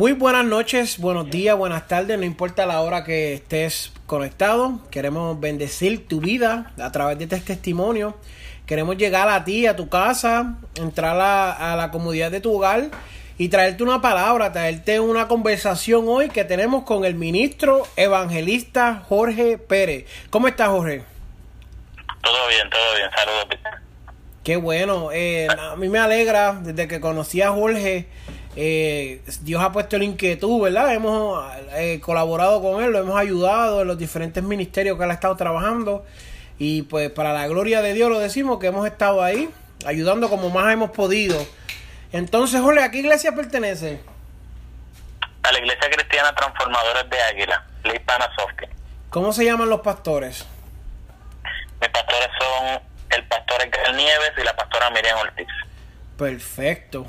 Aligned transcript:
Muy 0.00 0.12
buenas 0.12 0.46
noches, 0.46 0.98
buenos 0.98 1.28
días, 1.28 1.54
buenas 1.58 1.86
tardes, 1.86 2.16
no 2.18 2.24
importa 2.24 2.64
la 2.64 2.80
hora 2.80 3.04
que 3.04 3.34
estés 3.34 3.92
conectado, 4.06 4.80
queremos 4.90 5.38
bendecir 5.38 6.08
tu 6.08 6.22
vida 6.22 6.72
a 6.80 6.90
través 6.90 7.18
de 7.18 7.24
este 7.24 7.38
testimonio. 7.38 8.16
Queremos 8.64 8.96
llegar 8.96 9.28
a 9.28 9.44
ti, 9.44 9.66
a 9.66 9.76
tu 9.76 9.90
casa, 9.90 10.54
entrar 10.76 11.20
a, 11.20 11.76
la 11.76 11.90
comodidad 11.90 12.30
de 12.30 12.40
tu 12.40 12.56
hogar 12.56 12.84
y 13.36 13.50
traerte 13.50 13.82
una 13.82 14.00
palabra, 14.00 14.52
traerte 14.52 15.00
una 15.00 15.28
conversación 15.28 16.06
hoy 16.08 16.30
que 16.30 16.44
tenemos 16.44 16.84
con 16.84 17.04
el 17.04 17.14
ministro 17.14 17.86
evangelista 17.96 19.02
Jorge 19.06 19.58
Pérez. 19.58 20.06
¿Cómo 20.30 20.48
estás, 20.48 20.68
Jorge? 20.68 21.04
Todo 22.22 22.48
bien, 22.48 22.70
todo 22.70 22.96
bien, 22.96 23.10
saludos. 23.14 23.46
Qué 24.44 24.56
bueno, 24.56 25.12
eh, 25.12 25.46
a 25.50 25.76
mí 25.76 25.90
me 25.90 25.98
alegra 25.98 26.54
desde 26.54 26.88
que 26.88 27.02
conocí 27.02 27.42
a 27.42 27.50
Jorge 27.50 28.08
eh, 28.56 29.22
Dios 29.42 29.62
ha 29.62 29.72
puesto 29.72 29.96
la 29.96 30.04
inquietud, 30.04 30.60
¿verdad? 30.60 30.92
Hemos 30.92 31.44
eh, 31.72 32.00
colaborado 32.00 32.60
con 32.60 32.82
Él, 32.82 32.92
lo 32.92 32.98
hemos 32.98 33.16
ayudado 33.16 33.82
en 33.82 33.88
los 33.88 33.98
diferentes 33.98 34.42
ministerios 34.42 34.98
que 34.98 35.04
Él 35.04 35.10
ha 35.10 35.14
estado 35.14 35.36
trabajando. 35.36 36.04
Y 36.58 36.82
pues 36.82 37.10
para 37.10 37.32
la 37.32 37.46
gloria 37.46 37.80
de 37.80 37.94
Dios 37.94 38.10
lo 38.10 38.18
decimos 38.18 38.58
que 38.58 38.66
hemos 38.66 38.86
estado 38.86 39.22
ahí, 39.22 39.48
ayudando 39.86 40.28
como 40.28 40.50
más 40.50 40.72
hemos 40.72 40.90
podido. 40.90 41.46
Entonces, 42.12 42.60
Jorge, 42.60 42.82
¿a 42.82 42.90
qué 42.90 42.98
iglesia 42.98 43.32
pertenece? 43.32 44.00
A 45.42 45.52
la 45.52 45.58
Iglesia 45.58 45.88
Cristiana 45.90 46.34
Transformadores 46.34 47.08
de 47.08 47.22
Águila, 47.22 47.66
la 47.84 47.94
Hispana 47.94 48.28
¿Cómo 49.08 49.32
se 49.32 49.44
llaman 49.44 49.70
los 49.70 49.80
pastores? 49.80 50.46
Mis 51.80 51.88
pastores 51.88 52.28
son 52.38 52.80
el 53.10 53.26
pastor 53.26 53.62
Edgar 53.62 53.94
Nieves 53.94 54.32
y 54.36 54.44
la 54.44 54.54
pastora 54.54 54.90
Miriam 54.90 55.18
Ortiz. 55.18 55.48
Perfecto. 56.18 57.06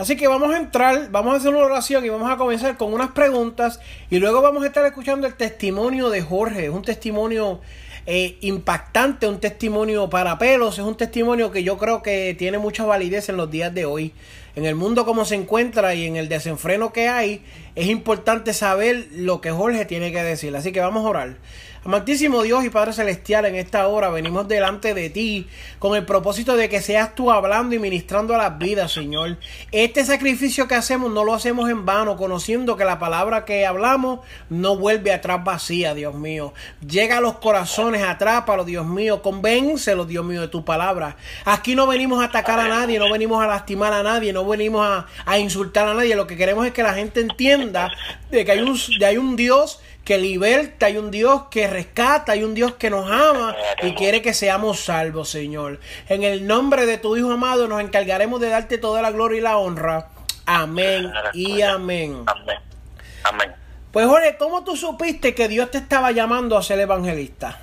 Así 0.00 0.16
que 0.16 0.28
vamos 0.28 0.54
a 0.54 0.56
entrar, 0.56 1.10
vamos 1.10 1.34
a 1.34 1.36
hacer 1.36 1.50
una 1.50 1.66
oración 1.66 2.06
y 2.06 2.08
vamos 2.08 2.30
a 2.30 2.38
comenzar 2.38 2.78
con 2.78 2.94
unas 2.94 3.10
preguntas 3.10 3.80
y 4.08 4.18
luego 4.18 4.40
vamos 4.40 4.62
a 4.62 4.68
estar 4.68 4.86
escuchando 4.86 5.26
el 5.26 5.34
testimonio 5.34 6.08
de 6.08 6.22
Jorge. 6.22 6.64
Es 6.64 6.70
un 6.70 6.80
testimonio 6.80 7.60
eh, 8.06 8.38
impactante, 8.40 9.28
un 9.28 9.40
testimonio 9.40 10.08
para 10.08 10.38
pelos, 10.38 10.78
es 10.78 10.86
un 10.86 10.96
testimonio 10.96 11.50
que 11.50 11.62
yo 11.64 11.76
creo 11.76 12.02
que 12.02 12.34
tiene 12.38 12.56
mucha 12.56 12.86
validez 12.86 13.28
en 13.28 13.36
los 13.36 13.50
días 13.50 13.74
de 13.74 13.84
hoy. 13.84 14.14
En 14.56 14.64
el 14.64 14.74
mundo 14.74 15.04
como 15.04 15.26
se 15.26 15.34
encuentra 15.34 15.94
y 15.94 16.06
en 16.06 16.16
el 16.16 16.30
desenfreno 16.30 16.94
que 16.94 17.10
hay, 17.10 17.42
es 17.74 17.88
importante 17.88 18.54
saber 18.54 19.06
lo 19.12 19.42
que 19.42 19.50
Jorge 19.50 19.84
tiene 19.84 20.12
que 20.12 20.22
decir. 20.22 20.56
Así 20.56 20.72
que 20.72 20.80
vamos 20.80 21.04
a 21.04 21.10
orar. 21.10 21.36
Amantísimo 21.82 22.42
Dios 22.42 22.62
y 22.62 22.68
Padre 22.68 22.92
Celestial, 22.92 23.46
en 23.46 23.54
esta 23.54 23.88
hora 23.88 24.10
venimos 24.10 24.46
delante 24.46 24.92
de 24.92 25.08
ti 25.08 25.48
con 25.78 25.96
el 25.96 26.04
propósito 26.04 26.54
de 26.54 26.68
que 26.68 26.82
seas 26.82 27.14
tú 27.14 27.30
hablando 27.30 27.74
y 27.74 27.78
ministrando 27.78 28.34
a 28.34 28.38
las 28.38 28.58
vidas, 28.58 28.92
Señor. 28.92 29.38
Este 29.72 30.04
sacrificio 30.04 30.68
que 30.68 30.74
hacemos 30.74 31.10
no 31.10 31.24
lo 31.24 31.32
hacemos 31.32 31.70
en 31.70 31.86
vano, 31.86 32.18
conociendo 32.18 32.76
que 32.76 32.84
la 32.84 32.98
palabra 32.98 33.46
que 33.46 33.64
hablamos 33.64 34.20
no 34.50 34.76
vuelve 34.76 35.10
atrás 35.10 35.42
vacía, 35.42 35.94
Dios 35.94 36.14
mío. 36.14 36.52
Llega 36.86 37.16
a 37.16 37.20
los 37.22 37.38
corazones, 37.38 38.02
atrápalo, 38.02 38.66
Dios 38.66 38.84
mío, 38.84 39.22
convéncelo, 39.22 40.04
Dios 40.04 40.22
mío, 40.22 40.42
de 40.42 40.48
tu 40.48 40.62
palabra. 40.66 41.16
Aquí 41.46 41.74
no 41.74 41.86
venimos 41.86 42.20
a 42.20 42.26
atacar 42.26 42.60
a 42.60 42.68
nadie, 42.68 42.98
no 42.98 43.10
venimos 43.10 43.42
a 43.42 43.46
lastimar 43.46 43.94
a 43.94 44.02
nadie, 44.02 44.34
no 44.34 44.46
venimos 44.46 44.86
a, 44.86 45.06
a 45.24 45.38
insultar 45.38 45.88
a 45.88 45.94
nadie. 45.94 46.14
Lo 46.14 46.26
que 46.26 46.36
queremos 46.36 46.66
es 46.66 46.74
que 46.74 46.82
la 46.82 46.92
gente 46.92 47.20
entienda 47.20 47.90
de 48.30 48.44
que 48.44 48.52
hay 48.52 48.60
un, 48.60 48.78
de 48.98 49.06
hay 49.06 49.16
un 49.16 49.34
Dios 49.34 49.80
que 50.04 50.18
liberta, 50.18 50.86
hay 50.86 50.96
un 50.96 51.10
Dios 51.10 51.44
que 51.50 51.66
rescata, 51.66 52.32
hay 52.32 52.42
un 52.42 52.54
Dios 52.54 52.74
que 52.74 52.90
nos 52.90 53.10
ama 53.10 53.54
y 53.82 53.94
quiere 53.94 54.22
que 54.22 54.34
seamos 54.34 54.80
salvos, 54.80 55.28
Señor. 55.28 55.80
En 56.08 56.22
el 56.22 56.46
nombre 56.46 56.86
de 56.86 56.98
tu 56.98 57.16
Hijo 57.16 57.32
amado 57.32 57.68
nos 57.68 57.80
encargaremos 57.80 58.40
de 58.40 58.48
darte 58.48 58.78
toda 58.78 59.02
la 59.02 59.10
gloria 59.10 59.38
y 59.38 59.42
la 59.42 59.58
honra. 59.58 60.08
Amén 60.46 61.12
y 61.32 61.62
amén. 61.62 62.24
Amén. 63.24 63.54
Pues 63.92 64.06
Jorge, 64.06 64.36
¿cómo 64.38 64.64
tú 64.64 64.76
supiste 64.76 65.34
que 65.34 65.48
Dios 65.48 65.70
te 65.70 65.78
estaba 65.78 66.12
llamando 66.12 66.56
a 66.56 66.62
ser 66.62 66.78
evangelista? 66.80 67.58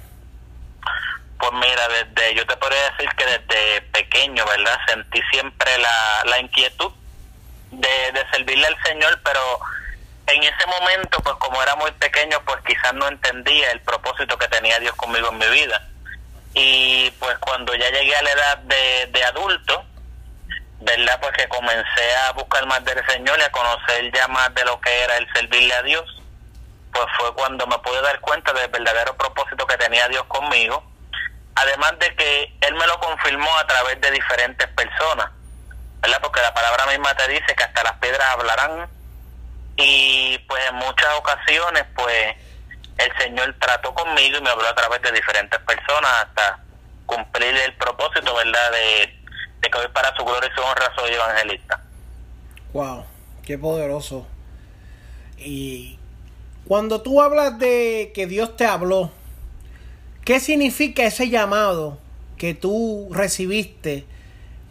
Pues 1.39 1.51
mira, 1.53 1.87
desde, 1.87 2.35
yo 2.35 2.45
te 2.45 2.57
podría 2.57 2.79
decir 2.91 3.09
que 3.15 3.25
desde 3.25 3.81
pequeño, 3.93 4.43
¿verdad? 4.45 4.77
Sentí 4.87 5.21
siempre 5.31 5.77
la, 5.79 6.23
la 6.25 6.39
inquietud 6.39 6.91
de, 7.71 8.11
de 8.13 8.25
servirle 8.31 8.67
al 8.67 8.77
Señor, 8.83 9.19
pero 9.23 9.39
en 10.27 10.43
ese 10.43 10.65
momento, 10.67 11.19
pues 11.21 11.35
como 11.37 11.61
era 11.61 11.75
muy 11.75 11.91
pequeño, 11.91 12.41
pues 12.45 12.57
quizás 12.65 12.93
no 12.93 13.07
entendía 13.07 13.71
el 13.71 13.79
propósito 13.81 14.37
que 14.37 14.47
tenía 14.49 14.79
Dios 14.79 14.93
conmigo 14.95 15.29
en 15.29 15.37
mi 15.37 15.47
vida. 15.47 15.87
Y 16.53 17.09
pues 17.11 17.37
cuando 17.39 17.73
ya 17.75 17.89
llegué 17.89 18.15
a 18.15 18.21
la 18.21 18.31
edad 18.31 18.57
de, 18.59 19.09
de 19.11 19.23
adulto, 19.23 19.85
¿verdad? 20.81 21.19
Pues 21.21 21.31
que 21.33 21.47
comencé 21.47 22.15
a 22.27 22.31
buscar 22.33 22.65
más 22.65 22.83
del 22.83 23.05
Señor 23.07 23.39
y 23.39 23.41
a 23.41 23.51
conocer 23.51 24.11
ya 24.13 24.27
más 24.27 24.53
de 24.53 24.65
lo 24.65 24.79
que 24.81 25.01
era 25.01 25.17
el 25.17 25.31
servirle 25.33 25.73
a 25.73 25.83
Dios, 25.83 26.21
pues 26.91 27.05
fue 27.17 27.33
cuando 27.33 27.65
me 27.67 27.77
pude 27.79 28.01
dar 28.01 28.19
cuenta 28.19 28.51
del 28.51 28.69
verdadero 28.69 29.15
propósito 29.15 29.65
que 29.65 29.77
tenía 29.77 30.07
Dios 30.09 30.25
conmigo. 30.25 30.83
Además 31.55 31.97
de 31.99 32.15
que 32.15 32.53
Él 32.61 32.75
me 32.75 32.85
lo 32.85 32.99
confirmó 32.99 33.57
a 33.57 33.65
través 33.65 33.99
de 34.01 34.11
diferentes 34.11 34.67
personas, 34.69 35.31
¿verdad? 36.01 36.19
Porque 36.21 36.41
la 36.41 36.53
palabra 36.53 36.85
misma 36.87 37.15
te 37.15 37.27
dice 37.29 37.55
que 37.55 37.63
hasta 37.63 37.83
las 37.83 37.93
piedras 37.93 38.29
hablarán 38.31 38.96
y 39.77 40.37
pues 40.47 40.63
en 40.69 40.75
muchas 40.75 41.13
ocasiones 41.17 41.85
pues 41.95 42.35
el 42.97 43.11
Señor 43.19 43.55
trató 43.59 43.93
conmigo 43.93 44.37
y 44.37 44.41
me 44.41 44.49
habló 44.49 44.67
a 44.67 44.75
través 44.75 45.01
de 45.03 45.11
diferentes 45.11 45.59
personas 45.61 46.11
hasta 46.23 46.63
cumplir 47.05 47.55
el 47.55 47.73
propósito, 47.75 48.35
¿verdad? 48.35 48.71
De, 48.71 49.17
que 49.69 49.77
hoy 49.77 49.87
para 49.93 50.15
su 50.15 50.23
gloria 50.23 50.49
y 50.49 50.55
su 50.55 50.61
honra 50.65 50.91
soy 50.95 51.13
evangelista. 51.13 51.83
Wow, 52.73 53.05
qué 53.43 53.57
poderoso. 53.57 54.25
Y 55.37 55.99
cuando 56.65 57.01
tú 57.01 57.21
hablas 57.21 57.59
de 57.59 58.11
que 58.15 58.27
Dios 58.27 58.55
te 58.55 58.65
habló, 58.65 59.11
¿qué 60.23 60.39
significa 60.39 61.03
ese 61.03 61.29
llamado 61.29 61.99
que 62.37 62.53
tú 62.53 63.09
recibiste 63.11 64.05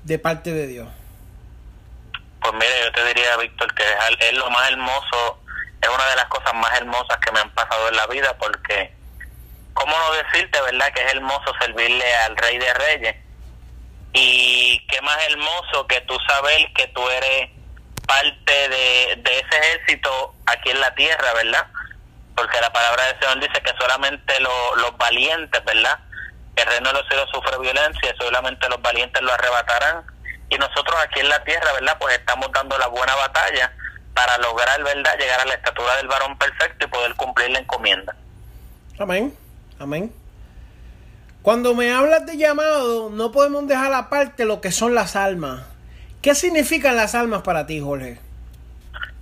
de 0.04 0.18
parte 0.18 0.52
de 0.52 0.66
Dios? 0.66 0.88
Pues 2.46 2.54
mire, 2.60 2.84
yo 2.84 2.92
te 2.92 3.04
diría, 3.06 3.36
Víctor, 3.38 3.74
que 3.74 3.82
es, 4.20 4.32
lo 4.34 4.48
más 4.50 4.70
hermoso, 4.70 5.42
es 5.82 5.88
una 5.88 6.06
de 6.06 6.14
las 6.14 6.26
cosas 6.26 6.54
más 6.54 6.72
hermosas 6.78 7.18
que 7.18 7.32
me 7.32 7.40
han 7.40 7.50
pasado 7.50 7.88
en 7.88 7.96
la 7.96 8.06
vida, 8.06 8.38
porque, 8.38 8.94
¿cómo 9.74 9.98
no 9.98 10.12
decirte, 10.12 10.60
verdad, 10.60 10.92
que 10.92 11.02
es 11.02 11.12
hermoso 11.12 11.52
servirle 11.60 12.14
al 12.18 12.36
Rey 12.36 12.58
de 12.58 12.74
Reyes? 12.74 13.16
Y 14.12 14.78
qué 14.86 15.00
más 15.00 15.18
hermoso 15.28 15.88
que 15.88 16.00
tú 16.02 16.16
saber 16.28 16.72
que 16.72 16.86
tú 16.88 17.08
eres 17.10 17.50
parte 18.06 18.68
de, 18.68 19.12
ese 19.24 19.58
ejército 19.58 20.36
aquí 20.46 20.70
en 20.70 20.80
la 20.80 20.94
tierra, 20.94 21.32
¿verdad? 21.32 21.66
Porque 22.36 22.60
la 22.60 22.72
palabra 22.72 23.06
del 23.06 23.18
Señor 23.18 23.40
dice 23.40 23.60
que 23.60 23.72
solamente 23.76 24.38
los 24.38 24.96
valientes, 24.98 25.64
¿verdad? 25.64 25.98
El 26.54 26.66
reino 26.66 26.90
de 26.90 26.94
los 27.00 27.08
cielos 27.08 27.28
sufre 27.32 27.58
violencia, 27.58 28.14
solamente 28.20 28.68
los 28.68 28.80
valientes 28.80 29.20
lo 29.20 29.32
arrebatarán 29.32 30.15
y 30.48 30.56
nosotros 30.56 30.96
aquí 31.02 31.20
en 31.20 31.28
la 31.28 31.42
tierra, 31.44 31.72
¿verdad? 31.72 31.96
Pues 31.98 32.18
estamos 32.18 32.50
dando 32.52 32.78
la 32.78 32.86
buena 32.88 33.14
batalla 33.16 33.72
para 34.14 34.38
lograr, 34.38 34.82
¿verdad?, 34.82 35.18
llegar 35.18 35.40
a 35.40 35.44
la 35.44 35.54
estatura 35.54 35.96
del 35.96 36.08
varón 36.08 36.38
perfecto 36.38 36.86
y 36.86 36.88
poder 36.88 37.14
cumplir 37.14 37.50
la 37.50 37.58
encomienda. 37.58 38.16
Amén, 38.98 39.36
amén. 39.78 40.12
Cuando 41.42 41.74
me 41.74 41.92
hablas 41.92 42.26
de 42.26 42.36
llamado, 42.36 43.10
no 43.10 43.30
podemos 43.30 43.68
dejar 43.68 43.92
aparte 43.92 44.44
lo 44.44 44.60
que 44.60 44.72
son 44.72 44.94
las 44.94 45.16
almas. 45.16 45.64
¿Qué 46.22 46.34
significan 46.34 46.96
las 46.96 47.14
almas 47.14 47.42
para 47.42 47.66
ti, 47.66 47.80
Jorge? 47.80 48.18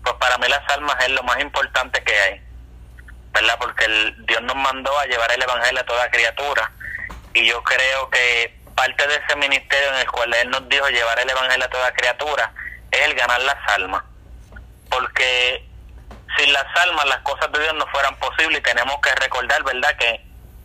Pues 0.03 0.15
para 0.21 0.39
mí 0.39 0.47
las 0.49 0.67
almas 0.71 0.97
es 1.05 1.11
lo 1.11 1.23
más 1.25 1.41
importante 1.41 2.03
que 2.03 2.19
hay, 2.19 2.41
¿verdad? 3.33 3.57
Porque 3.59 3.85
el, 3.85 4.27
Dios 4.27 4.43
nos 4.43 4.57
mandó 4.57 4.99
a 4.99 5.07
llevar 5.07 5.33
el 5.33 5.43
Evangelio 5.43 5.81
a 5.81 5.85
toda 5.85 6.11
criatura 6.11 6.71
y 7.35 7.47
yo 7.47 7.63
creo 7.63 8.09
que 8.11 8.59
parte 8.75 9.07
de 9.07 9.15
ese 9.17 9.37
ministerio 9.37 9.89
en 9.91 10.01
el 10.01 10.11
cual 10.11 10.33
Él 10.35 10.51
nos 10.51 10.69
dijo 10.69 10.89
llevar 10.89 11.19
el 11.19 11.31
Evangelio 11.31 11.65
a 11.65 11.71
toda 11.71 11.93
criatura 11.93 12.53
es 12.91 13.01
el 13.03 13.15
ganar 13.15 13.41
las 13.43 13.57
almas. 13.69 14.03
Porque 14.91 15.67
sin 16.39 16.53
las 16.53 16.67
almas 16.83 17.07
las 17.07 17.19
cosas 17.21 17.51
de 17.53 17.61
Dios 17.61 17.75
no 17.75 17.87
fueran 17.89 18.17
posibles 18.17 18.59
y 18.59 18.63
tenemos 18.63 18.97
que 19.01 19.15
recordar, 19.15 19.63
¿verdad? 19.65 19.97
Que 19.97 20.21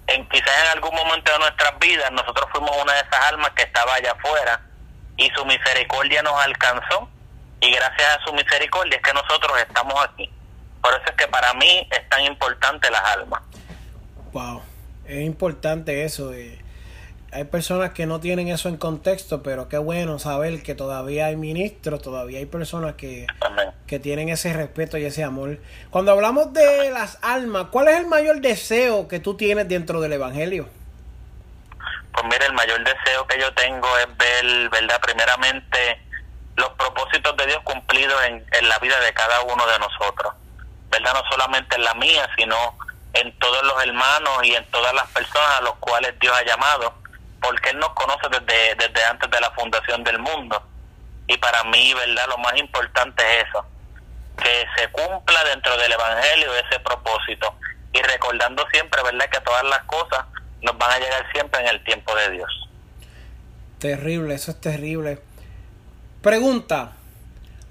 en 0.08 0.28
quizás 0.30 0.54
en 0.64 0.78
algún 0.78 0.96
momento 0.96 1.32
de 1.32 1.40
nuestras 1.40 1.78
vidas 1.80 2.12
nosotros 2.12 2.48
fuimos 2.52 2.72
una 2.82 2.94
de 2.94 3.00
esas 3.00 3.26
almas 3.28 3.52
que 3.52 3.64
estaba 3.64 3.94
allá 3.94 4.12
afuera 4.14 4.62
y 5.18 5.30
su 5.32 5.46
misericordia 5.46 6.24
nos 6.24 6.44
alcanzó 6.44 7.10
y 7.62 7.72
gracias 7.72 8.18
a 8.18 8.24
su 8.24 8.34
misericordia 8.34 8.98
es 8.98 9.04
que 9.04 9.14
nosotros 9.14 9.60
estamos 9.60 9.94
aquí. 10.04 10.30
Por 10.82 10.94
eso 10.94 11.04
es 11.08 11.16
que 11.16 11.28
para 11.28 11.54
mí 11.56 11.88
es 11.92 12.10
tan 12.10 12.24
importante 12.24 12.90
las 12.90 13.04
almas. 13.04 13.42
Wow, 14.32 14.64
es 15.06 15.22
importante 15.22 16.06
eso. 16.06 16.34
Eh. 16.34 16.60
Hay 17.32 17.44
personas 17.44 17.92
que 17.92 18.08
no 18.08 18.20
tienen 18.20 18.48
eso 18.48 18.70
en 18.70 18.78
contexto, 18.78 19.44
pero 19.44 19.70
qué 19.70 19.78
bueno 19.78 20.18
saber 20.18 20.64
que 20.64 20.74
todavía 20.74 21.28
hay 21.28 21.36
ministros, 21.36 22.02
todavía 22.02 22.40
hay 22.40 22.48
personas 22.48 22.96
que, 22.96 23.28
que 23.86 24.00
tienen 24.00 24.30
ese 24.30 24.52
respeto 24.54 24.98
y 24.98 25.06
ese 25.06 25.24
amor. 25.24 25.60
Cuando 25.92 26.12
hablamos 26.12 26.54
de 26.54 26.90
las 26.90 27.20
almas, 27.22 27.68
¿cuál 27.72 27.88
es 27.90 27.98
el 27.98 28.08
mayor 28.08 28.42
deseo 28.42 29.08
que 29.08 29.20
tú 29.20 29.38
tienes 29.38 29.68
dentro 29.68 30.02
del 30.02 30.14
Evangelio? 30.14 30.70
Pues 32.14 32.26
mira, 32.26 32.48
el 32.48 32.54
mayor 32.54 32.84
deseo 32.84 33.28
que 33.28 33.40
yo 33.40 33.54
tengo 33.54 33.88
es 34.00 34.08
ver, 34.18 34.70
¿verdad? 34.70 35.00
Primeramente, 35.00 36.02
los 36.56 36.70
propósitos 36.70 37.38
de 37.38 37.46
Dios 37.46 37.60
cumplidos 37.64 38.24
en, 38.26 38.44
en 38.54 38.70
la 38.70 38.80
vida 38.80 39.00
de 39.02 39.14
cada 39.14 39.42
uno 39.44 39.66
de 39.68 39.78
nosotros. 39.78 40.34
¿Verdad? 40.90 41.14
No 41.14 41.22
solamente 41.30 41.76
en 41.76 41.84
la 41.84 41.94
mía, 41.94 42.28
sino 42.36 42.56
en 43.14 43.38
todos 43.38 43.64
los 43.64 43.84
hermanos 43.84 44.40
y 44.44 44.56
en 44.56 44.66
todas 44.72 44.94
las 44.94 45.08
personas 45.10 45.60
a 45.60 45.62
los 45.62 45.76
cuales 45.76 46.18
Dios 46.20 46.36
ha 46.36 46.44
llamado, 46.44 46.94
porque 47.42 47.70
Él 47.70 47.80
nos 47.80 47.90
conoce 47.94 48.28
desde, 48.30 48.76
desde 48.76 49.06
antes 49.06 49.30
de 49.30 49.42
la 49.42 49.52
fundación 49.52 50.04
del 50.04 50.20
mundo. 50.20 50.62
Y 51.28 51.38
para 51.38 51.64
mí, 51.66 51.94
¿verdad? 51.94 52.28
Lo 52.28 52.38
más 52.40 52.58
importante 52.58 53.24
es 53.24 53.48
eso, 53.48 53.66
que 54.42 54.66
se 54.78 54.88
cumpla 54.90 55.44
dentro 55.46 55.78
del 55.78 55.92
Evangelio 55.92 56.54
ese 56.56 56.80
propósito 56.80 57.56
y 57.94 58.02
recordando 58.02 58.66
siempre, 58.72 59.02
¿verdad? 59.04 59.30
Que 59.30 59.40
todas 59.42 59.64
las 59.64 59.84
cosas 59.84 60.26
nos 60.62 60.78
van 60.78 60.92
a 60.92 61.00
llegar 61.00 61.32
siempre 61.32 61.62
en 61.62 61.68
el 61.68 61.84
tiempo 61.84 62.16
de 62.16 62.32
Dios. 62.32 62.70
Terrible, 63.80 64.36
eso 64.36 64.52
es 64.52 64.62
terrible. 64.62 65.20
Pregunta, 66.22 66.92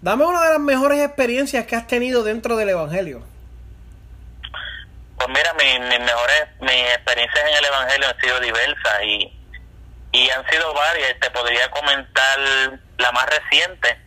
dame 0.00 0.25
una 0.25 0.43
de 0.44 0.50
las 0.50 0.61
mejores 0.61 1.05
experiencias 1.05 1.67
que 1.67 1.76
has 1.76 1.87
tenido 1.87 2.23
dentro 2.23 2.56
del 2.56 2.71
Evangelio. 2.71 3.23
Pues 5.17 5.29
mira, 5.29 5.53
mis 5.55 5.81
mejores 6.00 6.49
mis 6.61 6.94
experiencias 6.94 7.44
en 7.44 7.56
el 7.56 7.64
Evangelio 7.64 8.09
han 8.09 8.21
sido 8.21 8.41
diversas 8.41 9.03
y, 9.05 9.38
y 10.13 10.31
han 10.31 10.49
sido 10.49 10.73
varias. 10.75 11.19
Te 11.21 11.31
podría 11.31 11.71
comentar 11.71 12.39
la 12.99 13.13
más 13.13 13.27
reciente. 13.27 13.99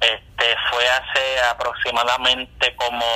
Este 0.00 0.56
fue 0.70 0.88
hace 0.88 1.40
aproximadamente 1.50 2.74
como 2.76 3.06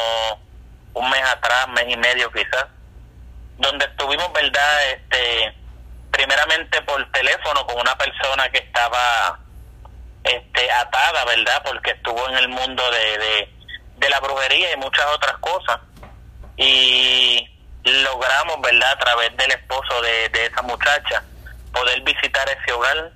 un 0.95 1.11
mes 1.11 1.23
atrás, 1.23 1.69
mes 1.69 1.87
y 1.89 1.97
medio 1.97 2.31
quizás, 2.33 2.67
donde 3.59 3.85
estuvimos, 3.85 4.33
¿verdad? 4.33 4.91
Este, 4.93 5.55
primeramente 6.11 6.81
por 6.83 7.11
teléfono 7.13 7.67
con 7.67 7.81
una 7.81 7.97
persona 7.99 8.49
que 8.51 8.59
estaba 8.59 9.39
este, 10.25 10.71
atada, 10.71 11.25
¿verdad? 11.25 11.63
Porque 11.65 11.91
estuvo 11.91 12.29
en 12.29 12.37
el 12.37 12.49
mundo 12.49 12.83
de, 12.91 13.19
de, 13.19 13.55
de 13.97 14.11
la 14.11 14.21
brujería 14.21 14.73
y 14.73 14.77
muchas 14.77 15.07
otras 15.07 15.37
cosas. 15.39 15.81
Y 16.57 17.47
logramos, 17.85 18.61
¿verdad? 18.63 18.93
A 18.93 18.99
través 18.99 19.37
del 19.37 19.51
esposo 19.51 20.01
de, 20.03 20.29
de 20.31 20.47
esa 20.47 20.63
muchacha, 20.63 21.23
poder 21.73 22.01
visitar 22.03 22.49
ese 22.49 22.73
hogar 22.73 23.13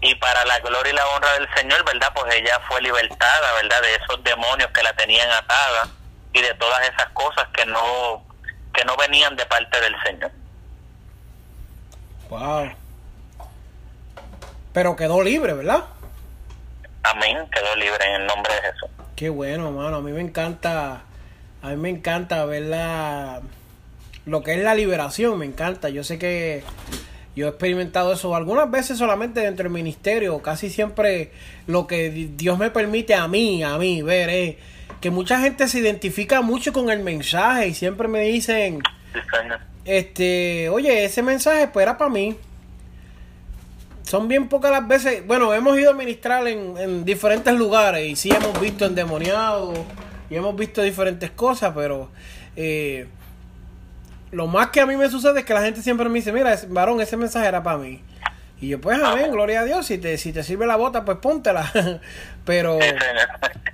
y 0.00 0.14
para 0.16 0.44
la 0.44 0.58
gloria 0.60 0.92
y 0.92 0.96
la 0.96 1.06
honra 1.08 1.32
del 1.34 1.48
Señor, 1.54 1.84
¿verdad? 1.84 2.12
Pues 2.14 2.34
ella 2.34 2.60
fue 2.68 2.80
libertada, 2.80 3.52
¿verdad? 3.54 3.82
De 3.82 3.94
esos 3.94 4.22
demonios 4.22 4.70
que 4.70 4.82
la 4.82 4.92
tenían 4.94 5.30
atada 5.30 5.88
y 6.32 6.40
de 6.40 6.54
todas 6.54 6.80
esas 6.88 7.08
cosas 7.12 7.48
que 7.54 7.66
no 7.66 8.24
que 8.72 8.84
no 8.84 8.96
venían 8.96 9.34
de 9.34 9.44
parte 9.46 9.80
del 9.80 9.94
Señor. 10.04 10.30
Wow. 12.30 12.70
Pero 14.72 14.94
quedó 14.94 15.22
libre, 15.22 15.54
¿verdad? 15.54 15.84
Amén, 17.02 17.48
quedó 17.50 17.74
libre 17.76 18.04
en 18.06 18.22
el 18.22 18.26
nombre 18.26 18.54
de 18.54 18.60
Jesús. 18.62 18.90
Qué 19.16 19.30
bueno, 19.30 19.72
mano. 19.72 19.96
A 19.96 20.00
mí 20.00 20.12
me 20.12 20.20
encanta, 20.20 21.02
a 21.62 21.66
mí 21.68 21.76
me 21.76 21.88
encanta 21.88 22.44
ver 22.44 22.62
la, 22.62 23.40
lo 24.26 24.42
que 24.42 24.54
es 24.54 24.60
la 24.60 24.74
liberación, 24.74 25.38
me 25.38 25.46
encanta. 25.46 25.88
Yo 25.88 26.04
sé 26.04 26.18
que 26.18 26.62
yo 27.38 27.46
he 27.46 27.50
experimentado 27.50 28.12
eso 28.12 28.34
algunas 28.34 28.68
veces 28.68 28.98
solamente 28.98 29.40
dentro 29.40 29.62
del 29.62 29.72
ministerio, 29.72 30.42
casi 30.42 30.70
siempre 30.70 31.30
lo 31.68 31.86
que 31.86 32.10
Dios 32.36 32.58
me 32.58 32.70
permite 32.70 33.14
a 33.14 33.28
mí, 33.28 33.62
a 33.62 33.78
mí 33.78 34.02
ver 34.02 34.28
es 34.28 34.56
que 35.00 35.10
mucha 35.10 35.38
gente 35.40 35.68
se 35.68 35.78
identifica 35.78 36.40
mucho 36.40 36.72
con 36.72 36.90
el 36.90 37.00
mensaje 37.00 37.68
y 37.68 37.74
siempre 37.74 38.08
me 38.08 38.22
dicen, 38.22 38.80
este, 39.84 40.68
oye, 40.68 41.04
ese 41.04 41.22
mensaje 41.22 41.68
pues 41.68 41.84
era 41.84 41.96
para 41.96 42.10
mí. 42.10 42.36
Son 44.02 44.26
bien 44.26 44.48
pocas 44.48 44.72
las 44.72 44.88
veces, 44.88 45.24
bueno, 45.24 45.54
hemos 45.54 45.78
ido 45.78 45.92
a 45.92 45.94
ministrar 45.94 46.44
en, 46.48 47.04
diferentes 47.04 47.54
lugares 47.54 48.04
y 48.04 48.16
sí 48.16 48.30
hemos 48.30 48.60
visto 48.60 48.84
endemoniados 48.84 49.78
y 50.28 50.34
hemos 50.34 50.56
visto 50.56 50.82
diferentes 50.82 51.30
cosas, 51.30 51.72
pero 51.72 52.10
eh, 52.56 53.06
lo 54.30 54.46
más 54.46 54.68
que 54.68 54.80
a 54.80 54.86
mí 54.86 54.96
me 54.96 55.08
sucede 55.10 55.40
es 55.40 55.46
que 55.46 55.54
la 55.54 55.62
gente 55.62 55.82
siempre 55.82 56.08
me 56.08 56.16
dice, 56.16 56.32
mira, 56.32 56.58
varón, 56.68 57.00
ese 57.00 57.16
mensaje 57.16 57.46
era 57.46 57.62
para 57.62 57.78
mí. 57.78 58.02
Y 58.60 58.68
yo, 58.68 58.80
pues, 58.80 58.98
amén, 59.02 59.30
gloria 59.30 59.60
a 59.60 59.64
Dios. 59.64 59.86
Si 59.86 59.98
te, 59.98 60.18
si 60.18 60.32
te 60.32 60.42
sirve 60.42 60.66
la 60.66 60.76
bota, 60.76 61.04
pues 61.04 61.18
póntela. 61.18 62.00
pero, 62.44 62.78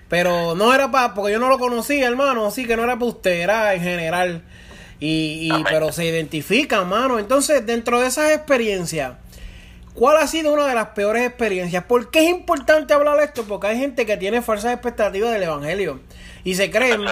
pero 0.08 0.54
no 0.54 0.74
era 0.74 0.90
para, 0.90 1.14
porque 1.14 1.32
yo 1.32 1.38
no 1.38 1.48
lo 1.48 1.58
conocía, 1.58 2.06
hermano. 2.06 2.46
Así 2.46 2.66
que 2.66 2.76
no 2.76 2.84
era 2.84 2.94
para 2.94 3.06
usted, 3.06 3.40
era 3.40 3.74
en 3.74 3.82
general. 3.82 4.42
Y, 5.00 5.50
y 5.50 5.64
pero 5.64 5.90
se 5.90 6.04
identifica, 6.04 6.78
hermano. 6.78 7.18
Entonces, 7.18 7.64
dentro 7.64 8.00
de 8.00 8.08
esas 8.08 8.32
experiencias, 8.32 9.14
¿cuál 9.94 10.18
ha 10.18 10.26
sido 10.26 10.52
una 10.52 10.66
de 10.66 10.74
las 10.74 10.88
peores 10.88 11.26
experiencias? 11.26 11.84
¿Por 11.84 12.10
qué 12.10 12.24
es 12.24 12.30
importante 12.30 12.92
hablar 12.92 13.16
de 13.18 13.24
esto? 13.24 13.44
Porque 13.44 13.68
hay 13.68 13.78
gente 13.78 14.04
que 14.04 14.18
tiene 14.18 14.42
falsas 14.42 14.74
expectativas 14.74 15.32
del 15.32 15.44
Evangelio. 15.44 16.00
Y 16.44 16.56
se 16.56 16.70
creen 16.70 17.06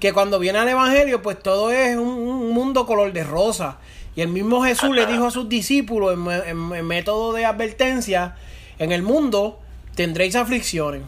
que 0.00 0.12
cuando 0.12 0.38
viene 0.38 0.58
al 0.58 0.68
Evangelio, 0.68 1.22
pues 1.22 1.42
todo 1.42 1.70
es 1.70 1.96
un 1.96 2.52
mundo 2.52 2.86
color 2.86 3.12
de 3.12 3.24
rosa 3.24 3.78
y 4.16 4.22
el 4.22 4.28
mismo 4.28 4.64
Jesús 4.64 4.96
le 4.96 5.04
dijo 5.04 5.26
a 5.26 5.30
sus 5.30 5.46
discípulos 5.46 6.14
en, 6.46 6.86
método 6.86 7.34
de 7.34 7.44
advertencia, 7.44 8.34
en 8.78 8.90
el 8.90 9.02
mundo 9.02 9.60
tendréis 9.94 10.34
aflicciones. 10.36 11.02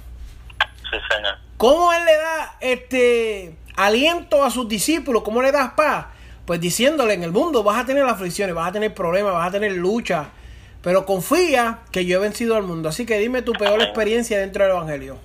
Sí, 0.59 0.99
señor. 1.11 1.39
¿Cómo 1.57 1.91
él 1.95 2.05
le 2.05 2.17
da 2.17 2.57
este 2.61 3.57
aliento 3.77 4.45
a 4.45 4.51
sus 4.51 4.69
discípulos? 4.69 5.23
¿Cómo 5.23 5.41
le 5.41 5.53
das 5.53 5.73
paz? 5.73 6.07
Pues 6.45 6.61
diciéndole, 6.61 7.15
en 7.15 7.23
el 7.23 7.33
mundo 7.33 7.63
vas 7.63 7.83
a 7.83 7.87
tener 7.87 8.05
aflicciones, 8.05 8.55
vas 8.55 8.69
a 8.69 8.73
tener 8.73 8.93
problemas, 8.93 9.33
vas 9.33 9.49
a 9.49 9.53
tener 9.53 9.73
lucha, 9.73 10.29
pero 10.83 11.07
confía 11.07 11.79
que 11.91 12.05
yo 12.05 12.19
he 12.19 12.21
vencido 12.21 12.57
al 12.57 12.65
mundo. 12.65 12.91
Así 12.91 13.07
que 13.07 13.19
dime 13.19 13.41
tu 13.41 13.55
peor 13.55 13.81
experiencia 13.81 14.39
dentro 14.39 14.65
del 14.65 14.73
Evangelio. 14.73 15.19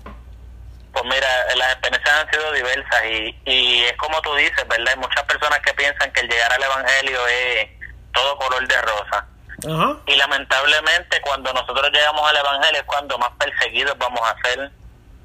Pues 0.93 1.05
mira, 1.05 1.55
las 1.55 1.71
experiencias 1.73 2.15
han 2.15 2.31
sido 2.31 2.51
diversas 2.53 3.05
y, 3.05 3.41
y 3.45 3.83
es 3.83 3.97
como 3.97 4.21
tú 4.21 4.33
dices, 4.35 4.67
¿verdad? 4.67 4.93
Hay 4.93 4.99
muchas 4.99 5.23
personas 5.23 5.59
que 5.59 5.73
piensan 5.73 6.11
que 6.13 6.21
el 6.21 6.29
llegar 6.29 6.53
al 6.53 6.63
Evangelio 6.63 7.27
es 7.27 7.69
todo 8.13 8.37
color 8.37 8.67
de 8.67 8.81
rosa. 8.81 9.27
Y 10.05 10.15
lamentablemente 10.15 11.21
cuando 11.21 11.53
nosotros 11.53 11.89
llegamos 11.91 12.29
al 12.29 12.37
Evangelio 12.37 12.81
es 12.81 12.85
cuando 12.85 13.17
más 13.17 13.31
perseguidos 13.39 13.97
vamos 13.97 14.21
a 14.21 14.35
ser, 14.41 14.71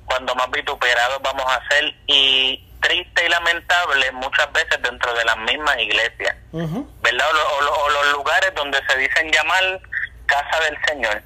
cuando 0.04 0.34
más 0.36 0.50
vituperados 0.50 1.20
vamos 1.22 1.44
a 1.46 1.60
ser 1.68 1.92
y 2.06 2.64
triste 2.80 3.26
y 3.26 3.28
lamentable 3.28 4.12
muchas 4.12 4.50
veces 4.52 4.80
dentro 4.80 5.12
de 5.14 5.24
las 5.24 5.36
mismas 5.38 5.76
iglesias, 5.78 6.36
¿verdad? 6.52 7.26
O, 7.32 7.90
los 7.90 8.12
lugares 8.12 8.54
donde 8.54 8.80
se 8.88 8.96
dicen 8.98 9.30
llamar 9.32 9.80
casa 10.26 10.60
del 10.64 10.78
Señor, 10.86 11.22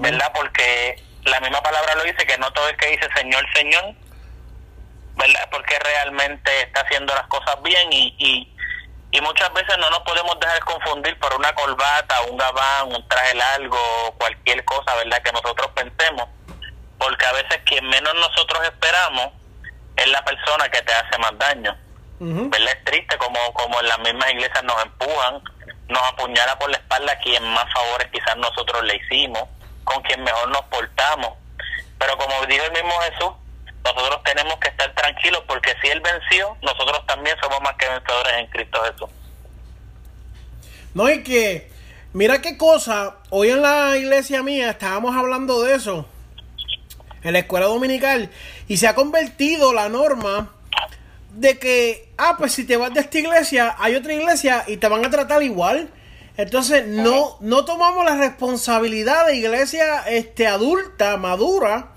¿verdad? 0.00 0.30
Porque 0.32 1.02
la 1.24 1.40
misma 1.40 1.62
palabra 1.62 1.94
lo 1.94 2.04
dice, 2.04 2.26
que 2.26 2.38
no 2.38 2.50
todo 2.52 2.68
es 2.68 2.76
que 2.76 2.88
dice 2.88 3.08
Señor, 3.14 3.44
Señor, 3.54 3.94
¿verdad? 5.16 5.48
Porque 5.50 5.78
realmente 5.78 6.62
está 6.62 6.80
haciendo 6.80 7.14
las 7.14 7.26
cosas 7.28 7.62
bien 7.62 7.92
y, 7.92 8.14
y, 8.18 8.56
y 9.12 9.20
muchas 9.20 9.52
veces 9.52 9.76
no 9.78 9.90
nos 9.90 10.00
podemos 10.00 10.38
dejar 10.40 10.60
confundir 10.60 11.18
por 11.18 11.34
una 11.34 11.54
corbata, 11.54 12.22
un 12.22 12.36
gabán, 12.36 12.88
un 12.88 13.08
traje 13.08 13.34
largo, 13.34 14.14
cualquier 14.18 14.64
cosa, 14.64 14.94
¿verdad? 14.96 15.22
Que 15.22 15.32
nosotros 15.32 15.70
pensemos, 15.74 16.28
porque 16.98 17.26
a 17.26 17.32
veces 17.32 17.60
quien 17.66 17.86
menos 17.88 18.14
nosotros 18.14 18.64
esperamos 18.64 19.28
es 19.96 20.08
la 20.08 20.24
persona 20.24 20.68
que 20.70 20.82
te 20.82 20.92
hace 20.92 21.18
más 21.18 21.38
daño. 21.38 21.76
¿Verdad? 22.24 22.74
Es 22.78 22.84
triste 22.84 23.18
como, 23.18 23.52
como 23.52 23.80
en 23.80 23.88
las 23.88 23.98
mismas 23.98 24.30
iglesias 24.30 24.62
nos 24.62 24.80
empujan, 24.80 25.42
nos 25.88 26.02
apuñala 26.04 26.56
por 26.56 26.70
la 26.70 26.76
espalda 26.76 27.18
quien 27.18 27.42
más 27.52 27.64
favores 27.72 28.08
quizás 28.12 28.36
nosotros 28.36 28.84
le 28.84 28.94
hicimos 28.94 29.48
con 29.84 30.02
quien 30.02 30.22
mejor 30.22 30.48
nos 30.50 30.62
portamos. 30.62 31.32
Pero 31.98 32.16
como 32.18 32.46
dijo 32.46 32.64
el 32.64 32.72
mismo 32.72 32.92
Jesús, 33.00 33.32
nosotros 33.84 34.22
tenemos 34.24 34.56
que 34.58 34.68
estar 34.68 34.94
tranquilos 34.94 35.42
porque 35.46 35.74
si 35.82 35.88
Él 35.88 36.00
venció, 36.00 36.56
nosotros 36.62 37.04
también 37.06 37.36
somos 37.42 37.60
más 37.62 37.74
que 37.76 37.88
vencedores 37.88 38.32
en 38.38 38.46
Cristo 38.48 38.80
Jesús. 38.90 39.10
No, 40.94 41.08
y 41.08 41.22
que, 41.22 41.70
mira 42.12 42.42
qué 42.42 42.56
cosa, 42.56 43.16
hoy 43.30 43.50
en 43.50 43.62
la 43.62 43.96
iglesia 43.96 44.42
mía 44.42 44.70
estábamos 44.70 45.16
hablando 45.16 45.62
de 45.62 45.74
eso, 45.74 46.06
en 47.22 47.32
la 47.32 47.40
escuela 47.40 47.66
dominical, 47.66 48.30
y 48.68 48.76
se 48.76 48.86
ha 48.86 48.94
convertido 48.94 49.72
la 49.72 49.88
norma 49.88 50.50
de 51.32 51.58
que, 51.58 52.12
ah, 52.18 52.36
pues 52.36 52.52
si 52.52 52.64
te 52.64 52.76
vas 52.76 52.92
de 52.92 53.00
esta 53.00 53.18
iglesia, 53.18 53.74
hay 53.78 53.94
otra 53.94 54.12
iglesia 54.12 54.64
y 54.66 54.76
te 54.76 54.88
van 54.88 55.04
a 55.04 55.10
tratar 55.10 55.42
igual. 55.42 55.88
Entonces 56.36 56.86
no, 56.86 57.36
no 57.40 57.64
tomamos 57.64 58.04
la 58.04 58.16
responsabilidad 58.16 59.26
de 59.26 59.36
iglesia 59.36 60.00
este, 60.08 60.46
adulta, 60.46 61.16
madura, 61.16 61.92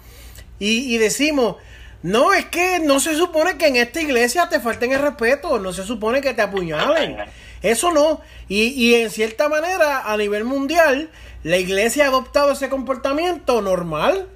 Y, 0.60 0.94
y 0.94 0.98
decimos, 0.98 1.58
no, 2.02 2.34
es 2.34 2.46
que 2.46 2.80
no 2.80 3.00
se 3.00 3.16
supone 3.16 3.58
que 3.58 3.68
en 3.68 3.76
esta 3.76 4.00
iglesia 4.00 4.48
te 4.48 4.60
falten 4.60 4.92
el 4.92 5.02
respeto, 5.02 5.60
no 5.60 5.74
se 5.74 5.84
supone 5.84 6.22
que 6.22 6.34
te 6.34 6.42
apuñalen. 6.42 7.18
Eso 7.62 7.92
no. 7.92 8.22
Y, 8.48 8.68
y 8.68 8.96
en 8.96 9.10
cierta 9.10 9.50
manera, 9.50 10.12
a 10.12 10.16
nivel 10.16 10.44
mundial, 10.44 11.10
la 11.44 11.58
iglesia 11.58 12.06
ha 12.06 12.08
adoptado 12.08 12.52
ese 12.52 12.70
comportamiento 12.70 13.62
normal. 13.62 14.28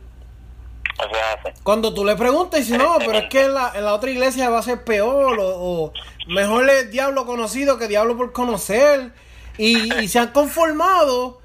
O 0.98 1.10
sea, 1.10 1.39
sí. 1.46 1.62
Cuando 1.63 1.94
tú 1.94 2.03
le 2.03 2.15
preguntas, 2.15 2.60
dice, 2.60 2.77
no, 2.77 2.98
pero 3.00 3.20
es 3.20 3.29
que 3.29 3.46
en 3.46 3.53
la, 3.53 3.72
en 3.75 3.86
la 3.86 3.94
otra 3.94 4.10
iglesia 4.10 4.50
va 4.50 4.60
a 4.60 4.63
ser 4.63 4.84
peor, 4.84 5.39
o, 5.39 5.48
o 5.48 5.94
mejor 6.27 6.70
es 6.70 6.91
diablo 6.91 7.25
conocido 7.25 7.77
que 7.77 7.88
diablo 7.88 8.18
por 8.18 8.34
conocer. 8.34 9.12
Y, 9.60 9.94
y 10.04 10.08
se 10.08 10.18
han 10.20 10.30
conformado 10.30 11.39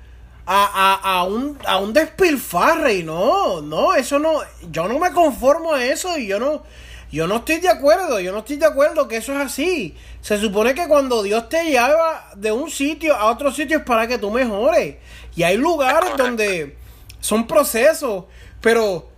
a, 0.47 0.65
a, 1.03 1.19
a, 1.19 1.25
un, 1.25 1.59
a 1.67 1.79
un 1.79 1.93
despilfarre. 1.93 2.95
Y 2.95 3.03
no, 3.03 3.61
no, 3.61 3.95
eso 3.95 4.19
no, 4.19 4.41
yo 4.71 4.89
no 4.89 4.99
me 4.99 5.11
conformo 5.13 5.75
a 5.75 5.85
eso 5.85 6.17
y 6.17 6.27
yo 6.29 6.39
no, 6.39 6.63
yo 7.11 7.27
no 7.27 7.37
estoy 7.37 7.61
de 7.61 7.69
acuerdo, 7.69 8.19
yo 8.21 8.33
no 8.33 8.39
estoy 8.39 8.57
de 8.57 8.67
acuerdo 8.67 9.07
que 9.07 9.19
eso 9.19 9.33
es 9.33 9.41
así. 9.41 9.97
Se 10.21 10.39
supone 10.39 10.75
que 10.75 10.89
cuando 10.89 11.23
Dios 11.23 11.49
te 11.49 11.65
lleva 11.65 12.31
de 12.35 12.51
un 12.51 12.71
sitio 12.71 13.15
a 13.15 13.31
otro 13.31 13.53
sitio 13.53 13.79
es 13.79 13.85
para 13.85 14.07
que 14.07 14.19
tú 14.19 14.31
mejores. 14.31 14.97
Y 15.37 15.43
hay 15.43 15.57
lugares 15.57 16.11
donde 16.17 16.77
son 17.21 17.47
procesos, 17.47 18.25
pero 18.61 19.09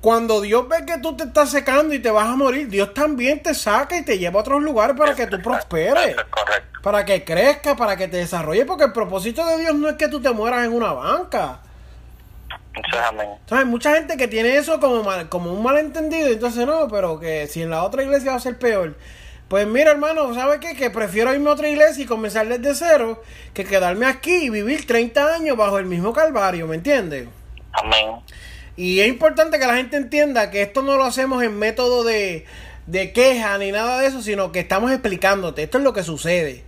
cuando 0.00 0.40
Dios 0.40 0.68
ve 0.68 0.84
que 0.86 0.98
tú 0.98 1.16
te 1.16 1.24
estás 1.24 1.50
secando 1.50 1.92
y 1.92 1.98
te 1.98 2.10
vas 2.10 2.28
a 2.28 2.36
morir, 2.36 2.68
Dios 2.68 2.94
también 2.94 3.42
te 3.42 3.54
saca 3.54 3.96
y 3.96 4.04
te 4.04 4.18
lleva 4.18 4.38
a 4.38 4.42
otros 4.42 4.62
lugares 4.62 4.96
para 4.96 5.14
que 5.14 5.26
tú 5.26 5.40
prosperes, 5.42 6.16
correcto. 6.30 6.69
Para 6.82 7.04
que 7.04 7.24
crezca, 7.24 7.76
para 7.76 7.96
que 7.96 8.08
te 8.08 8.16
desarrolles, 8.18 8.64
porque 8.66 8.84
el 8.84 8.92
propósito 8.92 9.44
de 9.46 9.58
Dios 9.58 9.74
no 9.74 9.88
es 9.88 9.96
que 9.96 10.08
tú 10.08 10.20
te 10.20 10.30
mueras 10.30 10.64
en 10.66 10.72
una 10.72 10.92
banca. 10.92 11.60
Entonces, 13.42 13.58
hay 13.58 13.64
mucha 13.64 13.94
gente 13.94 14.16
que 14.16 14.28
tiene 14.28 14.56
eso 14.56 14.80
como, 14.80 15.02
mal- 15.02 15.28
como 15.28 15.52
un 15.52 15.62
malentendido, 15.62 16.28
entonces 16.28 16.66
no, 16.66 16.88
pero 16.88 17.18
que 17.18 17.46
si 17.46 17.62
en 17.62 17.70
la 17.70 17.82
otra 17.82 18.02
iglesia 18.02 18.30
va 18.32 18.36
a 18.36 18.40
ser 18.40 18.58
peor. 18.58 18.96
Pues 19.48 19.66
mira, 19.66 19.90
hermano, 19.90 20.32
¿sabe 20.34 20.60
qué? 20.60 20.76
Que 20.76 20.90
prefiero 20.90 21.34
irme 21.34 21.50
a 21.50 21.54
otra 21.54 21.68
iglesia 21.68 22.04
y 22.04 22.06
comenzar 22.06 22.46
desde 22.46 22.74
cero 22.74 23.20
que 23.52 23.64
quedarme 23.64 24.06
aquí 24.06 24.32
y 24.44 24.50
vivir 24.50 24.86
30 24.86 25.34
años 25.34 25.56
bajo 25.56 25.78
el 25.78 25.86
mismo 25.86 26.12
calvario, 26.12 26.68
¿me 26.68 26.76
entiendes? 26.76 27.28
Amén. 27.72 28.22
Y 28.76 29.00
es 29.00 29.08
importante 29.08 29.58
que 29.58 29.66
la 29.66 29.74
gente 29.76 29.96
entienda 29.96 30.50
que 30.50 30.62
esto 30.62 30.82
no 30.82 30.96
lo 30.96 31.04
hacemos 31.04 31.42
en 31.42 31.58
método 31.58 32.04
de, 32.04 32.46
de 32.86 33.12
queja 33.12 33.58
ni 33.58 33.72
nada 33.72 33.98
de 34.00 34.06
eso, 34.06 34.22
sino 34.22 34.52
que 34.52 34.60
estamos 34.60 34.92
explicándote, 34.92 35.64
esto 35.64 35.78
es 35.78 35.84
lo 35.84 35.92
que 35.92 36.04
sucede. 36.04 36.64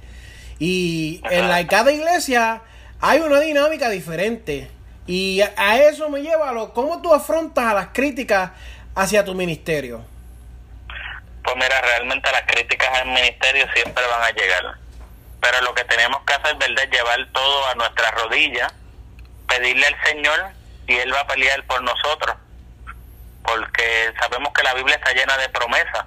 Y 0.64 1.20
en 1.28 1.48
la 1.48 1.66
cada 1.66 1.90
iglesia 1.90 2.62
hay 3.00 3.18
una 3.18 3.40
dinámica 3.40 3.88
diferente. 3.88 4.70
Y 5.08 5.40
a, 5.40 5.52
a 5.56 5.78
eso 5.78 6.08
me 6.08 6.22
lleva 6.22 6.50
a 6.50 6.52
lo, 6.52 6.72
cómo 6.72 7.02
tú 7.02 7.12
afrontas 7.12 7.64
a 7.64 7.74
las 7.74 7.88
críticas 7.88 8.52
hacia 8.94 9.24
tu 9.24 9.34
ministerio. 9.34 10.04
Pues 11.42 11.56
mira, 11.56 11.80
realmente 11.80 12.30
las 12.30 12.42
críticas 12.42 12.88
al 12.96 13.08
ministerio 13.08 13.66
siempre 13.74 14.04
van 14.06 14.22
a 14.22 14.30
llegar. 14.30 14.76
Pero 15.40 15.60
lo 15.62 15.74
que 15.74 15.82
tenemos 15.82 16.22
que 16.24 16.32
hacer, 16.32 16.54
¿verdad? 16.54 16.84
Es 16.84 16.90
llevar 16.92 17.18
todo 17.32 17.66
a 17.66 17.74
nuestras 17.74 18.12
rodillas, 18.12 18.72
pedirle 19.48 19.84
al 19.84 19.96
Señor 20.04 20.38
y 20.86 20.94
Él 20.94 21.12
va 21.12 21.22
a 21.22 21.26
pelear 21.26 21.66
por 21.66 21.82
nosotros. 21.82 22.36
Porque 23.42 24.12
sabemos 24.20 24.52
que 24.52 24.62
la 24.62 24.74
Biblia 24.74 24.94
está 24.94 25.12
llena 25.12 25.36
de 25.38 25.48
promesas. 25.48 26.04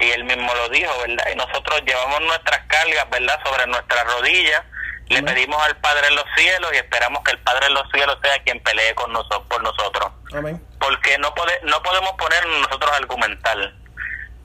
Y 0.00 0.10
Él 0.10 0.24
mismo 0.24 0.54
lo 0.54 0.68
dijo, 0.68 0.92
¿verdad? 1.06 1.24
Y 1.32 1.36
nosotros 1.36 1.80
llevamos 1.84 2.20
nuestras 2.20 2.60
cargas, 2.68 3.08
¿verdad? 3.10 3.40
Sobre 3.44 3.66
nuestras 3.66 4.04
rodillas. 4.04 4.62
Le 5.08 5.22
pedimos 5.22 5.60
al 5.62 5.74
Padre 5.78 6.06
en 6.08 6.16
los 6.16 6.24
cielos 6.36 6.70
y 6.74 6.76
esperamos 6.76 7.24
que 7.24 7.30
el 7.30 7.38
Padre 7.38 7.66
en 7.68 7.74
los 7.74 7.90
cielos 7.90 8.18
sea 8.22 8.38
quien 8.44 8.60
pelee 8.62 8.94
con 8.94 9.10
nosotros, 9.10 9.42
por 9.48 9.62
nosotros 9.62 10.12
Amén. 10.34 10.62
porque 10.78 11.16
no 11.16 11.34
pode- 11.34 11.58
no 11.62 11.82
podemos 11.82 12.12
poner 12.12 12.46
nosotros 12.46 12.92
a 12.92 12.96
argumentar. 12.96 13.56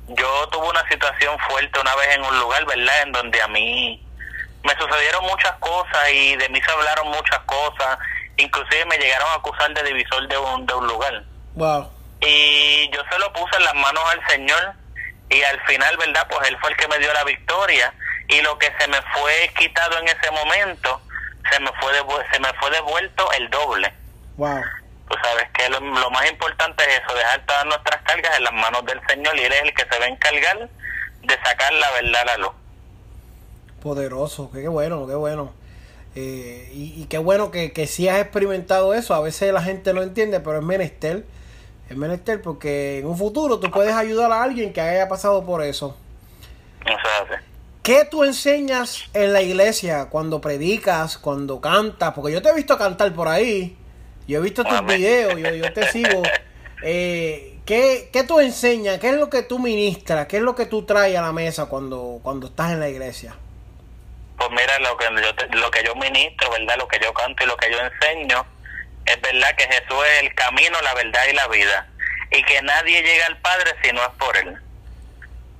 Yo 0.08 0.48
tuve 0.50 0.70
una 0.70 0.88
situación 0.90 1.38
fuerte 1.50 1.80
una 1.82 1.94
vez 1.96 2.16
en 2.16 2.24
un 2.24 2.40
lugar, 2.40 2.66
¿verdad? 2.66 3.02
En 3.04 3.12
donde 3.12 3.42
a 3.42 3.48
mí 3.50 4.02
me 4.64 4.72
sucedieron 4.78 5.26
muchas 5.26 5.52
cosas 5.60 6.10
y 6.14 6.38
de 6.38 6.48
mí 6.48 6.62
se 6.62 6.72
hablaron 6.72 7.10
muchas 7.10 7.40
cosas. 7.40 7.98
Inclusive 8.38 8.86
me 8.86 8.98
llegaron 8.98 9.28
a 9.32 9.36
acusar 9.36 9.74
de 9.74 9.84
divisor 9.84 10.26
de 10.30 10.38
un, 10.38 10.66
de 10.66 10.74
un 10.76 10.88
lugar. 10.88 11.24
Wow. 11.56 11.92
Y 12.22 12.90
yo 12.92 13.02
se 13.12 13.20
lo 13.20 13.32
puse 13.34 13.58
en 13.58 13.66
las 13.66 13.76
manos 13.76 14.04
al 14.12 14.28
Señor 14.30 14.74
y 15.34 15.44
al 15.44 15.60
final, 15.66 15.98
¿verdad? 15.98 16.28
Pues 16.30 16.50
Él 16.50 16.58
fue 16.62 16.70
el 16.72 16.78
que 16.78 16.88
me 16.88 17.00
dio 17.00 17.12
la 17.14 17.24
victoria 17.24 17.94
y 18.28 18.42
lo 18.42 18.58
que 18.58 18.72
se 18.80 18.88
me 18.88 19.02
fue 19.14 19.52
quitado 19.58 19.98
en 20.00 20.08
ese 20.08 20.32
momento, 20.32 21.02
se 21.52 21.60
me 21.60 21.72
fue, 21.80 21.92
se 22.32 22.40
me 22.40 22.54
fue 22.60 22.72
devuelto 22.72 23.32
el 23.34 23.50
doble. 23.50 23.94
Wow. 24.38 24.62
Tú 25.10 25.16
sabes 25.22 25.48
que 25.54 25.70
lo, 25.70 25.80
lo 25.80 26.10
más 26.12 26.30
importante 26.30 26.84
es 26.84 27.02
eso, 27.02 27.16
dejar 27.16 27.46
todas 27.46 27.66
nuestras 27.66 28.02
cargas 28.04 28.38
en 28.38 28.44
las 28.44 28.54
manos 28.54 28.86
del 28.86 29.02
Señor 29.08 29.38
y 29.38 29.42
Él 29.44 29.54
es 29.54 29.62
el 29.64 29.74
que 29.74 29.86
se 29.92 30.00
va 30.00 30.06
a 30.06 30.10
encargar 30.10 30.70
de 31.22 31.36
sacar 31.44 31.74
la 31.74 31.92
verdad 31.92 32.22
a 32.22 32.26
la 32.26 32.38
luz. 32.38 32.52
Poderoso, 33.82 34.50
qué 34.52 34.68
bueno, 34.68 35.06
qué 35.08 35.16
bueno. 35.16 35.54
Eh, 36.16 36.70
y, 36.74 37.02
y 37.02 37.08
qué 37.08 37.18
bueno 37.18 37.52
que, 37.52 37.74
que 37.74 37.88
sí 37.88 38.08
has 38.08 38.22
experimentado 38.22 38.94
eso. 38.94 39.14
A 39.14 39.20
veces 39.22 39.52
la 39.52 39.62
gente 39.62 39.94
no 39.94 40.04
entiende, 40.04 40.40
pero 40.40 40.60
es 40.60 40.64
menester. 40.64 41.26
Es 41.94 41.98
menester 42.00 42.42
porque 42.42 42.98
en 42.98 43.06
un 43.06 43.16
futuro 43.16 43.60
tú 43.60 43.70
puedes 43.70 43.94
ayudar 43.94 44.32
a 44.32 44.42
alguien 44.42 44.74
que 44.74 44.82
haya 44.82 45.08
pasado 45.08 45.46
por 45.46 45.62
eso. 45.62 45.96
Eso 46.84 46.96
es 46.98 47.32
así. 47.32 47.44
¿Qué 47.84 48.04
tú 48.10 48.24
enseñas 48.24 49.04
en 49.14 49.32
la 49.32 49.44
iglesia 49.44 50.08
cuando 50.10 50.42
predicas, 50.42 51.20
cuando 51.20 51.62
cantas? 51.62 52.14
Porque 52.16 52.34
yo 52.34 52.42
te 52.42 52.50
he 52.50 52.56
visto 52.56 52.80
cantar 52.80 53.14
por 53.14 53.28
ahí. 53.28 53.78
Yo 54.28 54.40
he 54.40 54.42
visto 54.42 54.64
tus 54.64 54.74
Amén. 54.74 54.98
videos, 54.98 55.40
yo, 55.40 55.54
yo 55.54 55.72
te 55.72 55.86
sigo. 55.92 56.24
Eh, 56.86 57.60
¿qué, 57.66 58.10
¿Qué 58.12 58.24
tú 58.26 58.42
enseñas? 58.42 59.00
¿Qué 59.00 59.08
es 59.12 59.16
lo 59.16 59.30
que 59.30 59.42
tú 59.44 59.58
ministras? 59.58 60.28
¿Qué 60.28 60.36
es 60.38 60.44
lo 60.44 60.54
que 60.54 60.66
tú 60.66 60.84
traes 60.84 61.16
a 61.18 61.22
la 61.22 61.32
mesa 61.32 61.68
cuando, 61.68 62.20
cuando 62.22 62.48
estás 62.48 62.72
en 62.74 62.82
la 62.82 62.90
iglesia? 62.90 63.38
Pues 64.38 64.50
mira, 64.50 64.78
lo 64.80 64.98
que, 64.98 65.06
yo 65.06 65.34
te- 65.36 65.56
lo 65.56 65.72
que 65.72 65.82
yo 65.86 65.96
ministro, 65.96 66.50
¿verdad? 66.52 66.76
Lo 66.78 66.86
que 66.90 67.00
yo 67.02 67.14
canto 67.14 67.42
y 67.42 67.48
lo 67.48 67.56
que 67.56 67.72
yo 67.72 67.78
enseño, 67.80 68.46
es 69.06 69.22
verdad 69.22 69.56
que 69.56 69.66
Jesús 69.66 70.06
es 70.14 70.24
el 70.24 70.36
camino, 70.36 70.80
la 70.82 70.94
verdad 70.94 71.24
y 71.30 71.34
la 71.34 71.48
vida. 71.48 71.88
Y 72.32 72.44
que 72.44 72.62
nadie 72.62 73.02
llega 73.02 73.28
al 73.28 73.38
Padre 73.38 73.76
si 73.84 73.92
no 73.92 74.02
es 74.02 74.10
por 74.18 74.36
Él. 74.38 74.58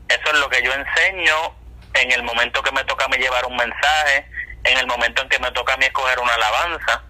Eso 0.08 0.24
es 0.26 0.40
lo 0.40 0.50
que 0.50 0.64
yo 0.64 0.74
enseño 0.74 1.56
en 1.94 2.12
el 2.12 2.24
momento 2.24 2.64
que 2.64 2.72
me 2.72 2.84
toca 2.86 3.06
a 3.06 3.08
mí 3.08 3.18
llevar 3.18 3.46
un 3.46 3.56
mensaje, 3.56 4.26
en 4.64 4.78
el 4.78 4.88
momento 4.88 5.22
en 5.22 5.30
que 5.30 5.40
me 5.40 5.52
toca 5.52 5.74
a 5.74 5.78
mí 5.78 5.86
escoger 5.86 6.20
una 6.20 6.34
alabanza, 6.34 7.04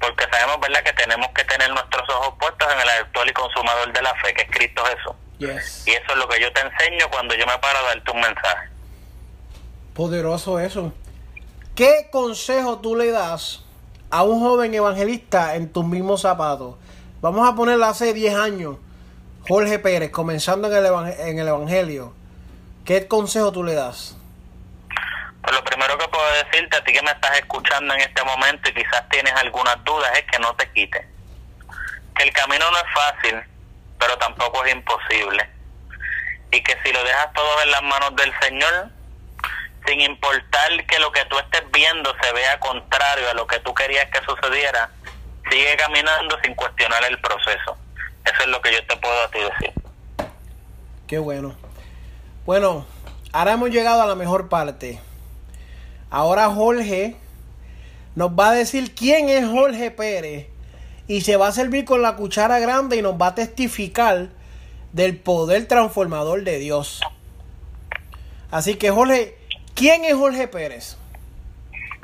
porque 0.00 0.26
sabemos, 0.30 0.60
¿verdad?, 0.60 0.82
que 0.82 0.92
tenemos 0.92 1.28
que 1.34 1.44
tener 1.44 1.70
nuestros 1.70 2.08
ojos 2.10 2.34
puestos 2.38 2.72
en 2.72 2.80
el 2.80 2.88
actual 2.88 3.28
y 3.28 3.32
consumador 3.32 3.92
de 3.92 4.02
la 4.02 4.14
fe, 4.16 4.34
que 4.34 4.42
es 4.42 4.50
Cristo 4.50 4.84
Jesús. 4.84 5.14
Yes. 5.38 5.86
Y 5.86 5.92
eso 5.92 6.12
es 6.12 6.16
lo 6.16 6.28
que 6.28 6.40
yo 6.40 6.52
te 6.52 6.60
enseño 6.60 7.08
cuando 7.10 7.34
yo 7.34 7.46
me 7.46 7.58
paro 7.58 7.78
a 7.78 7.82
darte 7.82 8.10
un 8.10 8.20
mensaje. 8.20 8.68
Poderoso 9.94 10.58
eso. 10.58 10.92
¿Qué 11.76 12.08
consejo 12.10 12.80
tú 12.80 12.96
le 12.96 13.10
das 13.10 13.64
a 14.10 14.22
un 14.22 14.40
joven 14.40 14.74
evangelista 14.74 15.54
en 15.56 15.72
tus 15.72 15.84
mismos 15.84 16.22
zapatos? 16.22 16.76
Vamos 17.20 17.48
a 17.48 17.54
ponerle 17.54 17.84
hace 17.84 18.14
10 18.14 18.34
años, 18.36 18.76
Jorge 19.48 19.78
Pérez, 19.78 20.10
comenzando 20.10 20.68
en 20.68 20.84
el, 20.84 21.20
en 21.20 21.38
el 21.38 21.48
Evangelio. 21.48 22.14
¿Qué 22.84 23.08
consejo 23.08 23.50
tú 23.50 23.64
le 23.64 23.74
das? 23.74 24.16
Pues 25.42 25.56
lo 25.56 25.64
primero 25.64 25.98
que 25.98 26.06
puedo 26.08 26.24
decirte 26.44 26.76
a 26.76 26.84
ti 26.84 26.92
que 26.92 27.02
me 27.02 27.10
estás 27.10 27.38
escuchando 27.38 27.92
en 27.94 28.00
este 28.00 28.22
momento 28.22 28.68
y 28.68 28.74
quizás 28.74 29.08
tienes 29.10 29.32
algunas 29.34 29.82
dudas 29.84 30.10
es 30.16 30.24
que 30.30 30.38
no 30.38 30.54
te 30.54 30.70
quites. 30.72 31.04
Que 32.14 32.22
el 32.22 32.32
camino 32.32 32.70
no 32.70 32.76
es 32.76 32.94
fácil, 32.94 33.42
pero 33.98 34.16
tampoco 34.18 34.64
es 34.64 34.74
imposible. 34.74 35.48
Y 36.50 36.62
que 36.62 36.76
si 36.84 36.92
lo 36.92 37.02
dejas 37.02 37.32
todo 37.32 37.62
en 37.62 37.70
las 37.70 37.82
manos 37.82 38.14
del 38.16 38.32
Señor, 38.40 38.90
sin 39.88 40.00
importar 40.02 40.86
que 40.86 40.98
lo 40.98 41.10
que 41.12 41.24
tú 41.30 41.38
estés 41.38 41.62
viendo 41.72 42.12
se 42.22 42.32
vea 42.32 42.60
contrario 42.60 43.30
a 43.30 43.34
lo 43.34 43.46
que 43.46 43.58
tú 43.60 43.72
querías 43.72 44.06
que 44.10 44.20
sucediera, 44.24 44.90
sigue 45.50 45.76
caminando 45.76 46.36
sin 46.44 46.54
cuestionar 46.54 47.02
el 47.08 47.18
proceso. 47.20 47.76
Eso 48.24 48.42
es 48.42 48.46
lo 48.48 48.60
que 48.60 48.72
yo 48.72 48.86
te 48.86 48.96
puedo 48.98 49.22
a 49.22 49.30
ti 49.30 49.38
decir. 49.38 49.72
Qué 51.06 51.18
bueno. 51.18 51.54
Bueno, 52.44 52.84
ahora 53.32 53.52
hemos 53.52 53.70
llegado 53.70 54.02
a 54.02 54.06
la 54.06 54.14
mejor 54.14 54.50
parte. 54.50 55.00
Ahora 56.10 56.50
Jorge 56.50 57.16
nos 58.14 58.30
va 58.30 58.50
a 58.50 58.52
decir 58.52 58.94
quién 58.94 59.30
es 59.30 59.46
Jorge 59.46 59.90
Pérez 59.90 60.48
y 61.06 61.22
se 61.22 61.36
va 61.36 61.48
a 61.48 61.52
servir 61.52 61.86
con 61.86 62.02
la 62.02 62.16
cuchara 62.16 62.58
grande 62.58 62.96
y 62.96 63.02
nos 63.02 63.14
va 63.14 63.28
a 63.28 63.34
testificar 63.34 64.28
del 64.92 65.16
poder 65.16 65.66
transformador 65.66 66.44
de 66.44 66.58
Dios. 66.58 67.00
Así 68.50 68.76
que 68.76 68.90
Jorge, 68.90 69.37
¿quién 69.78 70.04
es 70.04 70.14
Jorge 70.14 70.48
Pérez? 70.48 70.96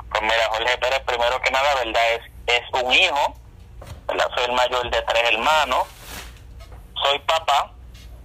Pues 0.09 0.21
mira, 0.23 0.47
Jorge 0.49 0.77
Pérez, 0.77 0.99
primero 1.05 1.41
que 1.41 1.51
nada, 1.51 1.75
¿verdad? 1.75 2.13
Es, 2.13 2.21
es 2.47 2.81
un 2.81 2.91
hijo, 2.93 3.35
¿verdad? 4.07 4.27
Soy 4.35 4.45
el 4.45 4.53
mayor 4.53 4.89
de 4.89 5.01
tres 5.01 5.23
hermanos, 5.33 5.83
soy 7.03 7.19
papá 7.19 7.71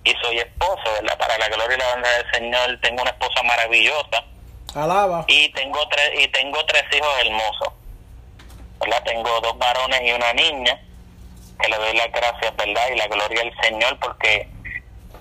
y 0.05 0.13
soy 0.23 0.39
esposo, 0.39 0.83
¿verdad? 1.01 1.19
Para 1.19 1.37
la 1.39 1.49
gloria 1.49 1.77
y 1.77 1.81
la 1.81 1.89
honra 1.95 2.11
del 2.11 2.31
Señor, 2.33 2.79
tengo 2.81 3.03
una 3.03 3.11
esposa 3.11 3.43
maravillosa 3.43 4.25
Alaba. 4.75 5.25
y 5.27 5.53
tengo 5.53 5.87
tres 5.89 6.13
y 6.17 6.29
tengo 6.29 6.65
tres 6.67 6.85
hijos 6.93 7.09
hermosos, 7.25 7.69
¿verdad? 8.79 9.03
Tengo 9.05 9.41
dos 9.41 9.59
varones 9.59 10.01
y 10.03 10.13
una 10.13 10.33
niña 10.33 10.81
que 11.61 11.69
le 11.69 11.77
doy 11.77 11.97
las 11.97 12.13
gracias, 12.13 12.57
¿verdad? 12.57 12.89
Y 12.93 12.97
la 12.97 13.07
gloria 13.09 13.43
al 13.43 13.53
Señor 13.63 13.99
porque 13.99 14.49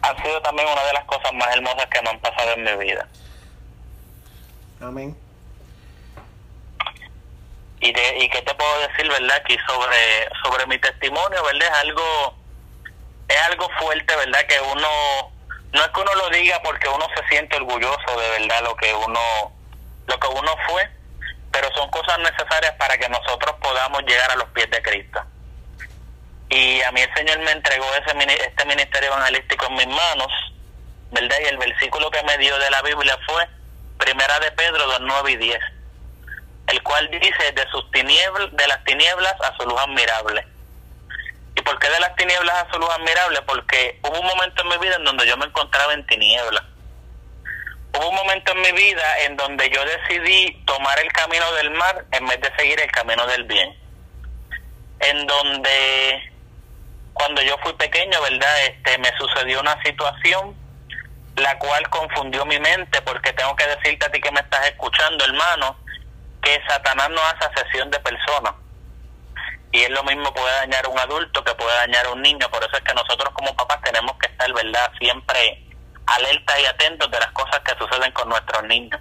ha 0.02 0.22
sido 0.22 0.40
también 0.42 0.68
una 0.68 0.84
de 0.84 0.94
las 0.94 1.04
cosas 1.06 1.34
más 1.34 1.54
hermosas 1.56 1.88
que 1.88 2.02
me 2.04 2.10
han 2.12 2.20
pasado 2.20 2.54
en 2.54 2.64
mi 2.64 2.86
vida. 2.86 3.08
Amén. 4.82 5.18
Y, 7.82 7.92
de, 7.92 8.18
y 8.20 8.30
qué 8.30 8.42
te 8.42 8.54
puedo 8.56 8.88
decir, 8.88 9.10
¿verdad? 9.10 9.38
Aquí 9.38 9.58
sobre, 9.68 10.30
sobre 10.44 10.66
mi 10.68 10.78
testimonio, 10.80 11.44
¿verdad? 11.44 11.68
Es 11.68 11.78
algo, 11.80 12.36
es 13.28 13.42
algo 13.44 13.70
fuerte, 13.80 14.16
¿verdad? 14.16 14.46
Que 14.48 14.60
uno, 14.62 15.32
no 15.72 15.82
es 15.82 15.88
que 15.90 16.00
uno 16.02 16.16
lo 16.16 16.30
diga 16.30 16.62
porque 16.62 16.90
uno 16.90 17.08
se 17.16 17.28
siente 17.30 17.56
orgulloso 17.58 18.20
de 18.20 18.30
verdad 18.40 18.64
lo 18.64 18.76
que 18.76 18.94
uno, 18.94 19.20
lo 20.08 20.20
que 20.20 20.28
uno 20.28 20.56
fue, 20.68 20.90
pero 21.52 21.70
son 21.76 21.90
cosas 21.90 22.20
necesarias 22.20 22.74
para 22.78 22.98
que 22.98 23.08
nosotros 23.10 23.56
podamos 23.62 24.04
llegar 24.04 24.32
a 24.32 24.36
los 24.36 24.50
pies 24.50 24.70
de 24.72 24.82
Cristo. 24.82 25.22
Y 26.50 26.82
a 26.82 26.92
mí 26.92 27.02
el 27.02 27.14
Señor 27.14 27.40
me 27.40 27.52
entregó 27.52 27.86
ese 27.94 28.44
este 28.44 28.66
ministerio 28.66 29.10
evangelístico 29.10 29.68
en 29.68 29.76
mis 29.76 29.88
manos, 29.88 30.32
¿verdad? 31.12 31.38
Y 31.44 31.48
el 31.48 31.58
versículo 31.58 32.10
que 32.12 32.24
me 32.24 32.38
dio 32.38 32.58
de 32.58 32.72
la 32.72 32.82
Biblia 32.82 33.18
fue 33.26 33.48
Primera 34.00 34.40
de 34.40 34.52
Pedro 34.54 34.88
2, 34.88 35.00
9 35.02 35.32
y 35.32 35.36
10, 35.38 35.60
el 36.68 36.84
cual 36.84 37.08
dice 37.12 37.52
de 37.54 37.68
sus 37.70 37.92
tinieblas, 37.92 38.50
de 38.54 38.68
las 38.68 38.84
tinieblas 38.86 39.36
a 39.42 39.56
su 39.58 39.68
luz 39.68 39.80
admirable. 39.80 40.48
¿Y 41.56 41.62
por 41.62 41.78
qué 41.78 41.90
de 41.90 42.00
las 42.00 42.16
tinieblas 42.16 42.64
a 42.64 42.72
su 42.72 42.80
luz 42.80 42.90
admirable? 42.90 43.42
Porque 43.44 44.00
hubo 44.04 44.20
un 44.20 44.26
momento 44.26 44.64
en 44.64 44.70
mi 44.70 44.78
vida 44.78 44.96
en 44.96 45.04
donde 45.04 45.28
yo 45.28 45.38
me 45.38 45.46
encontraba 45.46 45.94
en 45.94 46.08
tinieblas 46.08 46.64
Hubo 47.94 48.10
un 48.10 48.16
momento 48.16 48.52
en 48.52 48.62
mi 48.62 48.72
vida 48.72 49.20
en 49.26 49.36
donde 49.36 49.70
yo 49.70 49.84
decidí 49.84 50.54
tomar 50.66 51.00
el 51.00 51.12
camino 51.12 51.52
del 51.54 51.72
mar 51.72 52.06
en 52.12 52.26
vez 52.28 52.40
de 52.40 52.56
seguir 52.56 52.80
el 52.80 52.92
camino 52.92 53.26
del 53.28 53.44
bien. 53.46 53.76
En 55.00 55.26
donde 55.26 56.32
cuando 57.14 57.42
yo 57.42 57.58
fui 57.64 57.74
pequeño, 57.74 58.22
¿verdad? 58.22 58.66
Este 58.66 58.98
me 59.00 59.12
sucedió 59.18 59.60
una 59.60 59.82
situación 59.84 60.56
la 61.40 61.58
cual 61.58 61.90
confundió 61.90 62.46
mi 62.46 62.60
mente 62.60 63.02
porque 63.02 63.34
tengo 63.34 63.56
que 63.56 63.68
decirte 63.68 64.06
a 64.06 64.12
ti 64.12 64.20
que 64.20 64.32
me 64.32 64.40
estás 64.40 64.68
escuchando, 64.68 65.26
hermano, 65.26 65.78
que 66.42 66.60
Satanás 66.68 67.10
no 67.10 67.22
hace 67.22 67.46
asesión 67.46 67.90
de 67.90 68.00
personas. 68.00 68.54
Y 69.72 69.84
es 69.84 69.90
lo 69.92 70.04
mismo 70.04 70.34
puede 70.34 70.54
dañar 70.56 70.86
a 70.86 70.90
un 70.90 71.00
adulto 71.00 71.44
que 71.44 71.54
puede 71.54 71.76
dañar 71.78 72.06
a 72.08 72.12
un 72.12 72.22
niño, 72.22 72.50
por 72.50 72.64
eso 72.64 72.76
es 72.76 72.82
que 72.82 72.94
nosotros 72.94 73.30
como 73.34 73.56
papás 73.56 73.82
tenemos 73.84 74.18
que 74.18 74.28
estar, 74.28 74.52
¿verdad? 74.52 74.92
Siempre 75.00 75.64
alerta 76.08 76.60
y 76.60 76.66
atentos 76.66 77.12
de 77.12 77.20
las 77.20 77.32
cosas 77.32 77.60
que 77.60 77.78
suceden 77.78 78.12
con 78.12 78.30
nuestros 78.30 78.64
niños. 78.64 79.00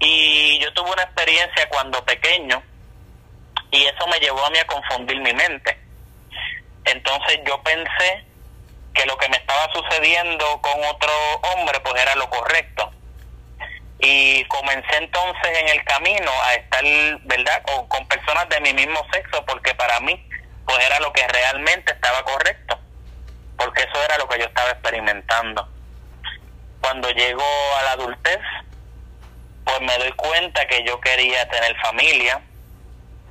Y 0.00 0.58
yo 0.58 0.72
tuve 0.74 0.90
una 0.90 1.02
experiencia 1.02 1.68
cuando 1.68 2.04
pequeño 2.04 2.62
y 3.70 3.84
eso 3.84 4.06
me 4.08 4.18
llevó 4.18 4.44
a 4.44 4.50
mí 4.50 4.58
a 4.58 4.66
confundir 4.66 5.18
mi 5.20 5.32
mente. 5.32 5.78
Entonces 6.84 7.40
yo 7.46 7.62
pensé 7.62 8.26
que 8.94 9.06
lo 9.06 9.16
que 9.16 9.28
me 9.28 9.36
estaba 9.36 9.72
sucediendo 9.72 10.60
con 10.60 10.84
otro 10.84 11.12
hombre 11.54 11.80
pues 11.80 12.00
era 12.00 12.14
lo 12.16 12.28
correcto. 12.30 12.90
Y 14.00 14.44
comencé 14.46 14.96
entonces 14.96 15.58
en 15.58 15.68
el 15.68 15.84
camino 15.84 16.30
a 16.44 16.54
estar, 16.54 16.84
¿verdad?, 17.22 17.62
con, 17.62 17.86
con 17.88 18.06
personas 18.08 18.48
de 18.48 18.60
mi 18.60 18.72
mismo 18.74 19.00
sexo 19.12 19.44
porque 19.46 19.74
para 19.74 20.00
mí 20.00 20.28
pues 20.66 20.84
era 20.84 20.98
lo 21.00 21.12
que 21.12 21.26
realmente 21.28 21.92
estaba 21.92 22.24
correcto 22.24 22.78
porque 23.62 23.82
eso 23.82 24.02
era 24.04 24.18
lo 24.18 24.28
que 24.28 24.38
yo 24.38 24.46
estaba 24.46 24.70
experimentando. 24.70 25.68
Cuando 26.80 27.08
llego 27.10 27.44
a 27.78 27.82
la 27.84 27.92
adultez, 27.92 28.40
pues 29.64 29.80
me 29.80 29.96
doy 29.98 30.12
cuenta 30.12 30.66
que 30.66 30.84
yo 30.84 31.00
quería 31.00 31.48
tener 31.48 31.76
familia, 31.80 32.40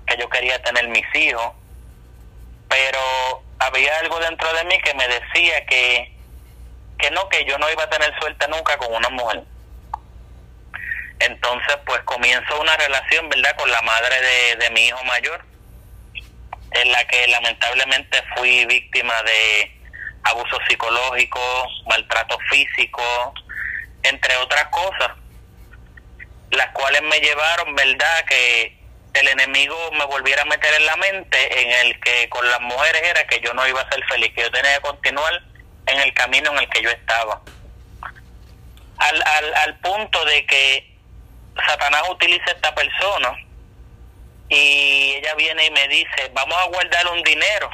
que 0.08 0.17
yo 0.17 0.30
quería 0.30 0.62
tener 0.63 0.88
mis 0.88 1.06
hijos, 1.15 1.52
pero 2.69 3.43
había 3.62 3.95
algo 4.00 4.19
dentro 4.19 4.52
de 4.54 4.65
mí 4.65 4.78
que 4.80 4.93
me 4.95 5.08
decía 5.08 5.65
que, 5.67 6.12
que 6.97 7.12
no, 7.12 7.30
que 7.30 7.45
yo 7.45 7.58
no 7.60 7.69
iba 7.69 7.84
a 7.84 7.89
tener 7.89 8.12
suerte 8.19 8.47
nunca 8.47 8.76
con 8.78 8.93
una 8.93 9.10
mujer. 9.10 9.43
Entonces, 11.19 11.78
pues 11.86 12.02
comienzo 12.02 12.60
una 12.60 12.76
relación, 12.78 13.30
¿verdad?, 13.30 13.56
con 13.56 13.69
la 13.69 13.82
madre 13.84 14.19
de, 14.19 14.56
de 14.56 14.69
mi 14.71 14.88
hijo 14.88 15.04
mayor, 15.04 15.45
en 16.71 16.91
la 16.91 17.06
que 17.06 17.28
lamentablemente 17.28 18.24
fui 18.36 18.65
víctima 18.65 19.13
de 19.24 19.80
abuso 20.24 20.58
psicológico, 20.67 21.67
maltrato 21.88 22.39
físico, 22.50 23.34
entre 24.02 24.36
otras 24.38 24.65
cosas, 24.67 25.12
las 26.50 26.67
cuales 26.71 27.04
me 27.04 27.19
llevaron, 27.19 27.76
¿verdad?, 27.76 28.26
que 28.26 28.81
el 29.13 29.28
enemigo 29.28 29.76
me 29.91 30.06
volviera 30.06 30.43
a 30.43 30.45
meter 30.45 30.74
en 30.74 30.86
la 30.86 30.95
mente 30.95 31.62
en 31.62 31.88
el 31.88 32.00
que 32.00 32.30
con 32.30 32.47
las 32.50 32.62
mujeres 32.62 33.02
era 33.04 33.26
que 33.28 33.39
yo 33.41 33.54
no 33.54 33.67
iba 33.67 33.82
a 33.82 33.89
ser 33.89 34.04
feliz, 34.06 34.34
que 34.34 34.41
yo 34.41 34.52
tenía 34.52 34.76
que 34.76 34.82
continuar 34.82 35.41
en 35.88 36.00
el 36.00 36.13
camino 36.13 36.52
en 36.52 36.60
el 36.60 36.69
que 36.69 36.82
yo 36.82 36.89
estaba. 36.89 37.41
Al, 38.97 39.24
al, 39.24 39.54
al 39.56 39.80
punto 39.80 40.24
de 40.26 40.45
que 40.45 40.95
Satanás 41.67 42.04
utiliza 42.10 42.52
esta 42.52 42.74
persona 42.74 43.36
y 44.50 45.15
ella 45.15 45.34
viene 45.36 45.65
y 45.65 45.71
me 45.71 45.88
dice, 45.88 46.30
vamos 46.34 46.58
a 46.58 46.67
guardar 46.67 47.08
un 47.08 47.24
dinero 47.24 47.69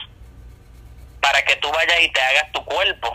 para 1.20 1.44
que 1.44 1.56
tú 1.58 1.72
vayas 1.72 2.02
y 2.02 2.10
te 2.10 2.22
hagas 2.22 2.52
tu 2.52 2.64
cuerpo. 2.66 3.12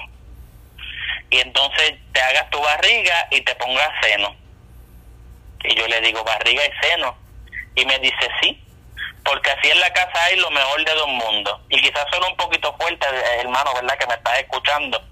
Y 1.30 1.38
entonces 1.38 1.94
te 2.12 2.20
hagas 2.20 2.50
tu 2.50 2.60
barriga 2.60 3.28
y 3.30 3.40
te 3.40 3.54
pongas 3.54 3.88
seno. 4.02 4.36
Y 5.64 5.74
yo 5.74 5.86
le 5.86 6.00
digo, 6.00 6.22
barriga 6.24 6.62
y 6.66 6.86
seno. 6.86 7.16
Y 7.74 7.86
me 7.86 7.98
dice, 7.98 8.28
sí, 8.40 8.62
porque 9.24 9.50
así 9.50 9.70
en 9.70 9.80
la 9.80 9.92
casa 9.92 10.24
hay 10.24 10.38
lo 10.38 10.50
mejor 10.50 10.84
de 10.84 10.92
dos 10.94 11.08
mundos. 11.08 11.60
Y 11.68 11.80
quizás 11.80 12.04
son 12.12 12.22
un 12.30 12.36
poquito 12.36 12.74
fuerte, 12.76 13.06
hermano, 13.38 13.72
¿verdad? 13.74 13.98
Que 13.98 14.06
me 14.06 14.14
estás 14.14 14.38
escuchando. 14.40 15.02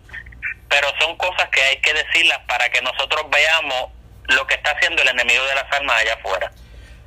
Pero 0.69 0.89
son 1.01 1.17
cosas 1.17 1.49
que 1.51 1.63
hay 1.63 1.81
que 1.81 1.93
decirlas 1.95 2.39
para 2.47 2.69
que 2.71 2.81
nosotros 2.83 3.27
veamos 3.31 3.91
lo 4.29 4.47
que 4.47 4.55
está 4.55 4.73
haciendo 4.73 5.03
el 5.03 5.09
enemigo 5.09 5.43
de 5.45 5.55
las 5.55 5.73
almas 5.73 5.97
allá 6.01 6.15
afuera. 6.15 6.53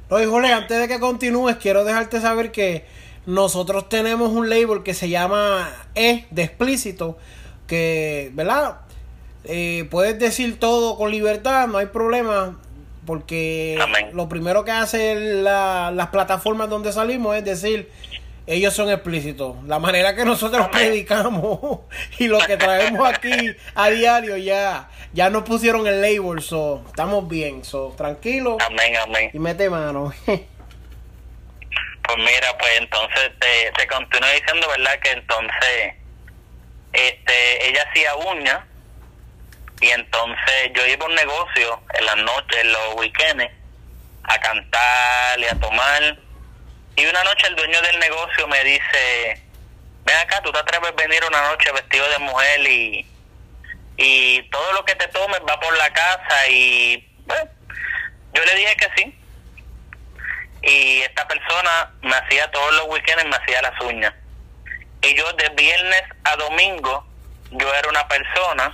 Oye, 0.10 0.26
Jorge, 0.26 0.52
antes 0.52 0.80
de 0.80 0.88
que 0.88 1.00
continúes, 1.00 1.58
quiero 1.58 1.84
dejarte 1.84 2.20
saber 2.20 2.52
que 2.52 2.86
nosotros 3.26 3.88
tenemos 3.90 4.30
un 4.30 4.50
label 4.50 4.84
que 4.84 4.94
se 4.94 5.10
llama 5.10 5.72
E 5.96 6.26
de 6.30 6.44
explícito, 6.44 7.18
que, 7.68 8.30
¿verdad? 8.34 8.82
Eh, 9.46 9.88
puedes 9.90 10.20
decir 10.20 10.60
todo 10.60 10.98
con 10.98 11.12
libertad, 11.12 11.68
no 11.68 11.78
hay 11.78 11.88
problema, 11.88 12.60
porque 13.06 13.78
lo 14.14 14.30
primero 14.30 14.64
que 14.64 14.72
hacen 14.72 15.44
las 15.44 16.08
plataformas 16.08 16.70
donde 16.70 16.92
salimos 16.92 17.36
es 17.36 17.46
decir, 17.46 17.90
ellos 18.46 18.74
son 18.74 18.90
explícitos. 18.90 19.56
La 19.66 19.80
manera 19.80 20.16
que 20.16 20.26
nosotros 20.26 20.68
predicamos 20.70 21.80
y 22.20 22.28
lo 22.28 22.40
que 22.40 22.58
traemos 22.58 23.08
aquí 23.08 23.56
a 23.76 23.90
diario 23.90 24.38
ya, 24.38 24.90
ya 25.14 25.30
nos 25.30 25.44
pusieron 25.44 25.88
el 25.88 26.02
label, 26.02 26.42
so, 26.42 26.84
estamos 26.88 27.28
bien, 27.28 27.64
so, 27.64 27.94
tranquilo. 27.96 28.58
Amén, 28.66 28.96
amén. 28.98 29.32
Y 29.34 29.40
mete 29.40 29.70
mano. 29.70 30.14
Pues 32.06 32.18
mira, 32.18 32.58
pues 32.60 32.72
entonces 32.80 33.32
te, 33.40 33.72
te 33.78 33.88
continúo 33.88 34.30
diciendo, 34.30 34.68
¿verdad? 34.78 35.00
Que 35.02 35.12
entonces 35.12 35.96
este 36.92 37.70
ella 37.70 37.82
hacía 37.90 38.16
uñas 38.16 38.60
y 39.84 39.90
entonces 39.90 40.72
yo 40.74 40.86
iba 40.88 41.06
a 41.06 41.10
un 41.10 41.16
negocio 41.16 41.82
en 41.94 42.06
las 42.06 42.16
noches, 42.16 42.62
en 42.62 42.72
los 42.72 42.96
weekends, 42.96 43.52
a 44.24 44.40
cantar 44.40 45.40
y 45.40 45.46
a 45.46 45.60
tomar. 45.60 46.18
Y 46.96 47.06
una 47.06 47.22
noche 47.26 47.48
el 47.48 47.56
dueño 47.58 47.82
del 47.82 48.00
negocio 48.00 48.48
me 48.48 48.64
dice, 48.64 49.42
ven 50.06 50.16
acá, 50.16 50.42
tú 50.42 50.54
te 50.54 50.60
atreves 50.60 50.90
a 50.90 50.94
venir 50.94 51.22
una 51.28 51.50
noche 51.50 51.70
vestido 51.74 52.08
de 52.12 52.20
mujer 52.20 52.62
y, 52.62 53.06
y 53.98 54.50
todo 54.52 54.72
lo 54.72 54.86
que 54.86 54.96
te 54.96 55.10
tomes 55.10 55.42
va 55.42 55.60
por 55.60 55.78
la 55.78 55.92
casa 55.92 56.48
y 56.48 57.06
bueno, 57.26 57.52
yo 58.34 58.46
le 58.46 58.56
dije 58.56 58.78
que 58.78 58.90
sí 58.96 59.20
y 60.62 61.02
esta 61.02 61.28
persona 61.28 61.92
me 62.04 62.16
hacía 62.16 62.50
todos 62.52 62.74
los 62.76 62.86
weekends, 62.88 63.26
me 63.26 63.36
hacía 63.36 63.62
las 63.62 63.82
uñas. 63.82 64.14
Y 65.02 65.14
yo 65.14 65.34
de 65.34 65.50
viernes 65.50 66.04
a 66.24 66.38
domingo, 66.38 67.06
yo 67.52 67.74
era 67.76 67.90
una 67.90 68.08
persona, 68.08 68.74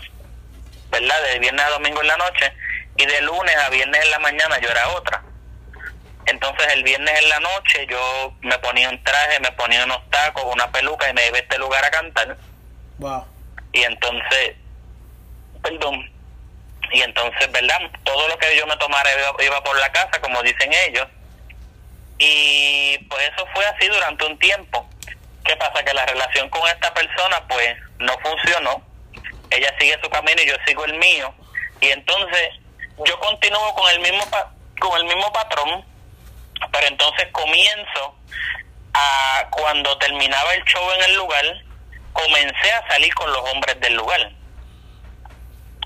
¿verdad? 0.90 1.24
De 1.32 1.40
viernes 1.40 1.66
a 1.66 1.70
domingo 1.70 2.02
en 2.02 2.08
la 2.08 2.18
noche, 2.18 2.54
y 2.98 3.06
de 3.06 3.22
lunes 3.22 3.56
a 3.56 3.70
viernes 3.70 4.04
en 4.04 4.12
la 4.12 4.20
mañana 4.20 4.60
yo 4.60 4.70
era 4.70 4.90
otra. 4.90 5.24
Entonces 6.26 6.68
el 6.74 6.84
viernes 6.84 7.20
en 7.22 7.30
la 7.30 7.40
noche 7.40 7.88
yo 7.90 8.34
me 8.42 8.58
ponía 8.60 8.90
un 8.90 9.04
traje, 9.04 9.40
me 9.40 9.52
ponía 9.54 9.86
unos 9.86 10.10
tacos, 10.10 10.44
una 10.46 10.72
peluca 10.72 11.10
y 11.10 11.14
me 11.14 11.28
iba 11.28 11.38
a 11.38 11.42
este 11.42 11.58
lugar 11.58 11.84
a 11.84 11.90
cantar. 11.90 12.38
Wow. 12.98 13.26
Y 13.72 13.84
entonces, 13.84 14.56
perdón, 15.64 16.12
y 16.92 17.02
entonces, 17.02 17.52
¿verdad? 17.52 17.80
Todo 18.04 18.28
lo 18.28 18.38
que 18.38 18.58
yo 18.58 18.68
me 18.68 18.78
tomara 18.78 19.10
iba 19.40 19.64
por 19.64 19.80
la 19.80 19.92
casa, 19.92 20.20
como 20.22 20.44
dicen 20.44 20.72
ellos 20.88 21.08
y 22.20 22.98
pues 23.10 23.30
eso 23.30 23.48
fue 23.54 23.66
así 23.66 23.88
durante 23.88 24.26
un 24.26 24.38
tiempo. 24.38 24.88
¿Qué 25.46 25.56
pasa? 25.56 25.84
Que 25.84 25.94
la 25.94 26.06
relación 26.06 26.50
con 26.50 26.68
esta 26.68 26.94
persona 26.94 27.42
pues 27.48 27.76
no 27.98 28.14
funcionó. 28.20 28.84
Ella 29.52 29.74
sigue 29.80 30.00
su 30.02 30.10
camino 30.10 30.42
y 30.42 30.48
yo 30.48 30.56
sigo 30.66 30.86
el 30.86 30.98
mío. 30.98 31.34
Y 31.82 31.90
entonces 31.90 32.50
yo 33.06 33.20
continúo 33.20 33.74
con 33.76 33.90
el 33.92 34.00
mismo 34.00 34.24
con 34.80 34.98
el 34.98 35.04
mismo 35.06 35.32
patrón, 35.34 35.86
pero 36.72 36.88
entonces 36.88 37.28
comienzo 37.32 38.16
a 38.94 39.48
cuando 39.52 39.98
terminaba 39.98 40.54
el 40.54 40.64
show 40.64 40.92
en 40.94 41.04
el 41.04 41.16
lugar, 41.16 41.46
comencé 42.14 42.72
a 42.72 42.88
salir 42.88 43.14
con 43.14 43.32
los 43.32 43.42
hombres 43.50 43.80
del 43.82 43.96
lugar. 43.96 44.32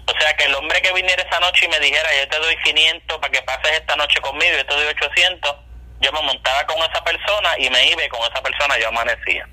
O 0.06 0.19
sea 0.19 0.34
que 0.36 0.45
el 0.45 0.56
hombre 0.56 0.82
que 0.82 0.91
viniera 0.93 1.23
esa 1.23 1.39
noche 1.39 1.65
y 1.65 1.69
me 1.69 1.80
dijera, 1.80 2.10
yo 2.19 2.28
te 2.28 2.38
doy 2.39 2.56
500 2.63 3.17
para 3.19 3.32
que 3.32 3.41
pases 3.43 3.71
esta 3.71 3.95
noche 3.95 4.19
conmigo, 4.21 4.58
yo 4.58 4.65
te 4.65 4.73
doy 4.73 4.86
800, 4.86 5.56
yo 6.02 6.12
me 6.12 6.21
montaba 6.21 6.65
con 6.65 6.78
esa 6.80 7.04
persona 7.04 7.56
y 7.58 7.69
me 7.69 7.88
iba 7.88 8.04
y 8.04 8.10
con 8.10 8.21
esa 8.21 8.41
persona 8.41 8.78
yo 8.78 8.89
amanecía. 8.89 9.47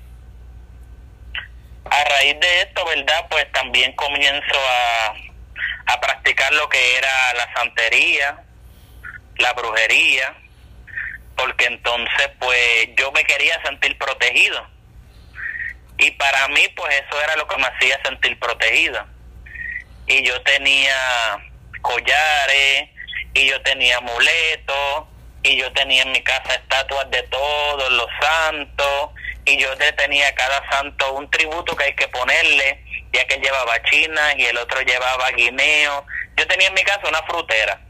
A 1.85 2.03
raíz 2.03 2.39
de 2.39 2.61
esto, 2.61 2.85
¿verdad? 2.85 3.25
Pues 3.29 3.51
también 3.51 3.91
comienzo 3.93 4.55
a, 4.55 5.13
a 5.93 6.01
practicar 6.01 6.53
lo 6.53 6.69
que 6.69 6.97
era 6.97 7.33
la 7.33 7.53
santería, 7.53 8.43
la 9.37 9.53
brujería, 9.53 10.35
porque 11.35 11.65
entonces 11.65 12.29
pues 12.39 12.89
yo 12.95 13.11
me 13.11 13.23
quería 13.23 13.61
sentir 13.63 13.97
protegido. 13.97 14.65
Y 15.97 16.11
para 16.11 16.47
mí 16.49 16.67
pues 16.75 16.95
eso 16.95 17.21
era 17.21 17.35
lo 17.35 17.47
que 17.47 17.57
me 17.57 17.67
hacía 17.67 17.99
sentir 18.03 18.37
protegido. 18.39 19.05
Y 20.07 20.23
yo 20.23 20.41
tenía 20.43 20.95
collares, 21.81 22.89
y 23.33 23.47
yo 23.47 23.61
tenía 23.61 23.97
amuletos, 23.97 25.05
y 25.43 25.57
yo 25.57 25.71
tenía 25.73 26.03
en 26.03 26.11
mi 26.11 26.21
casa 26.21 26.53
estatuas 26.55 27.09
de 27.09 27.23
todos 27.23 27.91
los 27.91 28.07
santos, 28.19 29.11
y 29.45 29.57
yo 29.57 29.67
tenía 29.97 30.27
a 30.27 30.35
cada 30.35 30.69
santo 30.69 31.13
un 31.13 31.29
tributo 31.29 31.75
que 31.75 31.85
hay 31.85 31.95
que 31.95 32.07
ponerle, 32.07 32.83
ya 33.11 33.25
que 33.25 33.35
él 33.35 33.41
llevaba 33.41 33.81
china 33.83 34.33
y 34.37 34.45
el 34.45 34.57
otro 34.57 34.81
llevaba 34.81 35.29
guineo. 35.31 36.05
Yo 36.37 36.47
tenía 36.47 36.67
en 36.67 36.73
mi 36.73 36.83
casa 36.83 37.07
una 37.07 37.21
frutera. 37.23 37.81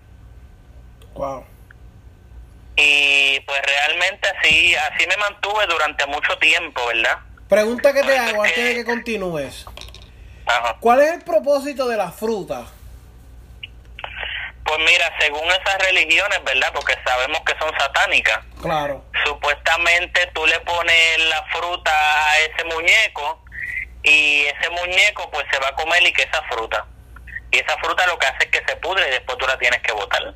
Wow. 1.14 1.46
Y 2.76 3.40
pues 3.42 3.62
realmente 3.62 4.30
así, 4.30 4.76
así 4.76 5.06
me 5.08 5.18
mantuve 5.18 5.68
durante 5.68 6.06
mucho 6.08 6.38
tiempo, 6.38 6.86
¿verdad? 6.88 7.20
Pregunta 7.48 7.94
que 7.94 8.02
te 8.02 8.18
hago 8.18 8.44
antes 8.44 8.64
de 8.64 8.76
que 8.76 8.86
continúes. 8.86 9.66
Ajá. 10.46 10.78
¿Cuál 10.80 11.02
es 11.02 11.12
el 11.14 11.22
propósito 11.22 11.88
de 11.88 11.98
la 11.98 12.12
fruta? 12.12 12.66
Pues 14.72 14.90
mira, 14.90 15.14
según 15.20 15.44
esas 15.48 15.86
religiones, 15.86 16.42
¿verdad? 16.46 16.72
Porque 16.74 16.96
sabemos 17.06 17.42
que 17.42 17.54
son 17.60 17.78
satánicas. 17.78 18.40
Claro. 18.62 19.04
Supuestamente 19.26 20.28
tú 20.34 20.46
le 20.46 20.58
pones 20.62 21.20
la 21.28 21.44
fruta 21.52 21.92
a 21.92 22.40
ese 22.40 22.64
muñeco 22.64 23.44
y 24.02 24.46
ese 24.46 24.70
muñeco 24.70 25.30
pues 25.30 25.46
se 25.52 25.60
va 25.60 25.68
a 25.68 25.76
comer 25.76 26.02
y 26.08 26.14
que 26.14 26.22
esa 26.22 26.42
fruta. 26.44 26.86
Y 27.52 27.58
esa 27.58 27.78
fruta 27.80 28.08
lo 28.08 28.18
que 28.18 28.28
hace 28.28 28.46
es 28.46 28.50
que 28.50 28.64
se 28.66 28.78
pudre 28.78 29.10
y 29.10 29.12
después 29.12 29.38
tú 29.40 29.46
la 29.46 29.60
tienes 29.60 29.82
que 29.82 29.92
botar. 29.92 30.34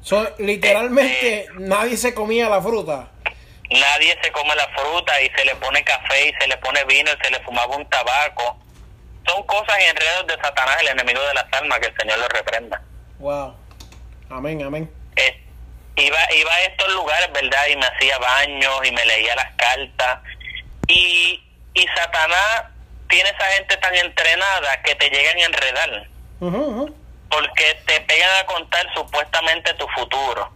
So, 0.00 0.26
literalmente 0.38 1.46
nadie 1.58 1.98
se 1.98 2.14
comía 2.14 2.48
la 2.48 2.62
fruta. 2.62 3.10
Nadie 3.68 4.18
se 4.22 4.32
come 4.32 4.54
la 4.54 4.68
fruta 4.68 5.20
y 5.20 5.28
se 5.36 5.44
le 5.44 5.54
pone 5.56 5.84
café 5.84 6.30
y 6.30 6.32
se 6.40 6.48
le 6.48 6.56
pone 6.56 6.82
vino 6.84 7.10
y 7.12 7.22
se 7.22 7.30
le 7.30 7.40
fumaba 7.40 7.76
un 7.76 7.86
tabaco. 7.90 8.56
Son 9.26 9.42
cosas 9.42 9.76
y 9.82 9.84
enredos 9.84 10.28
de 10.28 10.36
Satanás, 10.36 10.78
el 10.80 10.88
enemigo 10.88 11.20
de 11.20 11.34
las 11.34 11.44
almas, 11.52 11.78
que 11.80 11.88
el 11.88 11.96
Señor 11.98 12.18
lo 12.20 12.28
reprenda. 12.28 12.80
Wow. 13.18 13.65
Amén, 14.30 14.62
amén. 14.62 14.90
Eh, 15.16 15.42
iba, 15.96 16.18
iba 16.34 16.52
a 16.52 16.62
estos 16.64 16.92
lugares, 16.94 17.32
¿verdad? 17.32 17.66
Y 17.70 17.76
me 17.76 17.86
hacía 17.86 18.18
baños 18.18 18.80
y 18.84 18.92
me 18.92 19.04
leía 19.04 19.34
las 19.36 19.52
cartas. 19.56 20.20
Y, 20.88 21.42
y 21.74 21.86
Satanás 21.94 22.64
tiene 23.08 23.30
esa 23.30 23.44
gente 23.52 23.76
tan 23.76 23.94
entrenada 23.94 24.82
que 24.82 24.94
te 24.96 25.10
llegan 25.10 25.36
a 25.38 25.44
enredar. 25.44 26.08
Porque 27.30 27.78
te 27.86 28.00
pegan 28.02 28.30
a 28.40 28.46
contar 28.46 28.86
supuestamente 28.94 29.72
tu 29.74 29.86
futuro. 29.88 30.52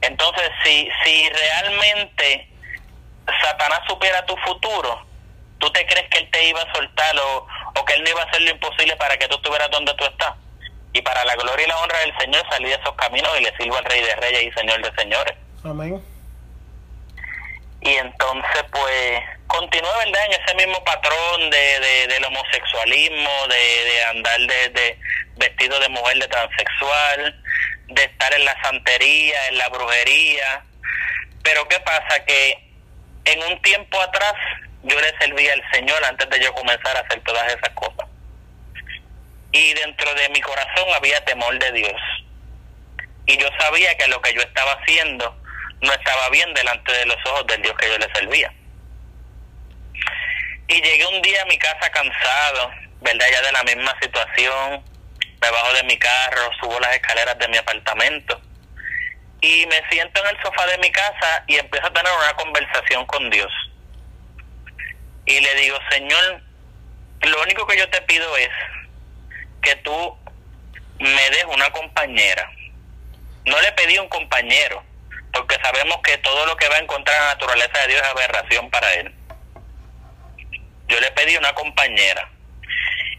Entonces, 0.00 0.50
si, 0.62 0.88
si 1.02 1.28
realmente 1.30 2.48
Satanás 3.42 3.80
supiera 3.88 4.24
tu 4.26 4.36
futuro, 4.38 5.06
¿tú 5.58 5.70
te 5.72 5.86
crees 5.86 6.08
que 6.10 6.18
él 6.18 6.30
te 6.30 6.48
iba 6.48 6.60
a 6.60 6.72
soltar 6.74 7.16
o, 7.18 7.46
o 7.74 7.84
que 7.84 7.94
él 7.94 8.04
no 8.04 8.10
iba 8.10 8.22
a 8.22 8.24
hacer 8.26 8.42
lo 8.42 8.50
imposible 8.50 8.96
para 8.96 9.16
que 9.16 9.26
tú 9.28 9.36
estuvieras 9.36 9.70
donde 9.70 9.94
tú 9.94 10.04
estás? 10.04 10.34
Y 10.94 11.02
para 11.02 11.24
la 11.24 11.34
gloria 11.34 11.66
y 11.66 11.68
la 11.68 11.76
honra 11.78 11.98
del 11.98 12.16
Señor 12.18 12.42
salí 12.48 12.68
de 12.68 12.76
esos 12.76 12.94
caminos 12.94 13.30
y 13.38 13.42
le 13.42 13.56
sirvo 13.56 13.76
al 13.76 13.84
Rey 13.84 14.00
de 14.00 14.14
Reyes 14.14 14.44
y 14.44 14.58
Señor 14.58 14.80
de 14.80 15.02
Señores. 15.02 15.34
Amén. 15.64 16.00
Y 17.80 17.96
entonces, 17.96 18.64
pues, 18.70 19.20
continué, 19.48 19.90
¿verdad?, 20.04 20.24
en 20.26 20.40
ese 20.40 20.54
mismo 20.54 20.82
patrón 20.84 21.50
de, 21.50 21.80
de, 21.80 22.06
del 22.06 22.24
homosexualismo, 22.24 23.46
de, 23.48 23.84
de 23.84 24.04
andar 24.04 24.38
de, 24.38 24.68
de 24.70 24.98
vestido 25.36 25.78
de 25.80 25.88
mujer, 25.88 26.16
de 26.18 26.28
transexual, 26.28 27.42
de 27.88 28.04
estar 28.04 28.32
en 28.32 28.44
la 28.44 28.62
santería, 28.62 29.48
en 29.48 29.58
la 29.58 29.68
brujería. 29.70 30.64
Pero 31.42 31.66
¿qué 31.68 31.78
pasa? 31.80 32.24
Que 32.24 32.56
en 33.24 33.42
un 33.42 33.60
tiempo 33.62 34.00
atrás 34.00 34.34
yo 34.84 34.98
le 35.00 35.18
servía 35.18 35.54
al 35.54 35.62
Señor 35.72 36.02
antes 36.04 36.30
de 36.30 36.40
yo 36.40 36.54
comenzar 36.54 36.96
a 36.96 37.00
hacer 37.00 37.20
todas 37.24 37.48
esas 37.48 37.70
cosas. 37.70 38.08
Y 39.54 39.72
dentro 39.74 40.12
de 40.14 40.28
mi 40.30 40.40
corazón 40.40 40.84
había 40.96 41.24
temor 41.24 41.56
de 41.60 41.70
Dios. 41.70 42.00
Y 43.26 43.36
yo 43.36 43.48
sabía 43.60 43.96
que 43.96 44.08
lo 44.08 44.20
que 44.20 44.34
yo 44.34 44.40
estaba 44.40 44.72
haciendo 44.72 45.40
no 45.80 45.92
estaba 45.92 46.28
bien 46.30 46.52
delante 46.54 46.90
de 46.92 47.06
los 47.06 47.16
ojos 47.26 47.46
del 47.46 47.62
Dios 47.62 47.76
que 47.78 47.88
yo 47.88 47.96
le 47.96 48.12
servía. 48.12 48.52
Y 50.66 50.82
llegué 50.82 51.06
un 51.06 51.22
día 51.22 51.42
a 51.42 51.46
mi 51.46 51.56
casa 51.56 51.88
cansado, 51.92 52.72
¿verdad? 53.00 53.26
Ya 53.30 53.42
de 53.42 53.52
la 53.52 53.62
misma 53.62 53.94
situación. 54.02 54.82
Me 55.40 55.50
bajo 55.50 55.72
de 55.74 55.84
mi 55.84 55.96
carro, 55.98 56.50
subo 56.58 56.80
las 56.80 56.96
escaleras 56.96 57.38
de 57.38 57.46
mi 57.46 57.56
apartamento 57.56 58.40
y 59.40 59.66
me 59.66 59.80
siento 59.88 60.20
en 60.24 60.34
el 60.34 60.42
sofá 60.42 60.66
de 60.66 60.78
mi 60.78 60.90
casa 60.90 61.44
y 61.46 61.58
empiezo 61.58 61.86
a 61.86 61.92
tener 61.92 62.10
una 62.12 62.32
conversación 62.34 63.06
con 63.06 63.30
Dios. 63.30 63.52
Y 65.26 65.38
le 65.38 65.54
digo, 65.56 65.78
Señor, 65.90 66.42
lo 67.20 67.42
único 67.42 67.66
que 67.68 67.76
yo 67.76 67.88
te 67.90 68.00
pido 68.02 68.36
es 68.36 68.48
que 69.64 69.76
tú 69.76 70.18
me 70.98 71.30
des 71.30 71.44
una 71.46 71.70
compañera. 71.70 72.50
No 73.46 73.60
le 73.60 73.72
pedí 73.72 73.98
un 73.98 74.08
compañero, 74.08 74.82
porque 75.32 75.56
sabemos 75.62 75.98
que 76.04 76.18
todo 76.18 76.46
lo 76.46 76.56
que 76.56 76.68
va 76.68 76.76
a 76.76 76.80
encontrar 76.80 77.16
en 77.16 77.22
la 77.22 77.32
naturaleza 77.32 77.78
de 77.80 77.88
Dios 77.88 78.02
es 78.02 78.08
aberración 78.08 78.70
para 78.70 78.94
él. 78.94 79.14
Yo 80.86 81.00
le 81.00 81.10
pedí 81.12 81.36
una 81.36 81.52
compañera 81.54 82.30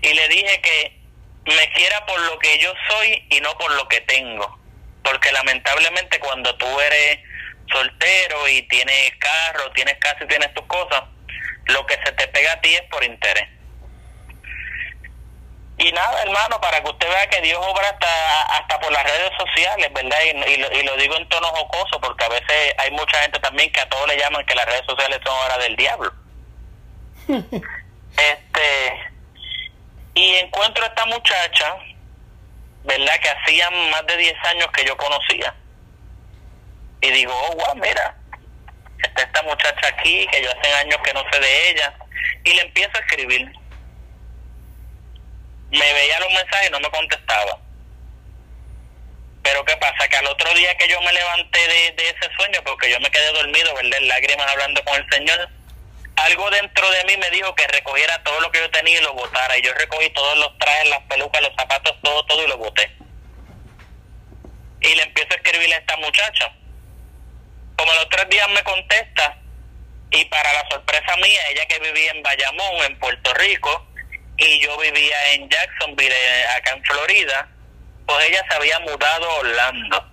y 0.02 0.14
le 0.14 0.28
dije 0.30 0.62
que 0.62 1.02
me 1.46 1.72
quiera 1.74 2.06
por 2.06 2.20
lo 2.22 2.40
que 2.40 2.58
yo 2.60 2.74
soy 2.88 3.26
y 3.30 3.42
no 3.42 3.58
por 3.58 3.72
lo 3.72 3.88
que 3.88 4.02
tengo. 4.02 4.60
Porque 5.04 5.32
lamentablemente 5.32 6.20
cuando 6.20 6.56
tú 6.58 6.80
eres 6.80 7.20
soltero 7.72 8.48
y 8.48 8.62
tienes 8.64 9.12
carro, 9.20 9.72
tienes 9.72 9.98
casa 9.98 10.24
y 10.24 10.28
tienes 10.28 10.54
tus 10.54 10.66
cosas, 10.66 11.04
lo 11.66 11.86
que 11.86 11.96
se 12.06 12.12
te 12.14 12.28
pega 12.30 12.54
a 12.54 12.62
ti 12.62 12.74
es 12.74 12.84
por 12.84 13.04
interés. 13.04 13.48
Y 15.78 15.92
nada, 15.92 16.22
hermano, 16.24 16.60
para 16.62 16.82
que 16.82 16.90
usted 16.90 17.08
vea 17.08 17.28
que 17.28 17.42
Dios 17.42 17.60
obra 17.62 17.90
hasta, 17.90 18.44
hasta 18.58 18.80
por 18.80 18.92
las 18.94 19.04
redes 19.04 19.32
sociales, 19.38 19.92
¿verdad? 19.94 20.18
Y, 20.24 20.52
y, 20.54 20.58
lo, 20.58 20.72
y 20.72 20.84
lo 20.84 20.96
digo 20.96 21.18
en 21.18 21.28
tono 21.28 21.48
jocoso, 21.48 22.00
porque 22.00 22.24
a 22.24 22.30
veces 22.30 22.74
hay 22.78 22.92
mucha 22.92 23.22
gente 23.22 23.40
también 23.40 23.72
que 23.74 23.82
a 23.82 23.90
todos 23.90 24.08
le 24.08 24.18
llaman 24.18 24.46
que 24.46 24.56
las 24.56 24.66
redes 24.66 24.86
sociales 24.88 25.20
son 25.26 25.36
obra 25.38 25.58
del 25.58 25.76
diablo. 25.76 26.14
este 27.28 29.12
Y 30.14 30.36
encuentro 30.36 30.84
a 30.86 30.88
esta 30.88 31.06
muchacha, 31.08 31.76
¿verdad? 32.84 33.20
Que 33.22 33.30
hacían 33.30 33.90
más 33.90 34.06
de 34.08 34.16
10 34.16 34.34
años 34.46 34.68
que 34.72 34.86
yo 34.86 34.96
conocía. 34.96 35.54
Y 37.02 37.12
digo, 37.12 37.34
oh, 37.34 37.56
wow, 37.56 37.76
mira, 37.76 38.16
está 39.04 39.24
esta 39.24 39.44
muchacha 39.44 39.88
aquí, 39.90 40.26
que 40.32 40.42
yo 40.42 40.50
hace 40.52 40.74
años 40.76 41.00
que 41.04 41.14
no 41.14 41.24
sé 41.32 41.40
de 41.40 41.70
ella. 41.72 41.94
Y 42.46 42.54
le 42.54 42.62
empiezo 42.62 42.92
a 42.96 43.02
escribir 43.02 43.52
me 45.72 45.94
veía 45.94 46.20
los 46.20 46.34
mensajes 46.34 46.70
y 46.70 46.72
no 46.72 46.80
me 46.80 46.90
contestaba. 46.90 47.60
Pero 49.44 49.64
¿qué 49.64 49.78
pasa? 49.78 50.08
Que 50.08 50.18
al 50.18 50.28
otro 50.28 50.54
día 50.56 50.76
que 50.78 50.88
yo 50.88 51.00
me 51.02 51.14
levanté 51.14 51.60
de, 51.68 51.92
de 51.92 52.10
ese 52.10 52.34
sueño, 52.36 52.60
porque 52.66 52.90
yo 52.90 53.00
me 53.00 53.12
quedé 53.12 53.32
dormido, 53.32 53.74
¿verdad? 53.76 54.00
Lágrimas 54.02 54.48
hablando 54.52 54.84
con 54.84 54.96
el 54.96 55.10
Señor, 55.12 55.50
algo 56.16 56.50
dentro 56.50 56.90
de 56.90 57.04
mí 57.06 57.18
me 57.18 57.30
dijo 57.30 57.54
que 57.56 57.68
recogiera 57.68 58.24
todo 58.24 58.40
lo 58.40 58.52
que 58.52 58.60
yo 58.60 58.72
tenía 58.72 59.00
y 59.00 59.04
lo 59.04 59.14
botara. 59.14 59.58
Y 59.58 59.62
yo 59.62 59.74
recogí 59.74 60.10
todos 60.12 60.38
los 60.38 60.58
trajes, 60.58 60.90
las 60.90 61.02
pelucas, 61.04 61.42
los 61.42 61.54
zapatos, 61.56 61.96
todo, 62.02 62.26
todo 62.26 62.44
y 62.44 62.48
lo 62.48 62.58
boté. 62.58 62.90
Y 64.82 64.96
le 64.96 65.04
empiezo 65.04 65.34
a 65.34 65.36
escribirle 65.36 65.76
a 65.76 65.80
esta 65.80 65.98
muchacha. 65.98 66.54
Como 67.78 67.94
los 67.94 68.10
tres 68.10 68.30
días 68.30 68.48
me 68.50 68.64
contesta, 68.64 69.38
y 70.12 70.24
para 70.26 70.54
la 70.54 70.70
sorpresa 70.70 71.18
mía, 71.18 71.42
ella 71.50 71.66
que 71.68 71.80
vivía 71.80 72.12
en 72.12 72.24
Bayamón, 72.24 72.86
en 72.86 73.00
Puerto 73.00 73.34
Rico, 73.34 73.86
y 74.38 74.60
yo 74.60 74.78
vivía 74.78 75.34
en 75.34 75.50
Jacksonville, 75.50 76.14
acá 76.58 76.72
en 76.72 76.84
Florida, 76.84 77.48
pues 78.06 78.30
ella 78.30 78.44
se 78.50 78.56
había 78.56 78.80
mudado 78.80 79.30
a 79.30 79.36
Orlando. 79.36 80.12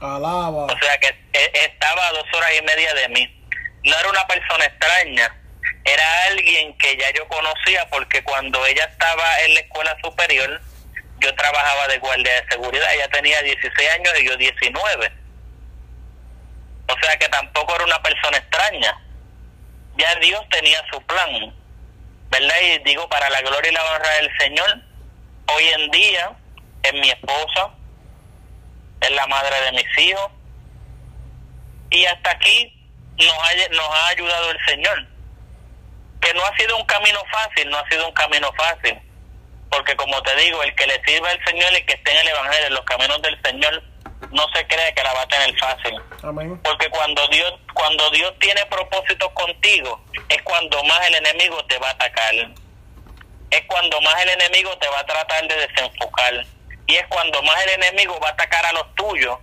Alaba. 0.00 0.64
O 0.64 0.78
sea 0.80 0.98
que 0.98 1.08
e, 1.32 1.52
estaba 1.54 2.08
a 2.08 2.12
dos 2.12 2.24
horas 2.34 2.50
y 2.58 2.62
media 2.62 2.94
de 2.94 3.08
mí. 3.10 3.44
No 3.84 3.98
era 3.98 4.10
una 4.10 4.26
persona 4.26 4.64
extraña, 4.64 5.34
era 5.84 6.24
alguien 6.30 6.76
que 6.78 6.96
ya 6.96 7.10
yo 7.12 7.26
conocía 7.28 7.88
porque 7.90 8.22
cuando 8.22 8.64
ella 8.66 8.84
estaba 8.84 9.40
en 9.44 9.54
la 9.54 9.60
escuela 9.60 9.96
superior, 10.02 10.60
yo 11.18 11.34
trabajaba 11.34 11.88
de 11.88 11.98
guardia 11.98 12.42
de 12.42 12.48
seguridad. 12.48 12.94
Ella 12.94 13.08
tenía 13.08 13.42
16 13.42 13.90
años 13.90 14.12
y 14.20 14.26
yo 14.26 14.36
19. 14.36 15.12
O 16.88 16.96
sea 17.00 17.16
que 17.16 17.28
tampoco 17.28 17.74
era 17.74 17.84
una 17.84 18.02
persona 18.02 18.38
extraña. 18.38 19.00
Ya 19.96 20.14
Dios 20.16 20.40
tenía 20.50 20.82
su 20.90 21.00
plan. 21.02 21.54
¿Verdad? 22.32 22.56
Y 22.62 22.78
digo, 22.78 23.06
para 23.10 23.28
la 23.28 23.42
gloria 23.42 23.70
y 23.70 23.74
la 23.74 23.84
honra 23.84 24.08
del 24.14 24.30
Señor, 24.38 24.80
hoy 25.54 25.64
en 25.64 25.90
día 25.90 26.32
es 26.82 26.92
mi 26.94 27.10
esposa, 27.10 27.70
es 29.02 29.10
la 29.10 29.26
madre 29.26 29.60
de 29.60 29.72
mis 29.72 29.98
hijos. 29.98 30.30
Y 31.90 32.06
hasta 32.06 32.30
aquí 32.30 32.74
nos 33.18 33.36
ha, 33.36 33.68
nos 33.72 33.86
ha 33.86 34.08
ayudado 34.08 34.50
el 34.50 34.58
Señor. 34.66 35.06
Que 36.22 36.32
no 36.32 36.42
ha 36.42 36.56
sido 36.56 36.74
un 36.78 36.86
camino 36.86 37.22
fácil, 37.30 37.68
no 37.68 37.76
ha 37.76 37.88
sido 37.90 38.08
un 38.08 38.14
camino 38.14 38.50
fácil. 38.54 38.98
Porque 39.70 39.94
como 39.96 40.22
te 40.22 40.34
digo, 40.36 40.62
el 40.62 40.74
que 40.74 40.86
le 40.86 41.02
sirva 41.04 41.28
al 41.28 41.44
Señor 41.44 41.70
y 41.74 41.84
que 41.84 41.92
esté 41.92 42.12
en 42.12 42.18
el 42.18 42.28
Evangelio, 42.28 42.66
en 42.68 42.74
los 42.74 42.84
caminos 42.86 43.20
del 43.20 43.38
Señor, 43.42 43.82
no 44.30 44.46
se 44.54 44.66
cree 44.66 44.94
que 44.94 45.02
la 45.02 45.12
va 45.12 45.22
a 45.22 45.28
tener 45.28 45.58
fácil. 45.58 46.00
Porque 46.62 46.88
cuando 46.90 47.26
Dios, 47.28 47.52
cuando 47.74 48.08
Dios 48.10 48.32
tiene 48.40 48.64
propósitos 48.66 49.30
contigo, 49.32 50.00
es 50.28 50.42
cuando 50.42 50.82
más 50.84 51.06
el 51.08 51.14
enemigo 51.16 51.64
te 51.66 51.78
va 51.78 51.88
a 51.88 51.92
atacar. 51.92 52.34
Es 53.50 53.62
cuando 53.66 54.00
más 54.00 54.22
el 54.22 54.30
enemigo 54.30 54.76
te 54.78 54.88
va 54.88 55.00
a 55.00 55.06
tratar 55.06 55.46
de 55.48 55.66
desenfocar. 55.66 56.46
Y 56.86 56.96
es 56.96 57.06
cuando 57.08 57.42
más 57.42 57.62
el 57.64 57.82
enemigo 57.82 58.18
va 58.20 58.28
a 58.28 58.32
atacar 58.32 58.64
a 58.66 58.72
los 58.72 58.94
tuyos 58.94 59.38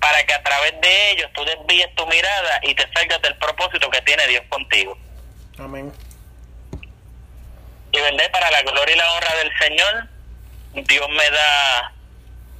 para 0.00 0.24
que 0.24 0.32
a 0.32 0.42
través 0.42 0.80
de 0.80 1.10
ellos 1.12 1.30
tú 1.34 1.44
desvíes 1.44 1.94
tu 1.94 2.06
mirada 2.06 2.60
y 2.62 2.74
te 2.74 2.90
salgas 2.94 3.20
del 3.22 3.36
propósito 3.36 3.90
que 3.90 4.00
tiene 4.02 4.26
Dios 4.28 4.42
contigo. 4.48 4.96
Amén. 5.58 5.92
Y 7.92 8.00
verdad, 8.00 8.30
para 8.32 8.50
la 8.50 8.62
gloria 8.62 8.94
y 8.94 8.98
la 8.98 9.12
honra 9.12 9.34
del 9.36 9.58
Señor, 9.58 10.08
Dios 10.74 11.08
me 11.10 11.30
da 11.30 11.92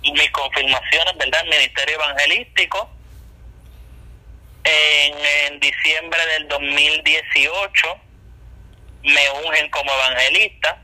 mis 0.03 0.31
confirmaciones, 0.31 1.17
¿verdad? 1.17 1.45
Ministerio 1.45 1.97
Evangelístico. 1.97 2.91
En, 4.63 5.15
en 5.47 5.61
diciembre 5.61 6.21
del 6.27 6.49
2018 6.49 8.01
me 9.03 9.31
ungen 9.47 9.71
como 9.71 9.91
evangelista 9.91 10.79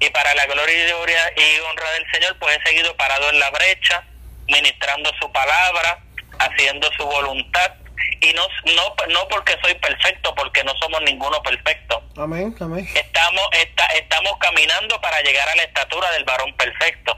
y 0.00 0.08
para 0.10 0.34
la 0.34 0.46
gloria 0.46 1.32
y 1.36 1.60
honra 1.60 1.90
del 1.92 2.10
Señor 2.12 2.38
pues 2.38 2.56
he 2.56 2.68
seguido 2.68 2.96
parado 2.96 3.28
en 3.30 3.38
la 3.38 3.50
brecha, 3.50 4.04
ministrando 4.46 5.10
su 5.20 5.30
palabra, 5.32 6.02
haciendo 6.38 6.90
su 6.96 7.04
voluntad 7.04 7.72
y 8.20 8.32
no, 8.32 8.46
no, 8.74 8.94
no 9.08 9.28
porque 9.28 9.56
soy 9.62 9.74
perfecto, 9.74 10.34
porque 10.34 10.62
no 10.64 10.72
somos 10.78 11.02
ninguno 11.02 11.42
perfecto. 11.42 12.02
Amén, 12.16 12.54
amén. 12.60 12.88
Estamos, 12.94 13.48
estamos 13.52 14.38
caminando 14.38 15.00
para 15.00 15.20
llegar 15.22 15.48
a 15.48 15.56
la 15.56 15.62
estatura 15.62 16.10
del 16.12 16.24
varón 16.24 16.54
perfecto, 16.56 17.16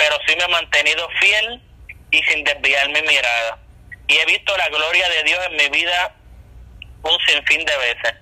pero 0.00 0.16
sí 0.26 0.34
me 0.34 0.44
he 0.44 0.48
mantenido 0.48 1.06
fiel 1.20 1.62
y 2.10 2.22
sin 2.22 2.42
desviar 2.42 2.88
mi 2.88 3.02
mirada. 3.02 3.58
Y 4.08 4.16
he 4.16 4.24
visto 4.24 4.56
la 4.56 4.66
gloria 4.70 5.06
de 5.10 5.22
Dios 5.24 5.38
en 5.50 5.56
mi 5.56 5.68
vida 5.68 6.14
un 7.02 7.18
sinfín 7.26 7.66
de 7.66 7.76
veces. 7.76 8.14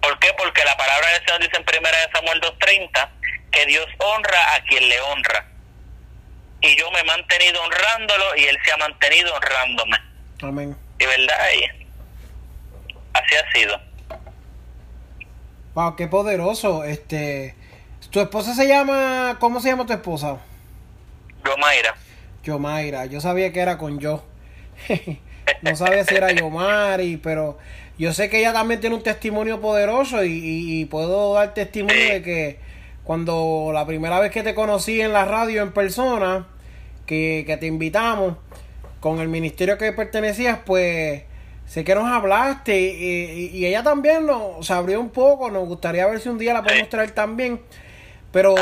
¿Por 0.00 0.18
qué? 0.18 0.32
Porque 0.38 0.64
la 0.64 0.74
palabra 0.78 1.06
del 1.12 1.24
Señor 1.26 1.40
dice 1.42 1.56
en 1.58 1.64
primera 1.64 1.96
de 1.98 2.10
Samuel 2.10 2.40
2.30 2.40 3.08
que 3.52 3.66
Dios 3.66 3.86
honra 3.98 4.54
a 4.54 4.64
quien 4.64 4.88
le 4.88 4.98
honra. 5.02 5.46
Y 6.62 6.74
yo 6.74 6.90
me 6.90 7.00
he 7.00 7.04
mantenido 7.04 7.62
honrándolo 7.62 8.36
y 8.36 8.44
Él 8.44 8.58
se 8.64 8.72
ha 8.72 8.76
mantenido 8.78 9.34
honrándome. 9.34 9.98
Amén. 10.42 10.76
Y 10.98 11.04
verdad, 11.04 11.48
y 11.52 11.64
así 13.12 13.34
ha 13.36 13.52
sido. 13.52 13.80
Wow, 15.74 15.96
qué 15.96 16.06
poderoso. 16.06 16.82
Este, 16.84 17.54
¿Tu 18.10 18.20
esposa 18.20 18.54
se 18.54 18.66
llama, 18.66 19.36
cómo 19.38 19.60
se 19.60 19.68
llama 19.68 19.84
tu 19.84 19.92
esposa? 19.92 20.38
Yomaira. 21.44 21.94
Yomaira, 22.42 23.06
yo 23.06 23.20
sabía 23.20 23.52
que 23.52 23.60
era 23.60 23.78
con 23.78 23.98
yo. 23.98 24.24
no 25.62 25.76
sabía 25.76 26.04
si 26.04 26.14
era 26.14 26.32
Yomari, 26.32 27.16
pero 27.16 27.58
yo 27.98 28.12
sé 28.12 28.28
que 28.28 28.38
ella 28.38 28.52
también 28.52 28.80
tiene 28.80 28.96
un 28.96 29.02
testimonio 29.02 29.60
poderoso 29.60 30.24
y, 30.24 30.84
puedo 30.86 31.34
dar 31.34 31.54
testimonio 31.54 32.14
de 32.14 32.22
que 32.22 32.58
cuando 33.04 33.70
la 33.72 33.86
primera 33.86 34.18
vez 34.20 34.30
que 34.30 34.42
te 34.42 34.54
conocí 34.54 35.00
en 35.00 35.12
la 35.12 35.24
radio 35.24 35.62
en 35.62 35.72
persona, 35.72 36.46
que, 37.06 37.44
que 37.46 37.56
te 37.56 37.66
invitamos 37.66 38.36
con 39.00 39.20
el 39.20 39.28
ministerio 39.28 39.76
que 39.76 39.92
pertenecías, 39.92 40.60
pues 40.64 41.24
sé 41.66 41.84
que 41.84 41.94
nos 41.94 42.06
hablaste 42.06 42.80
y, 42.80 43.66
ella 43.66 43.82
también 43.82 44.26
nos 44.26 44.70
abrió 44.70 45.00
un 45.00 45.10
poco, 45.10 45.50
nos 45.50 45.66
gustaría 45.68 46.06
ver 46.06 46.20
si 46.20 46.28
un 46.28 46.38
día 46.38 46.54
la 46.54 46.62
podemos 46.62 46.88
traer 46.88 47.10
también. 47.10 47.60
Pero 48.34 48.56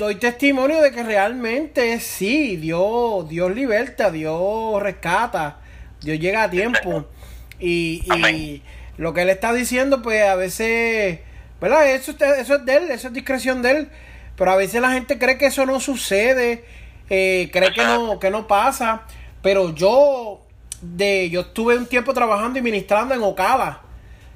doy 0.00 0.14
testimonio 0.14 0.80
de 0.80 0.90
que 0.90 1.02
realmente 1.02 2.00
sí, 2.00 2.56
Dios, 2.56 3.28
Dios 3.28 3.54
liberta, 3.54 4.10
Dios 4.10 4.82
rescata, 4.82 5.58
Dios 6.00 6.18
llega 6.18 6.44
a 6.44 6.50
tiempo. 6.50 7.04
Y, 7.60 8.02
y 8.16 8.62
lo 8.96 9.12
que 9.12 9.22
él 9.22 9.28
está 9.28 9.52
diciendo, 9.52 10.00
pues 10.00 10.22
a 10.22 10.36
veces, 10.36 11.18
¿verdad? 11.60 11.86
Eso, 11.90 12.12
eso 12.12 12.54
es 12.54 12.64
de 12.64 12.76
él, 12.76 12.90
eso 12.90 13.08
es 13.08 13.12
discreción 13.12 13.60
de 13.60 13.72
él. 13.72 13.88
Pero 14.36 14.52
a 14.52 14.56
veces 14.56 14.80
la 14.80 14.92
gente 14.92 15.18
cree 15.18 15.36
que 15.36 15.46
eso 15.46 15.66
no 15.66 15.80
sucede, 15.80 16.64
eh, 17.10 17.50
cree 17.52 17.74
que 17.74 17.84
no, 17.84 18.18
que 18.18 18.30
no 18.30 18.46
pasa. 18.46 19.02
Pero 19.42 19.74
yo, 19.74 20.46
de, 20.80 21.28
yo 21.28 21.42
estuve 21.42 21.76
un 21.76 21.84
tiempo 21.84 22.14
trabajando 22.14 22.58
y 22.58 22.62
ministrando 22.62 23.14
en 23.14 23.22
Ocala, 23.22 23.82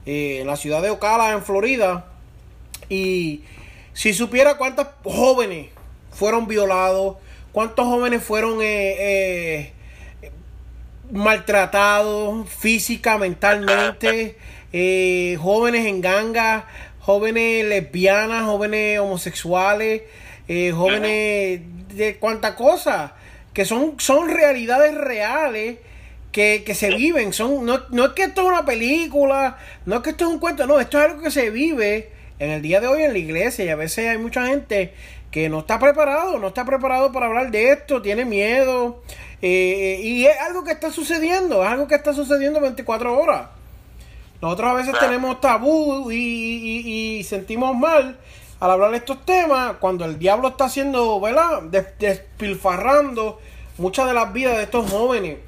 eh, 0.04 0.40
en 0.42 0.46
la 0.46 0.56
ciudad 0.56 0.82
de 0.82 0.90
Ocala, 0.90 1.32
en 1.32 1.42
Florida. 1.42 2.04
Y 2.90 3.44
si 3.92 4.14
supiera 4.14 4.57
cuántos 4.57 4.87
jóvenes 5.05 5.68
fueron 6.11 6.46
violados, 6.46 7.16
cuántos 7.52 7.87
jóvenes 7.87 8.22
fueron 8.22 8.61
eh, 8.62 8.96
eh 8.98 9.72
maltratados 11.11 12.48
física, 12.48 13.18
mentalmente, 13.18 14.38
eh, 14.72 15.37
jóvenes 15.40 15.87
en 15.87 16.00
ganga, 16.00 16.66
jóvenes 17.00 17.66
lesbianas, 17.66 18.44
jóvenes 18.44 18.98
homosexuales, 18.98 20.02
eh, 20.48 20.72
jóvenes 20.74 21.61
de 21.94 22.16
cuánta 22.18 22.57
cosa, 22.57 23.14
que 23.52 23.66
son, 23.66 23.96
son 23.98 24.31
realidades 24.31 24.94
reales 24.94 25.78
que, 26.33 26.62
que 26.64 26.74
se 26.74 26.94
viven. 26.94 27.35
Son, 27.35 27.66
no, 27.66 27.83
no 27.90 28.07
es 28.07 28.12
que 28.12 28.24
esto 28.24 28.40
es 28.40 28.48
una 28.48 28.64
película, 28.64 29.59
no 29.85 29.96
es 29.96 30.02
que 30.02 30.11
esto 30.11 30.24
es 30.24 30.31
un 30.31 30.38
cuento, 30.38 30.66
no, 30.66 30.81
esto 30.81 30.98
es 30.98 31.05
algo 31.05 31.22
que 31.22 31.31
se 31.31 31.50
vive 31.50 32.12
en 32.42 32.50
el 32.50 32.61
día 32.61 32.81
de 32.81 32.88
hoy 32.88 33.05
en 33.05 33.12
la 33.12 33.18
iglesia 33.18 33.64
y 33.64 33.68
a 33.68 33.76
veces 33.76 34.09
hay 34.09 34.18
mucha 34.18 34.44
gente 34.46 34.92
que 35.31 35.48
no 35.48 35.61
está 35.61 35.78
preparado, 35.78 36.40
no 36.40 36.48
está 36.48 36.64
preparado 36.64 37.12
para 37.12 37.26
hablar 37.26 37.52
de 37.52 37.70
esto, 37.70 38.02
tiene 38.02 38.24
miedo, 38.24 39.00
eh, 39.40 40.00
y 40.02 40.26
es 40.26 40.40
algo 40.40 40.64
que 40.64 40.72
está 40.72 40.90
sucediendo, 40.90 41.62
es 41.62 41.70
algo 41.70 41.87
que 41.87 41.94
está 41.94 42.12
sucediendo 42.12 42.61
24 42.61 43.16
horas. 43.16 43.46
Nosotros 44.40 44.70
a 44.70 44.74
veces 44.74 44.94
tenemos 44.98 45.40
tabú 45.40 46.11
y, 46.11 47.22
sentimos 47.22 47.76
mal 47.76 48.18
al 48.59 48.70
hablar 48.72 48.90
de 48.90 48.96
estos 48.96 49.24
temas 49.24 49.76
cuando 49.78 50.05
el 50.05 50.18
diablo 50.18 50.48
está 50.48 50.64
haciendo, 50.64 51.20
¿verdad? 51.20 51.62
despilfarrando 52.00 53.40
muchas 53.78 54.09
de 54.09 54.14
las 54.14 54.33
vidas 54.33 54.57
de 54.57 54.64
estos 54.64 54.90
jóvenes. 54.90 55.38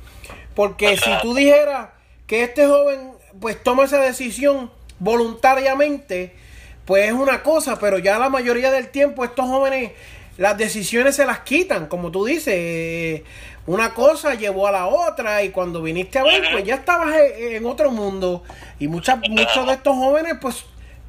Porque 0.54 0.96
si 0.96 1.10
tú 1.22 1.34
dijeras 1.34 1.88
que 2.28 2.44
este 2.44 2.68
joven 2.68 3.10
pues 3.40 3.60
toma 3.64 3.84
esa 3.84 3.98
decisión 3.98 4.70
voluntariamente, 5.00 6.43
pues 6.84 7.06
es 7.06 7.12
una 7.12 7.42
cosa, 7.42 7.78
pero 7.78 7.98
ya 7.98 8.18
la 8.18 8.28
mayoría 8.28 8.70
del 8.70 8.88
tiempo 8.88 9.24
estos 9.24 9.46
jóvenes 9.46 9.92
las 10.36 10.58
decisiones 10.58 11.14
se 11.16 11.26
las 11.26 11.40
quitan, 11.40 11.86
como 11.86 12.10
tú 12.10 12.24
dices 12.24 13.22
una 13.66 13.94
cosa 13.94 14.34
llevó 14.34 14.66
a 14.66 14.72
la 14.72 14.86
otra 14.86 15.42
y 15.42 15.50
cuando 15.50 15.80
viniste 15.80 16.18
a 16.18 16.22
ver, 16.22 16.42
pues 16.52 16.64
ya 16.64 16.74
estabas 16.74 17.14
en 17.38 17.64
otro 17.64 17.90
mundo. 17.90 18.42
Y 18.78 18.88
muchas, 18.88 19.18
muchos 19.28 19.66
de 19.66 19.72
estos 19.72 19.96
jóvenes 19.96 20.34
pues 20.40 20.64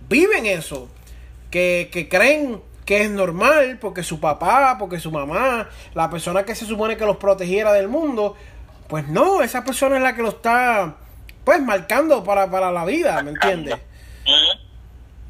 viven 0.08 0.46
eso, 0.46 0.90
que, 1.52 1.90
que 1.92 2.08
creen 2.08 2.62
que 2.86 3.02
es 3.02 3.10
normal 3.10 3.78
porque 3.82 4.04
su 4.04 4.20
papá, 4.20 4.78
porque 4.80 5.00
su 5.00 5.12
mamá, 5.12 5.70
la 5.94 6.10
persona 6.10 6.44
que 6.44 6.56
se 6.56 6.66
supone 6.66 6.96
que 6.96 7.06
los 7.06 7.18
protegiera 7.18 7.74
del 7.74 7.90
mundo, 7.90 8.36
pues 8.88 9.08
no, 9.08 9.42
esa 9.42 9.64
persona 9.64 9.98
es 9.98 10.04
la 10.04 10.16
que 10.16 10.22
lo 10.22 10.30
está 10.30 10.96
pues 11.44 11.62
marcando 11.62 12.24
para, 12.24 12.50
para 12.50 12.72
la 12.72 12.86
vida, 12.86 13.22
¿me 13.22 13.32
entiendes? 13.32 13.76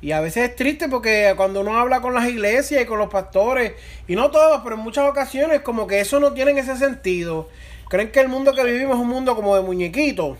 Y 0.05 0.11
a 0.11 0.21
veces 0.21 0.51
es 0.51 0.55
triste 0.55 0.87
porque 0.87 1.33
cuando 1.35 1.61
uno 1.61 1.79
habla 1.79 1.99
con 1.99 2.13
las 2.13 2.29
iglesias 2.29 2.79
y 2.79 2.85
con 2.85 2.99
los 2.99 3.09
pastores, 3.09 3.73
y 4.07 4.15
no 4.15 4.29
todos, 4.29 4.61
pero 4.63 4.75
en 4.75 4.81
muchas 4.81 5.09
ocasiones 5.09 5.61
como 5.61 5.87
que 5.87 5.99
eso 5.99 6.19
no 6.19 6.31
tiene 6.31 6.51
ese 6.59 6.77
sentido. 6.77 7.49
Creen 7.89 8.11
que 8.11 8.19
el 8.19 8.27
mundo 8.27 8.53
que 8.53 8.63
vivimos 8.63 8.97
es 8.97 9.01
un 9.01 9.07
mundo 9.07 9.35
como 9.35 9.55
de 9.55 9.63
muñequitos. 9.63 10.37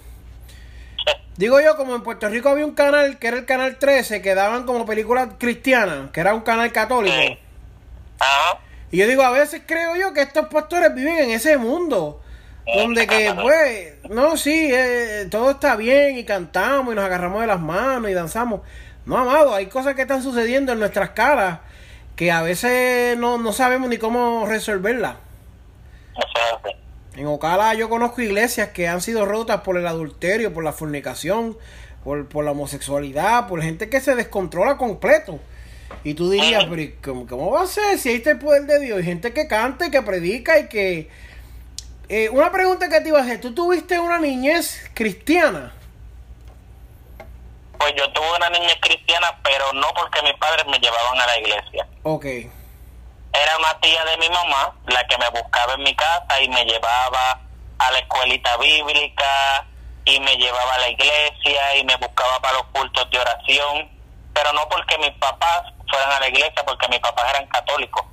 Digo 1.38 1.60
yo, 1.62 1.76
como 1.78 1.96
en 1.96 2.04
Puerto 2.04 2.30
Rico 2.30 2.50
había 2.50 2.64
un 2.64 2.76
canal 2.76 3.18
que 3.18 3.26
era 3.26 3.38
el 3.38 3.46
canal 3.46 3.80
13, 3.80 4.22
que 4.22 4.36
daban 4.36 4.68
como 4.68 4.86
películas 4.86 5.30
cristianas, 5.40 6.12
que 6.12 6.20
era 6.20 6.36
un 6.36 6.42
canal 6.42 6.72
católico. 6.72 7.40
Y 8.92 8.98
yo 8.98 9.08
digo, 9.08 9.24
a 9.24 9.32
veces 9.32 9.64
creo 9.66 9.96
yo 9.96 10.14
que 10.14 10.22
estos 10.22 10.46
pastores 10.46 10.94
viven 10.94 11.18
en 11.18 11.32
ese 11.32 11.58
mundo. 11.58 12.22
Donde 12.68 13.06
que, 13.06 13.34
pues, 13.42 13.94
no, 14.10 14.38
sí, 14.38 14.70
eh, 14.72 15.28
todo 15.30 15.52
está 15.52 15.76
bien 15.76 16.18
y 16.18 16.24
cantamos 16.24 16.94
y 16.94 16.96
nos 16.96 17.06
agarramos 17.06 17.42
de 17.42 17.48
las 17.48 17.60
manos 17.60 18.10
y 18.10 18.14
danzamos. 18.14 18.62
No, 19.06 19.18
amado, 19.18 19.54
hay 19.54 19.68
cosas 19.68 19.96
que 19.96 20.02
están 20.02 20.24
sucediendo 20.24 20.74
en 20.74 20.80
nuestras 20.80 21.12
caras 21.12 21.60
que 22.16 22.32
a 22.32 22.42
veces 22.42 23.18
no, 23.18 23.38
no 23.38 23.54
sabemos 23.54 23.90
ni 23.90 23.98
cómo 23.98 24.46
resolverlas. 24.48 25.18
En 27.16 27.28
Ocala 27.28 27.74
yo 27.76 27.88
conozco 27.90 28.22
iglesias 28.22 28.70
que 28.70 28.88
han 28.88 29.02
sido 29.02 29.26
rotas 29.26 29.62
por 29.62 29.78
el 29.78 29.86
adulterio, 29.88 30.54
por 30.54 30.64
la 30.64 30.74
fornicación, 30.74 31.58
por, 32.04 32.28
por 32.28 32.44
la 32.44 32.52
homosexualidad, 32.52 33.48
por 33.48 33.62
gente 33.62 33.90
que 33.90 34.02
se 34.02 34.16
descontrola 34.16 34.78
completo. 34.78 35.40
Y 36.04 36.14
tú 36.14 36.30
dirías, 36.30 36.66
pero 36.70 36.92
¿cómo, 37.04 37.28
¿cómo, 37.28 37.52
va 37.52 37.64
a 37.64 37.68
ser 37.68 38.00
si 38.00 38.10
ahí 38.10 38.16
está 38.16 38.32
el 38.32 38.40
poder 38.40 38.64
de 38.64 38.80
Dios? 38.80 39.00
Y 39.00 39.04
gente 39.04 39.34
que 39.34 39.48
canta 39.48 39.88
y 39.88 39.92
que 39.92 40.02
predica 40.02 40.60
y 40.60 40.68
que... 40.68 41.10
Eh, 42.08 42.30
una 42.30 42.52
pregunta 42.52 42.90
que 42.90 43.02
te 43.02 43.10
iba 43.10 43.20
a 43.20 43.24
hacer, 43.24 43.42
¿tú 43.42 43.54
tuviste 43.54 44.00
una 44.00 44.20
niñez 44.20 44.80
cristiana? 44.94 45.74
Pues 47.86 47.98
yo 47.98 48.12
tuve 48.14 48.32
una 48.36 48.50
niñez 48.50 48.78
cristiana, 48.82 49.38
pero 49.44 49.72
no 49.74 49.88
porque 49.94 50.20
mis 50.24 50.34
padres 50.40 50.66
me 50.66 50.80
llevaban 50.80 51.22
a 51.22 51.28
la 51.28 51.38
iglesia. 51.38 51.88
Ok. 52.02 52.26
Era 52.26 53.58
una 53.60 53.80
tía 53.80 54.04
de 54.06 54.18
mi 54.18 54.28
mamá 54.28 54.74
la 54.88 55.06
que 55.06 55.16
me 55.20 55.30
buscaba 55.30 55.74
en 55.74 55.84
mi 55.84 55.96
casa 55.96 56.42
y 56.42 56.50
me 56.50 56.66
llevaba 56.66 57.42
a 57.78 57.92
la 57.92 58.00
escuelita 58.00 58.58
bíblica 58.58 59.68
y 60.04 60.20
me 60.20 60.36
llevaba 60.36 60.74
a 60.74 60.78
la 60.80 60.90
iglesia 60.90 61.76
y 61.76 61.84
me 61.84 61.96
buscaba 61.98 62.40
para 62.40 62.58
los 62.58 62.66
cultos 62.74 63.08
de 63.12 63.20
oración, 63.20 63.88
pero 64.34 64.52
no 64.54 64.68
porque 64.68 64.98
mis 64.98 65.14
papás 65.20 65.72
fueran 65.88 66.12
a 66.12 66.20
la 66.22 66.28
iglesia, 66.28 66.66
porque 66.66 66.88
mis 66.88 67.02
papás 67.02 67.36
eran 67.36 67.46
católicos. 67.50 68.04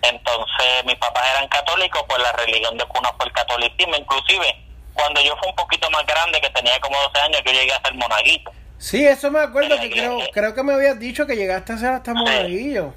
Entonces 0.00 0.86
mis 0.86 0.96
papás 0.96 1.22
eran 1.34 1.48
católicos, 1.48 2.02
pues 2.08 2.22
la 2.22 2.32
religión 2.32 2.78
de 2.78 2.86
cuna 2.86 3.12
fue 3.18 3.26
el 3.26 3.32
catolicismo, 3.32 3.94
inclusive 3.94 4.63
cuando 4.94 5.20
yo 5.20 5.36
fui 5.36 5.48
un 5.48 5.56
poquito 5.56 5.90
más 5.90 6.06
grande, 6.06 6.40
que 6.40 6.50
tenía 6.50 6.80
como 6.80 6.96
12 7.02 7.20
años, 7.20 7.42
yo 7.44 7.52
llegué 7.52 7.72
a 7.72 7.82
ser 7.82 7.94
monaguito. 7.94 8.52
Sí, 8.78 9.06
eso 9.06 9.30
me 9.30 9.40
acuerdo, 9.40 9.78
que 9.80 9.90
creo, 9.90 10.18
creo 10.32 10.54
que 10.54 10.62
me 10.62 10.74
habías 10.74 10.98
dicho 10.98 11.26
que 11.26 11.36
llegaste 11.36 11.72
a 11.72 11.78
ser 11.78 11.90
hasta 11.90 12.12
monaguillo. 12.12 12.94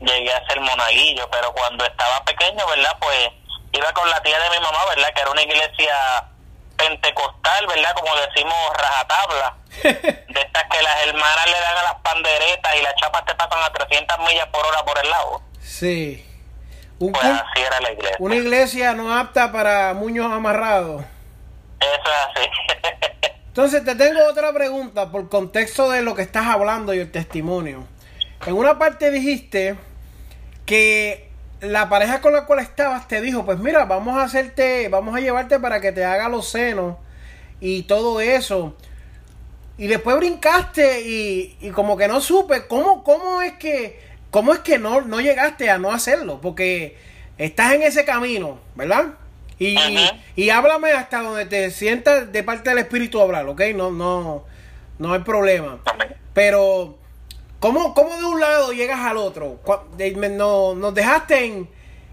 llegué 0.00 0.32
a 0.32 0.46
ser 0.46 0.60
monaguillo, 0.60 1.28
pero 1.30 1.52
cuando 1.52 1.84
estaba 1.84 2.24
pequeño, 2.24 2.66
¿verdad? 2.66 2.96
Pues 3.00 3.30
iba 3.72 3.92
con 3.92 4.08
la 4.10 4.22
tía 4.22 4.38
de 4.38 4.50
mi 4.50 4.62
mamá, 4.62 4.78
¿verdad? 4.88 5.08
Que 5.14 5.20
era 5.20 5.30
una 5.30 5.42
iglesia 5.42 6.28
pentecostal, 6.76 7.66
¿verdad? 7.66 7.94
Como 7.94 8.14
decimos, 8.16 8.54
rajatabla. 8.76 9.56
de 9.82 10.40
estas 10.40 10.64
que 10.64 10.82
las 10.82 11.06
hermanas 11.06 11.46
le 11.46 11.60
dan 11.60 11.78
a 11.78 11.82
las 11.84 11.94
panderetas 12.02 12.76
y 12.76 12.82
las 12.82 12.94
chapas 12.96 13.24
te 13.24 13.34
pasan 13.34 13.62
a 13.62 13.72
300 13.72 14.18
millas 14.20 14.46
por 14.48 14.66
hora 14.66 14.84
por 14.84 14.98
el 14.98 15.08
lado. 15.08 15.42
Sí. 15.62 16.26
pues 16.98 17.24
así 17.24 17.62
era 17.62 17.80
la 17.80 17.92
iglesia. 17.92 18.16
Una 18.18 18.36
iglesia 18.36 18.92
no 18.94 19.16
apta 19.16 19.52
para 19.52 19.94
muños 19.94 20.30
amarrados. 20.30 21.04
Eso 21.80 22.00
es 22.04 22.36
así. 22.36 22.50
Entonces 23.48 23.84
te 23.84 23.94
tengo 23.96 24.20
otra 24.28 24.52
pregunta 24.52 25.10
por 25.10 25.28
contexto 25.28 25.90
de 25.90 26.02
lo 26.02 26.14
que 26.14 26.22
estás 26.22 26.46
hablando 26.46 26.94
y 26.94 27.00
el 27.00 27.10
testimonio. 27.10 27.84
En 28.46 28.54
una 28.54 28.78
parte 28.78 29.10
dijiste 29.10 29.76
que 30.64 31.28
la 31.60 31.88
pareja 31.88 32.20
con 32.20 32.32
la 32.32 32.46
cual 32.46 32.60
estabas 32.60 33.08
te 33.08 33.20
dijo, 33.20 33.44
pues 33.44 33.58
mira, 33.58 33.84
vamos 33.84 34.16
a 34.16 34.22
hacerte, 34.22 34.88
vamos 34.88 35.16
a 35.16 35.20
llevarte 35.20 35.58
para 35.58 35.80
que 35.80 35.92
te 35.92 36.04
haga 36.04 36.28
los 36.28 36.48
senos 36.48 36.96
y 37.60 37.82
todo 37.82 38.20
eso. 38.20 38.76
Y 39.76 39.88
después 39.88 40.16
brincaste 40.16 41.02
y, 41.02 41.56
y 41.60 41.70
como 41.70 41.96
que 41.96 42.06
no 42.06 42.20
supe 42.20 42.66
cómo, 42.66 43.02
cómo 43.02 43.42
es 43.42 43.54
que, 43.54 44.00
cómo 44.30 44.52
es 44.52 44.60
que 44.60 44.78
no, 44.78 45.00
no 45.00 45.20
llegaste 45.20 45.70
a 45.70 45.78
no 45.78 45.92
hacerlo, 45.92 46.40
porque 46.40 46.96
estás 47.36 47.72
en 47.72 47.82
ese 47.82 48.04
camino, 48.04 48.60
¿verdad? 48.74 49.14
Y, 49.60 49.76
y, 50.36 50.48
háblame 50.48 50.92
hasta 50.92 51.20
donde 51.20 51.44
te 51.44 51.70
sientas 51.70 52.32
de 52.32 52.42
parte 52.42 52.70
del 52.70 52.78
espíritu 52.78 53.20
hablar, 53.20 53.46
¿ok? 53.46 53.60
No, 53.74 53.90
no, 53.90 54.44
no 54.98 55.12
hay 55.12 55.20
problema. 55.20 55.80
Pero, 56.32 56.96
¿cómo, 57.58 57.92
¿cómo 57.92 58.16
de 58.16 58.24
un 58.24 58.40
lado 58.40 58.72
llegas 58.72 59.00
al 59.00 59.18
otro? 59.18 59.60
No, 60.30 60.74
nos 60.74 60.94
dejaste 60.94 61.44
en... 61.44 61.68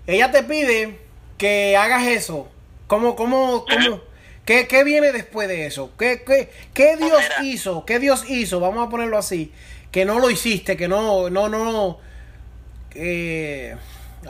Ella 0.08 0.30
te 0.30 0.44
pide 0.44 1.00
que 1.38 1.78
hagas 1.78 2.06
eso. 2.08 2.50
¿Cómo, 2.88 3.16
cómo, 3.16 3.64
cómo? 3.66 4.02
¿Qué, 4.44 4.68
¿Qué, 4.68 4.84
viene 4.84 5.14
después 5.14 5.48
de 5.48 5.68
eso? 5.68 5.92
¿Qué, 5.98 6.24
qué, 6.28 6.52
qué 6.74 6.98
Dios 6.98 7.24
hizo? 7.44 7.86
¿Qué 7.86 8.00
Dios 8.00 8.30
hizo? 8.30 8.60
Vamos 8.60 8.86
a 8.86 8.90
ponerlo 8.90 9.18
así. 9.18 9.54
Que 9.90 10.04
no 10.04 10.20
lo 10.20 10.30
hiciste, 10.30 10.76
que 10.76 10.90
no, 10.90 11.30
no, 11.30 11.48
no... 11.48 12.00
Eh, 12.94 13.74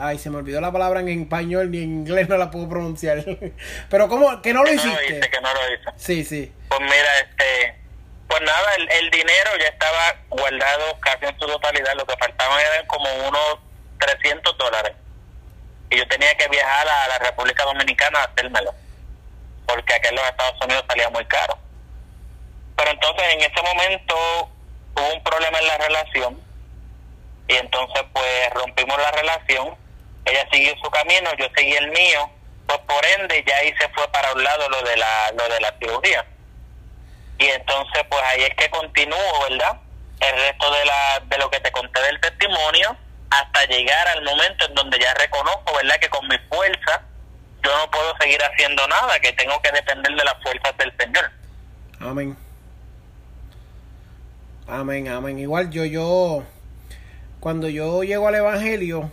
Ay, 0.00 0.18
se 0.18 0.30
me 0.30 0.38
olvidó 0.38 0.60
la 0.60 0.72
palabra 0.72 1.00
en 1.00 1.08
español 1.08 1.70
ni 1.70 1.78
en 1.78 1.90
inglés 2.00 2.28
no 2.28 2.36
la 2.36 2.50
puedo 2.50 2.68
pronunciar. 2.68 3.24
Pero 3.90 4.08
¿cómo? 4.08 4.40
Que 4.42 4.52
no 4.52 4.64
lo 4.64 4.72
hiciste. 4.72 5.20
que 5.20 5.40
no 5.40 5.52
lo 5.52 5.60
hizo. 5.74 5.90
Sí, 5.96 6.24
sí. 6.24 6.52
Pues 6.68 6.80
mira, 6.80 7.18
este, 7.20 7.78
pues 8.28 8.40
nada, 8.42 8.74
el, 8.74 9.10
dinero 9.10 9.50
ya 9.58 9.68
estaba 9.68 10.16
guardado 10.28 10.98
casi 11.00 11.24
en 11.24 11.38
su 11.38 11.46
totalidad. 11.46 11.94
Lo 11.96 12.06
que 12.06 12.16
faltaban 12.16 12.60
eran 12.60 12.86
como 12.86 13.12
unos 13.26 13.58
300 13.98 14.56
dólares. 14.58 14.92
Y 15.90 15.96
yo 15.96 16.06
tenía 16.08 16.36
que 16.36 16.48
viajar 16.48 16.86
a 16.86 17.08
la 17.08 17.18
República 17.18 17.64
Dominicana 17.64 18.20
a 18.20 18.24
hacérmelo. 18.24 18.74
Porque 19.66 19.94
aquí 19.94 20.08
en 20.08 20.16
los 20.16 20.24
Estados 20.24 20.60
Unidos 20.62 20.84
salía 20.88 21.08
muy 21.10 21.24
caro. 21.24 21.58
Pero 22.76 22.90
entonces 22.90 23.24
en 23.34 23.40
ese 23.40 23.62
momento 23.62 24.14
hubo 24.94 25.14
un 25.14 25.22
problema 25.24 25.58
en 25.58 25.66
la 25.66 25.78
relación. 25.78 26.40
Y 27.48 27.54
entonces 27.54 28.02
pues 28.12 28.50
rompimos 28.54 28.98
la 28.98 29.10
relación 29.10 29.87
ella 30.30 30.46
siguió 30.52 30.74
su 30.82 30.90
camino, 30.90 31.30
yo 31.38 31.46
seguí 31.56 31.72
el 31.74 31.90
mío, 31.90 32.30
pues 32.66 32.78
por 32.80 33.04
ende 33.18 33.44
ya 33.46 33.56
ahí 33.56 33.72
se 33.78 33.88
fue 33.90 34.06
para 34.12 34.32
un 34.32 34.42
lado 34.42 34.68
lo 34.68 34.82
de 34.82 34.96
la, 34.96 35.32
lo 35.32 35.48
de 35.48 35.60
la 35.60 35.74
cirugía. 35.78 36.26
Y 37.38 37.46
entonces 37.46 38.02
pues 38.08 38.22
ahí 38.24 38.42
es 38.42 38.54
que 38.56 38.68
continúo, 38.70 39.46
¿verdad? 39.48 39.78
El 40.20 40.36
resto 40.36 40.70
de, 40.72 40.84
la, 40.84 41.22
de 41.26 41.38
lo 41.38 41.50
que 41.50 41.60
te 41.60 41.70
conté 41.70 42.02
del 42.02 42.20
testimonio 42.20 42.96
hasta 43.30 43.64
llegar 43.66 44.08
al 44.08 44.24
momento 44.24 44.66
en 44.66 44.74
donde 44.74 44.98
ya 44.98 45.14
reconozco, 45.14 45.74
¿verdad? 45.74 45.96
Que 46.00 46.08
con 46.08 46.26
mi 46.28 46.38
fuerza 46.48 47.02
yo 47.62 47.76
no 47.76 47.90
puedo 47.90 48.16
seguir 48.18 48.40
haciendo 48.42 48.86
nada, 48.88 49.18
que 49.20 49.32
tengo 49.32 49.60
que 49.62 49.70
depender 49.72 50.14
de 50.14 50.24
las 50.24 50.42
fuerzas 50.42 50.76
del 50.78 50.92
Señor. 50.98 51.30
Amén. 52.00 52.36
Amén, 54.66 55.08
amén. 55.08 55.38
Igual 55.38 55.70
yo, 55.70 55.84
yo, 55.84 56.44
cuando 57.40 57.68
yo 57.68 58.02
llego 58.02 58.28
al 58.28 58.34
Evangelio, 58.34 59.10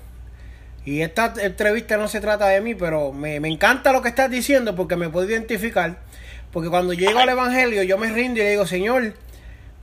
y 0.86 1.02
esta 1.02 1.34
entrevista 1.42 1.98
no 1.98 2.08
se 2.08 2.22
trata 2.22 2.48
de 2.48 2.62
mí, 2.62 2.76
pero 2.76 3.12
me, 3.12 3.38
encanta 3.38 3.92
lo 3.92 4.04
que 4.04 4.10
estás 4.10 4.30
diciendo 4.30 4.76
porque 4.76 4.96
me 4.96 5.10
puedo 5.10 5.28
identificar. 5.28 5.98
Porque 6.52 6.70
cuando 6.70 6.94
llego 6.94 7.20
al 7.20 7.28
Evangelio, 7.28 7.82
yo 7.82 7.98
me 7.98 8.12
rindo 8.12 8.40
y 8.40 8.44
le 8.44 8.52
digo, 8.52 8.68
Señor, 8.68 9.16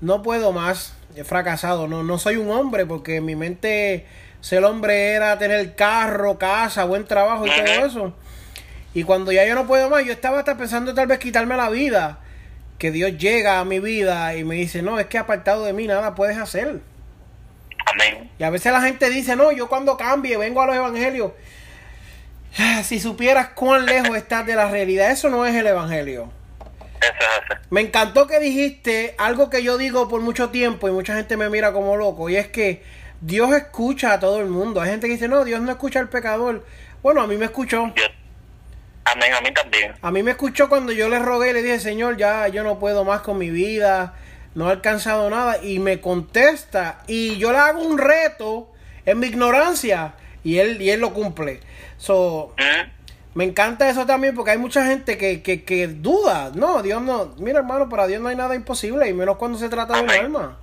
no 0.00 0.22
puedo 0.22 0.52
más, 0.52 0.94
he 1.16 1.24
fracasado, 1.24 1.88
no, 1.88 2.04
no 2.04 2.18
soy 2.18 2.36
un 2.36 2.50
hombre, 2.50 2.86
porque 2.86 3.16
en 3.16 3.24
mi 3.24 3.34
mente 3.34 4.06
ser 4.40 4.64
hombre 4.64 5.10
era 5.10 5.36
tener 5.38 5.74
carro, 5.74 6.38
casa, 6.38 6.84
buen 6.84 7.04
trabajo 7.04 7.46
y 7.46 7.50
todo 7.50 7.84
eso. 7.84 8.14
Y 8.94 9.02
cuando 9.02 9.32
ya 9.32 9.44
yo 9.44 9.56
no 9.56 9.66
puedo 9.66 9.90
más, 9.90 10.04
yo 10.04 10.12
estaba 10.12 10.38
hasta 10.38 10.56
pensando 10.56 10.94
tal 10.94 11.08
vez 11.08 11.18
quitarme 11.18 11.56
la 11.56 11.68
vida. 11.68 12.20
Que 12.78 12.92
Dios 12.92 13.16
llega 13.18 13.58
a 13.58 13.64
mi 13.64 13.80
vida 13.80 14.36
y 14.36 14.44
me 14.44 14.54
dice, 14.54 14.82
no, 14.82 15.00
es 15.00 15.06
que 15.06 15.18
apartado 15.18 15.64
de 15.64 15.72
mí 15.72 15.86
nada 15.86 16.14
puedes 16.14 16.38
hacer. 16.38 16.80
Y 18.38 18.44
a 18.44 18.50
veces 18.50 18.72
la 18.72 18.80
gente 18.80 19.10
dice, 19.10 19.36
no, 19.36 19.52
yo 19.52 19.68
cuando 19.68 19.96
cambie 19.96 20.36
vengo 20.36 20.62
a 20.62 20.66
los 20.66 20.76
evangelios. 20.76 21.32
Si 22.84 23.00
supieras 23.00 23.48
cuán 23.50 23.86
lejos 23.86 24.16
estás 24.16 24.44
de 24.46 24.54
la 24.54 24.68
realidad, 24.70 25.10
eso 25.10 25.30
no 25.30 25.46
es 25.46 25.54
el 25.54 25.66
evangelio. 25.66 26.30
Me 27.70 27.80
encantó 27.80 28.26
que 28.26 28.38
dijiste 28.38 29.14
algo 29.18 29.50
que 29.50 29.62
yo 29.62 29.78
digo 29.78 30.08
por 30.08 30.20
mucho 30.20 30.50
tiempo 30.50 30.88
y 30.88 30.92
mucha 30.92 31.14
gente 31.14 31.36
me 31.36 31.48
mira 31.48 31.72
como 31.72 31.96
loco, 31.96 32.28
y 32.28 32.36
es 32.36 32.48
que 32.48 32.82
Dios 33.20 33.52
escucha 33.54 34.12
a 34.12 34.20
todo 34.20 34.40
el 34.40 34.48
mundo. 34.48 34.80
Hay 34.80 34.90
gente 34.90 35.06
que 35.06 35.14
dice, 35.14 35.28
no, 35.28 35.44
Dios 35.44 35.60
no 35.60 35.70
escucha 35.70 36.00
al 36.00 36.08
pecador. 36.08 36.64
Bueno, 37.02 37.22
a 37.22 37.26
mí 37.26 37.36
me 37.36 37.46
escuchó. 37.46 37.92
Amén, 39.04 39.32
a 39.34 39.40
mí 39.40 39.52
también. 39.52 39.94
A 40.00 40.10
mí 40.10 40.22
me 40.22 40.32
escuchó 40.32 40.68
cuando 40.68 40.92
yo 40.92 41.08
le 41.08 41.18
rogué 41.18 41.50
y 41.50 41.52
le 41.54 41.62
dije, 41.62 41.80
Señor, 41.80 42.16
ya 42.16 42.48
yo 42.48 42.62
no 42.62 42.78
puedo 42.78 43.04
más 43.04 43.22
con 43.22 43.38
mi 43.38 43.50
vida 43.50 44.14
no 44.54 44.68
ha 44.68 44.70
alcanzado 44.70 45.28
nada 45.30 45.62
y 45.62 45.78
me 45.78 46.00
contesta 46.00 47.02
y 47.06 47.38
yo 47.38 47.52
le 47.52 47.58
hago 47.58 47.82
un 47.82 47.98
reto 47.98 48.70
en 49.06 49.18
mi 49.18 49.28
ignorancia 49.28 50.14
y 50.44 50.58
él 50.58 50.80
y 50.80 50.90
él 50.90 51.00
lo 51.00 51.12
cumple. 51.14 51.60
So, 51.98 52.54
me 53.34 53.44
encanta 53.44 53.88
eso 53.88 54.04
también 54.06 54.34
porque 54.34 54.50
hay 54.50 54.58
mucha 54.58 54.84
gente 54.86 55.16
que, 55.16 55.42
que, 55.42 55.64
que 55.64 55.86
duda. 55.86 56.50
No, 56.54 56.82
Dios 56.82 57.00
no. 57.00 57.34
Mira, 57.38 57.60
hermano, 57.60 57.88
para 57.88 58.06
Dios 58.06 58.20
no 58.20 58.28
hay 58.28 58.36
nada 58.36 58.54
imposible 58.54 59.08
y 59.08 59.14
menos 59.14 59.36
cuando 59.36 59.58
se 59.58 59.68
trata 59.68 59.96
de 59.96 60.02
un 60.02 60.10
alma. 60.10 60.58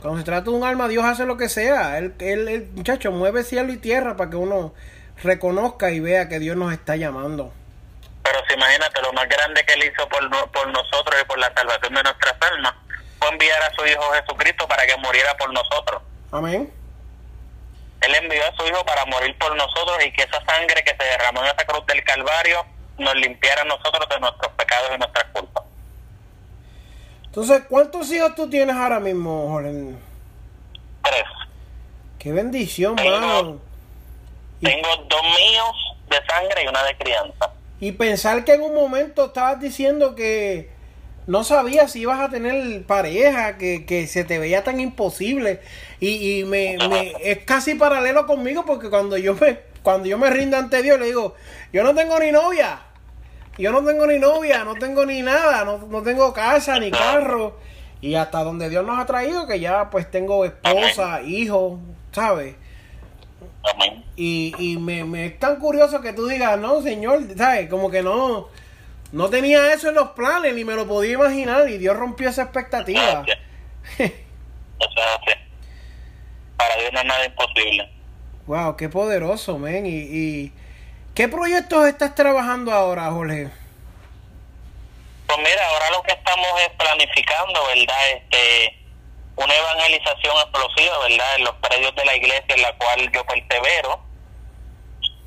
Cuando 0.00 0.18
se 0.18 0.24
trata 0.24 0.50
de 0.50 0.56
un 0.56 0.64
alma, 0.64 0.88
Dios 0.88 1.04
hace 1.04 1.24
lo 1.24 1.36
que 1.36 1.48
sea. 1.48 1.98
Él, 1.98 2.14
él, 2.18 2.48
el 2.48 2.68
muchacho, 2.74 3.10
mueve 3.10 3.42
cielo 3.42 3.72
y 3.72 3.78
tierra 3.78 4.16
para 4.16 4.30
que 4.30 4.36
uno 4.36 4.74
reconozca 5.22 5.90
y 5.90 6.00
vea 6.00 6.28
que 6.28 6.38
Dios 6.38 6.56
nos 6.56 6.72
está 6.72 6.96
llamando. 6.96 7.52
Pero 8.24 8.40
si 8.48 8.54
imagínate, 8.54 9.02
lo 9.02 9.12
más 9.12 9.28
grande 9.28 9.64
que 9.66 9.74
él 9.74 9.84
hizo 9.84 10.08
por, 10.08 10.50
por 10.50 10.66
nosotros 10.68 11.20
y 11.20 11.24
por 11.26 11.38
la 11.38 11.52
salvación 11.54 11.94
de 11.94 12.02
nuestras 12.02 12.34
almas 12.40 12.74
fue 13.18 13.28
enviar 13.28 13.62
a 13.62 13.70
su 13.74 13.86
Hijo 13.86 14.02
Jesucristo 14.12 14.66
para 14.66 14.86
que 14.86 14.96
muriera 14.96 15.36
por 15.36 15.52
nosotros. 15.52 16.02
Amén. 16.32 16.72
Él 18.00 18.14
envió 18.14 18.42
a 18.46 18.56
su 18.56 18.66
Hijo 18.66 18.84
para 18.84 19.04
morir 19.06 19.36
por 19.38 19.54
nosotros 19.54 19.98
y 20.04 20.10
que 20.12 20.22
esa 20.22 20.42
sangre 20.46 20.82
que 20.82 20.96
se 20.96 21.04
derramó 21.04 21.40
en 21.42 21.46
esa 21.48 21.66
cruz 21.66 21.84
del 21.86 22.02
Calvario 22.02 22.64
nos 22.98 23.14
limpiara 23.16 23.62
a 23.62 23.66
nosotros 23.66 24.08
de 24.08 24.20
nuestros 24.20 24.52
pecados 24.52 24.90
y 24.94 24.98
nuestras 24.98 25.24
culpas. 25.32 25.64
Entonces, 27.26 27.62
¿cuántos 27.68 28.10
hijos 28.10 28.34
tú 28.34 28.48
tienes 28.48 28.74
ahora 28.74 29.00
mismo, 29.00 29.48
Jorge? 29.48 29.96
Tres. 31.02 31.24
Qué 32.18 32.32
bendición, 32.32 32.96
tengo, 32.96 33.60
Tengo 34.62 34.96
dos 35.08 35.22
míos 35.22 35.96
de 36.08 36.24
sangre 36.26 36.62
y 36.62 36.66
una 36.68 36.82
de 36.84 36.96
crianza. 36.96 37.50
Y 37.84 37.92
pensar 37.92 38.46
que 38.46 38.54
en 38.54 38.62
un 38.62 38.74
momento 38.74 39.26
estabas 39.26 39.60
diciendo 39.60 40.14
que 40.14 40.70
no 41.26 41.44
sabías 41.44 41.92
si 41.92 42.00
ibas 42.00 42.18
a 42.18 42.30
tener 42.30 42.82
pareja, 42.86 43.58
que, 43.58 43.84
que 43.84 44.06
se 44.06 44.24
te 44.24 44.38
veía 44.38 44.64
tan 44.64 44.80
imposible. 44.80 45.60
Y, 46.00 46.38
y 46.38 46.44
me, 46.44 46.78
me, 46.88 47.12
es 47.20 47.44
casi 47.44 47.74
paralelo 47.74 48.26
conmigo 48.26 48.64
porque 48.64 48.88
cuando 48.88 49.18
yo 49.18 49.34
me 49.34 49.58
cuando 49.82 50.08
yo 50.08 50.16
me 50.16 50.30
rindo 50.30 50.56
ante 50.56 50.82
Dios 50.82 50.98
le 50.98 51.08
digo, 51.08 51.34
yo 51.74 51.84
no 51.84 51.94
tengo 51.94 52.18
ni 52.18 52.32
novia. 52.32 52.80
Yo 53.58 53.70
no 53.70 53.84
tengo 53.84 54.06
ni 54.06 54.18
novia, 54.18 54.64
no 54.64 54.76
tengo 54.76 55.04
ni 55.04 55.20
nada, 55.20 55.66
no, 55.66 55.76
no 55.76 56.00
tengo 56.00 56.32
casa 56.32 56.80
ni 56.80 56.90
carro. 56.90 57.58
Y 58.00 58.14
hasta 58.14 58.42
donde 58.42 58.70
Dios 58.70 58.86
nos 58.86 58.98
ha 58.98 59.04
traído, 59.04 59.46
que 59.46 59.60
ya 59.60 59.90
pues 59.90 60.10
tengo 60.10 60.46
esposa, 60.46 61.20
hijo, 61.20 61.80
¿sabes? 62.12 62.54
Y, 64.16 64.54
y 64.58 64.76
me, 64.78 65.04
me, 65.04 65.26
es 65.26 65.38
tan 65.38 65.56
curioso 65.56 66.00
que 66.00 66.12
tú 66.12 66.26
digas, 66.26 66.58
no, 66.58 66.82
señor, 66.82 67.22
¿sabes? 67.36 67.68
Como 67.68 67.90
que 67.90 68.02
no, 68.02 68.48
no 69.12 69.30
tenía 69.30 69.72
eso 69.72 69.88
en 69.88 69.96
los 69.96 70.10
planes, 70.10 70.54
ni 70.54 70.64
me 70.64 70.74
lo 70.74 70.86
podía 70.86 71.14
imaginar, 71.14 71.68
y 71.68 71.78
Dios 71.78 71.96
rompió 71.96 72.28
esa 72.28 72.42
expectativa. 72.42 73.24
Para 76.56 76.76
Dios 76.76 76.92
no 76.92 77.00
es 77.00 77.06
nada 77.06 77.26
imposible. 77.26 77.90
Wow, 78.46 78.76
qué 78.76 78.88
poderoso, 78.88 79.58
men. 79.58 79.86
Y, 79.86 79.90
y 79.90 80.52
¿qué 81.14 81.28
proyectos 81.28 81.86
estás 81.86 82.14
trabajando 82.14 82.72
ahora, 82.72 83.10
Jorge? 83.10 83.50
Pues 85.26 85.38
mira, 85.38 85.68
ahora 85.68 85.90
lo 85.90 86.02
que 86.02 86.12
estamos 86.12 86.48
es 86.62 86.70
planificando, 86.76 87.60
¿verdad? 87.66 87.96
Este, 88.16 88.83
una 89.36 89.54
evangelización 89.54 90.36
explosiva, 90.36 90.98
¿verdad? 91.00 91.34
En 91.36 91.44
los 91.44 91.54
predios 91.56 91.94
de 91.96 92.04
la 92.04 92.14
iglesia 92.14 92.54
en 92.54 92.62
la 92.62 92.72
cual 92.76 93.10
yo 93.12 93.24
persevero. 93.26 94.00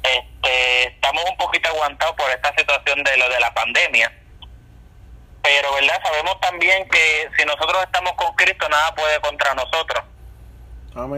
Este, 0.04 0.88
estamos 0.88 1.24
un 1.30 1.38
poquito 1.38 1.70
aguantados 1.70 2.16
por 2.16 2.30
esta 2.30 2.54
situación 2.58 3.04
de 3.04 3.18
lo 3.18 3.30
de 3.30 3.40
la 3.40 3.54
pandemia. 3.54 4.14
Pero, 5.42 5.74
¿verdad? 5.74 6.02
Sabemos 6.04 6.40
también 6.40 6.88
que 6.90 7.30
si 7.38 7.46
nosotros 7.46 7.84
estamos 7.84 8.14
con 8.14 8.34
Cristo, 8.36 8.68
nada 8.70 8.96
puede 8.96 9.20
contra 9.20 9.54
nosotros. 9.54 10.04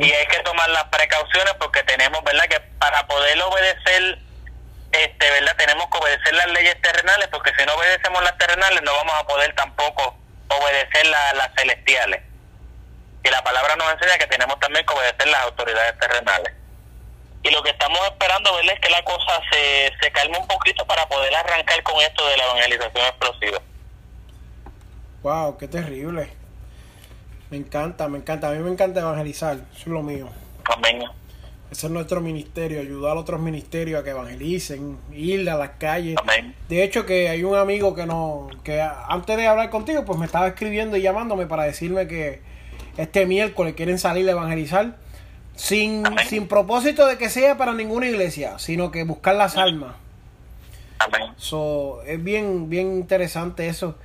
Y 0.01 0.11
hay 0.11 0.25
que 0.27 0.39
tomar 0.39 0.69
las 0.71 0.83
precauciones 0.85 1.53
porque 1.53 1.81
tenemos, 1.83 2.21
¿verdad? 2.23 2.45
Que 2.49 2.59
para 2.79 3.07
poder 3.07 3.41
obedecer, 3.41 4.19
este, 4.91 5.31
¿verdad? 5.31 5.55
Tenemos 5.55 5.87
que 5.89 5.97
obedecer 5.97 6.33
las 6.33 6.47
leyes 6.47 6.81
terrenales 6.81 7.29
porque 7.29 7.51
si 7.57 7.65
no 7.65 7.75
obedecemos 7.75 8.21
las 8.23 8.37
terrenales 8.37 8.81
no 8.81 8.93
vamos 8.93 9.13
a 9.15 9.23
poder 9.25 9.55
tampoco 9.55 10.17
obedecer 10.49 11.05
las 11.07 11.49
celestiales. 11.55 12.28
Y 13.23 13.29
la 13.29 13.43
palabra 13.43 13.75
nos 13.75 13.91
enseña 13.93 14.17
que 14.17 14.27
tenemos 14.27 14.59
también 14.59 14.85
que 14.85 14.93
obedecer 14.93 15.27
las 15.27 15.43
autoridades 15.43 15.97
terrenales. 15.99 16.53
Y 17.43 17.51
lo 17.51 17.63
que 17.63 17.69
estamos 17.69 17.99
esperando, 18.03 18.53
¿verdad? 18.55 18.73
Es 18.73 18.79
que 18.81 18.89
la 18.89 19.03
cosa 19.03 19.41
se, 19.51 19.91
se 20.01 20.11
calme 20.11 20.37
un 20.37 20.47
poquito 20.47 20.85
para 20.85 21.07
poder 21.07 21.33
arrancar 21.35 21.81
con 21.83 21.99
esto 22.01 22.25
de 22.27 22.37
la 22.37 22.43
evangelización 22.45 23.05
explosiva. 23.05 23.61
Wow, 25.23 25.57
qué 25.57 25.67
terrible. 25.67 26.29
Me 27.49 27.57
encanta, 27.57 28.07
me 28.07 28.19
encanta. 28.19 28.49
A 28.49 28.51
mí 28.51 28.59
me 28.59 28.71
encanta 28.71 28.99
evangelizar. 28.99 29.55
Eso 29.73 29.79
es 29.79 29.87
lo 29.87 30.03
mío. 30.03 30.29
Amén. 30.65 31.03
Ese 31.71 31.85
es 31.85 31.91
nuestro 31.91 32.19
ministerio, 32.19 32.79
ayudar 32.79 33.15
a 33.15 33.19
otros 33.19 33.39
ministerios 33.39 34.01
a 34.01 34.03
que 34.03 34.09
evangelicen, 34.09 34.99
ir 35.13 35.47
a 35.49 35.55
las 35.55 35.71
calles. 35.77 36.15
Amén. 36.17 36.55
De 36.67 36.83
hecho, 36.83 37.05
que 37.05 37.29
hay 37.29 37.43
un 37.43 37.55
amigo 37.55 37.93
que 37.93 38.07
no, 38.07 38.49
que 38.63 38.81
antes 38.81 39.37
de 39.37 39.47
hablar 39.47 39.69
contigo, 39.69 40.03
pues 40.03 40.17
me 40.17 40.25
estaba 40.25 40.47
escribiendo 40.47 40.97
y 40.97 41.01
llamándome 41.01 41.45
para 41.45 41.63
decirme 41.63 42.07
que 42.07 42.41
este 42.99 43.25
miércoles 43.25 43.75
quieren 43.75 43.97
salir 43.97 44.27
a 44.27 44.31
evangelizar 44.31 44.97
sin, 45.55 46.03
sin 46.27 46.47
propósito 46.49 47.07
de 47.07 47.17
que 47.17 47.29
sea 47.29 47.57
para 47.57 47.73
ninguna 47.73 48.07
iglesia, 48.07 48.59
sino 48.59 48.91
que 48.91 49.03
buscar 49.03 49.35
las 49.35 49.55
almas. 49.55 49.95
Amén. 50.99 51.31
So, 51.37 52.01
es 52.05 52.21
bien, 52.21 52.69
bien 52.69 52.91
interesante 52.91 53.67
eso. 53.67 53.95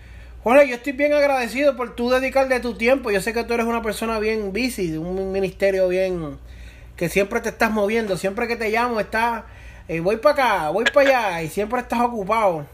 Jorge, 0.45 0.69
yo 0.69 0.77
estoy 0.77 0.93
bien 0.93 1.13
agradecido 1.13 1.77
por 1.77 1.97
tú 1.97 2.09
dedicar 2.09 2.47
de 2.49 2.61
tu 2.61 2.75
tiempo. 2.75 3.11
Yo 3.11 3.21
sé 3.21 3.33
que 3.33 3.43
tú 3.43 3.55
eres 3.55 3.67
una 3.67 3.83
persona 3.83 4.21
bien 4.21 4.53
busy, 4.53 4.97
un 4.97 5.33
ministerio 5.33 5.89
bien 5.89 6.39
que 6.97 7.09
siempre 7.09 7.41
te 7.41 7.49
estás 7.49 7.73
moviendo. 7.73 8.17
Siempre 8.17 8.47
que 8.47 8.55
te 8.55 8.71
llamo, 8.71 9.01
estás, 9.01 9.43
eh, 9.89 9.99
voy 9.99 10.19
para 10.19 10.35
acá, 10.35 10.69
voy 10.71 10.85
para 10.85 11.09
allá 11.09 11.43
y 11.43 11.49
siempre 11.49 11.81
estás 11.81 12.01
ocupado. 12.01 12.65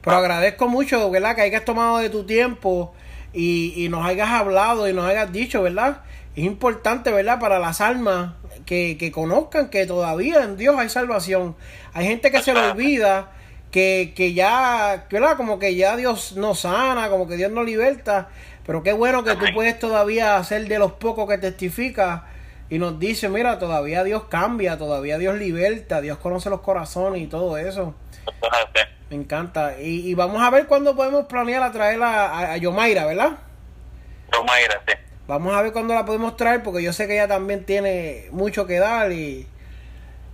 Pero 0.00 0.16
agradezco 0.16 0.66
mucho, 0.66 1.10
¿verdad? 1.10 1.36
Que 1.36 1.42
hayas 1.42 1.64
tomado 1.66 1.98
de 1.98 2.08
tu 2.08 2.24
tiempo 2.24 2.94
y, 3.34 3.74
y 3.76 3.88
nos 3.88 4.06
hayas 4.06 4.30
hablado 4.30 4.88
y 4.88 4.92
nos 4.92 5.06
hayas 5.06 5.32
dicho, 5.32 5.62
¿verdad? 5.62 6.02
Es 6.36 6.44
importante, 6.44 7.10
¿verdad? 7.10 7.38
Para 7.40 7.58
las 7.58 7.80
almas 7.80 8.32
que, 8.64 8.96
que 8.98 9.12
conozcan 9.12 9.68
que 9.68 9.86
todavía 9.86 10.42
en 10.42 10.56
Dios 10.56 10.76
hay 10.78 10.88
salvación. 10.88 11.56
Hay 11.92 12.06
gente 12.06 12.30
que 12.30 12.42
se 12.42 12.54
lo 12.54 12.72
olvida 12.72 13.30
que, 13.70 14.12
que 14.14 14.34
ya, 14.34 15.06
¿verdad? 15.10 15.36
Como 15.36 15.58
que 15.58 15.74
ya 15.74 15.96
Dios 15.96 16.36
nos 16.36 16.60
sana, 16.60 17.08
como 17.10 17.26
que 17.26 17.36
Dios 17.36 17.50
nos 17.50 17.64
liberta. 17.66 18.28
Pero 18.64 18.82
qué 18.82 18.92
bueno 18.92 19.24
que 19.24 19.34
tú 19.34 19.44
puedes 19.52 19.78
todavía 19.78 20.42
ser 20.44 20.66
de 20.68 20.78
los 20.78 20.92
pocos 20.92 21.28
que 21.28 21.38
testifica 21.38 22.26
y 22.70 22.78
nos 22.78 22.98
dice, 22.98 23.28
mira, 23.28 23.58
todavía 23.58 24.04
Dios 24.04 24.24
cambia, 24.24 24.78
todavía 24.78 25.18
Dios 25.18 25.36
liberta, 25.36 26.00
Dios 26.00 26.18
conoce 26.18 26.50
los 26.50 26.60
corazones 26.60 27.20
y 27.20 27.26
todo 27.26 27.58
eso. 27.58 27.94
Me 29.10 29.16
encanta. 29.16 29.80
Y, 29.80 30.08
y 30.08 30.14
vamos 30.14 30.42
a 30.42 30.50
ver 30.50 30.66
cuándo 30.66 30.96
podemos 30.96 31.26
planear 31.26 31.62
a 31.62 31.72
traer 31.72 32.02
a, 32.02 32.52
a, 32.52 32.56
Yomaira, 32.56 33.06
¿verdad? 33.06 33.32
Yomaira, 34.32 34.82
sí. 34.86 34.94
Vamos 35.26 35.54
a 35.54 35.62
ver 35.62 35.72
cuándo 35.72 35.94
la 35.94 36.04
podemos 36.04 36.36
traer 36.36 36.62
porque 36.62 36.82
yo 36.82 36.92
sé 36.92 37.06
que 37.06 37.14
ella 37.14 37.28
también 37.28 37.64
tiene 37.64 38.26
mucho 38.30 38.66
que 38.66 38.78
dar 38.78 39.10
y, 39.12 39.46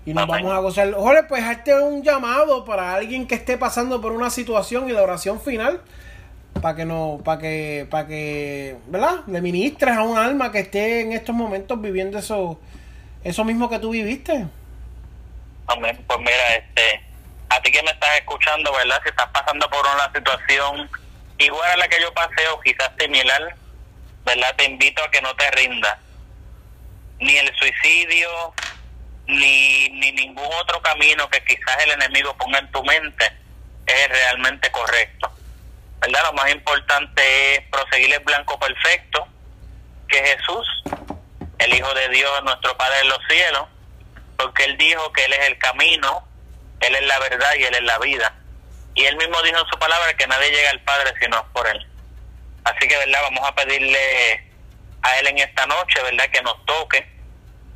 y 0.04 0.14
nos 0.14 0.26
vamos 0.26 0.52
a 0.52 0.58
gozar. 0.58 0.92
Jorge, 0.92 1.22
pues 1.24 1.44
hazte 1.44 1.78
un 1.78 2.02
llamado 2.02 2.64
para 2.64 2.94
alguien 2.94 3.26
que 3.26 3.36
esté 3.36 3.56
pasando 3.56 4.00
por 4.00 4.12
una 4.12 4.30
situación 4.30 4.88
y 4.88 4.92
la 4.92 5.02
oración 5.02 5.40
final 5.40 5.80
para 6.60 6.76
que 6.76 6.84
no, 6.84 7.20
para 7.24 7.40
que, 7.40 7.86
para 7.90 8.06
que, 8.06 8.76
¿verdad? 8.88 9.20
Le 9.26 9.40
ministres 9.40 9.96
a 9.96 10.02
un 10.02 10.18
alma 10.18 10.52
que 10.52 10.60
esté 10.60 11.00
en 11.00 11.12
estos 11.12 11.34
momentos 11.34 11.80
viviendo 11.80 12.18
eso, 12.18 12.58
eso 13.24 13.44
mismo 13.44 13.68
que 13.68 13.78
tú 13.78 13.90
viviste. 13.90 14.46
Amén. 15.66 15.98
Pues 16.06 16.18
mira, 16.18 16.54
este, 16.58 17.09
a 17.51 17.61
ti 17.61 17.70
que 17.72 17.82
me 17.82 17.90
estás 17.90 18.16
escuchando, 18.16 18.72
¿verdad? 18.72 19.01
Si 19.03 19.11
estás 19.11 19.28
pasando 19.28 19.68
por 19.68 19.84
una 19.86 20.11
situación 20.12 20.88
igual 21.38 21.70
a 21.70 21.76
la 21.76 21.88
que 21.88 22.01
yo 22.01 22.12
pasé 22.14 22.46
o 22.48 22.61
quizás 22.61 22.90
similar, 22.98 23.55
¿verdad? 24.24 24.55
Te 24.57 24.64
invito 24.64 25.03
a 25.03 25.11
que 25.11 25.20
no 25.20 25.34
te 25.34 25.51
rindas. 25.51 25.98
Ni 27.18 27.36
el 27.36 27.55
suicidio, 27.57 28.55
ni, 29.26 29.88
ni 29.90 30.12
ningún 30.12 30.48
otro 30.61 30.80
camino 30.80 31.28
que 31.28 31.44
quizás 31.44 31.76
el 31.84 31.90
enemigo 31.90 32.36
ponga 32.36 32.61
en 32.61 32.70
tu 32.70 32.82
mente 32.84 33.32
es 33.86 34.09
realmente 34.09 34.70
correcto. 34.70 35.30
¿Verdad? 36.01 36.22
Lo 36.24 36.32
más 36.34 36.51
importante 36.51 37.55
es 37.55 37.61
proseguir 37.68 38.14
el 38.14 38.20
blanco 38.20 38.59
perfecto, 38.59 39.26
que 40.09 40.18
es 40.18 40.36
Jesús, 40.36 40.66
el 41.59 41.74
Hijo 41.74 41.92
de 41.94 42.09
Dios, 42.11 42.42
nuestro 42.44 42.76
Padre 42.76 43.01
en 43.03 43.09
los 43.09 43.18
cielos, 43.28 43.66
porque 44.38 44.64
Él 44.64 44.78
dijo 44.78 45.12
que 45.12 45.24
Él 45.24 45.32
es 45.32 45.48
el 45.48 45.59
camino, 45.59 46.26
Él 46.81 46.95
es 46.95 47.07
la 47.07 47.18
verdad 47.18 47.55
y 47.59 47.64
Él 47.64 47.74
es 47.74 47.83
la 47.83 47.99
vida. 47.99 48.35
Y 48.95 49.05
Él 49.05 49.16
mismo 49.16 49.41
dijo 49.43 49.59
en 49.59 49.66
su 49.66 49.78
palabra 49.78 50.14
que 50.14 50.26
nadie 50.26 50.51
llega 50.51 50.70
al 50.70 50.81
Padre 50.81 51.14
si 51.20 51.28
no 51.28 51.39
es 51.39 51.47
por 51.53 51.66
Él. 51.66 51.87
Así 52.64 52.89
que, 52.89 52.97
¿verdad? 52.97 53.20
Vamos 53.22 53.49
a 53.49 53.55
pedirle 53.55 54.51
a 55.03 55.18
Él 55.18 55.28
en 55.28 55.39
esta 55.39 55.66
noche, 55.66 56.03
¿verdad? 56.03 56.28
Que 56.31 56.43
nos 56.43 56.64
toque 56.66 57.20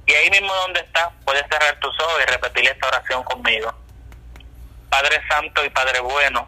y 0.06 0.12
ahí 0.12 0.30
mismo 0.30 0.52
donde 0.54 0.80
estás, 0.80 1.08
puedes 1.24 1.42
cerrar 1.48 1.78
tus 1.80 1.98
ojos 2.00 2.22
y 2.22 2.30
repetir 2.30 2.68
esta 2.68 2.88
oración 2.88 3.22
conmigo. 3.24 3.74
Padre 4.90 5.20
Santo 5.28 5.64
y 5.64 5.70
Padre 5.70 6.00
Bueno, 6.00 6.46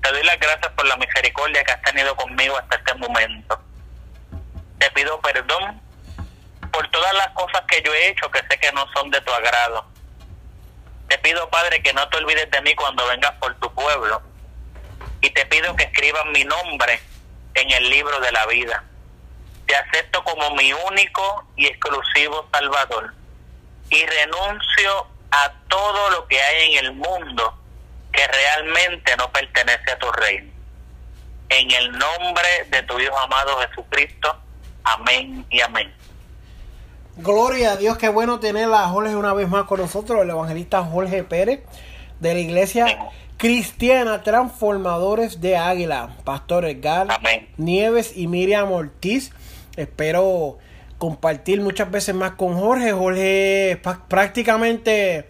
te 0.00 0.12
doy 0.12 0.22
las 0.22 0.38
gracias 0.38 0.72
por 0.72 0.86
la 0.86 0.96
misericordia 0.96 1.64
que 1.64 1.72
has 1.72 1.82
tenido 1.82 2.14
conmigo 2.14 2.56
hasta 2.56 2.76
este 2.76 2.94
momento. 2.94 3.60
Te 4.78 4.90
pido 4.92 5.20
perdón 5.20 5.80
por 6.72 6.88
todas 6.90 7.14
las 7.14 7.28
cosas 7.30 7.62
que 7.68 7.82
yo 7.82 7.92
he 7.92 8.08
hecho 8.08 8.30
que 8.30 8.40
sé 8.48 8.58
que 8.58 8.70
no 8.72 8.86
son 8.92 9.10
de 9.10 9.20
tu 9.20 9.32
agrado. 9.32 9.84
Te 11.08 11.18
pido, 11.18 11.48
Padre, 11.50 11.82
que 11.82 11.92
no 11.92 12.08
te 12.08 12.16
olvides 12.18 12.50
de 12.50 12.62
mí 12.62 12.74
cuando 12.74 13.06
vengas 13.06 13.32
por 13.32 13.54
tu 13.60 13.72
pueblo. 13.74 14.22
Y 15.20 15.30
te 15.30 15.46
pido 15.46 15.74
que 15.76 15.84
escribas 15.84 16.24
mi 16.26 16.44
nombre 16.44 17.00
en 17.54 17.70
el 17.70 17.90
libro 17.90 18.20
de 18.20 18.32
la 18.32 18.46
vida 18.46 18.84
te 19.66 19.76
acepto 19.76 20.22
como 20.24 20.50
mi 20.54 20.72
único 20.72 21.46
y 21.56 21.66
exclusivo 21.66 22.48
Salvador 22.52 23.14
y 23.90 24.04
renuncio 24.06 25.06
a 25.30 25.52
todo 25.68 26.10
lo 26.10 26.26
que 26.26 26.40
hay 26.40 26.76
en 26.76 26.86
el 26.86 26.92
mundo 26.92 27.58
que 28.12 28.26
realmente 28.26 29.16
no 29.16 29.30
pertenece 29.32 29.90
a 29.90 29.98
tu 29.98 30.10
reino. 30.12 30.52
En 31.48 31.70
el 31.70 31.92
nombre 31.92 32.48
de 32.68 32.82
tu 32.84 32.98
Hijo 32.98 33.18
amado 33.18 33.58
Jesucristo. 33.60 34.36
Amén 34.84 35.44
y 35.50 35.60
amén. 35.60 35.92
Gloria 37.16 37.72
a 37.72 37.76
Dios, 37.76 37.96
qué 37.96 38.08
bueno 38.08 38.40
tener 38.40 38.68
a 38.72 38.88
Jorge 38.88 39.14
una 39.14 39.32
vez 39.32 39.48
más 39.48 39.64
con 39.64 39.78
nosotros, 39.78 40.22
el 40.22 40.30
evangelista 40.30 40.82
Jorge 40.82 41.22
Pérez 41.22 41.60
de 42.18 42.34
la 42.34 42.40
iglesia 42.40 43.10
cristiana 43.36 44.24
Transformadores 44.24 45.40
de 45.40 45.56
Águila, 45.56 46.16
Pastor 46.24 46.64
Edgar 46.64 47.06
Nieves 47.56 48.16
y 48.16 48.26
Miriam 48.26 48.72
Ortiz. 48.72 49.30
Espero 49.76 50.58
compartir 50.98 51.60
muchas 51.60 51.88
veces 51.88 52.16
más 52.16 52.32
con 52.32 52.58
Jorge. 52.58 52.92
Jorge 52.92 53.80
prácticamente 54.08 55.28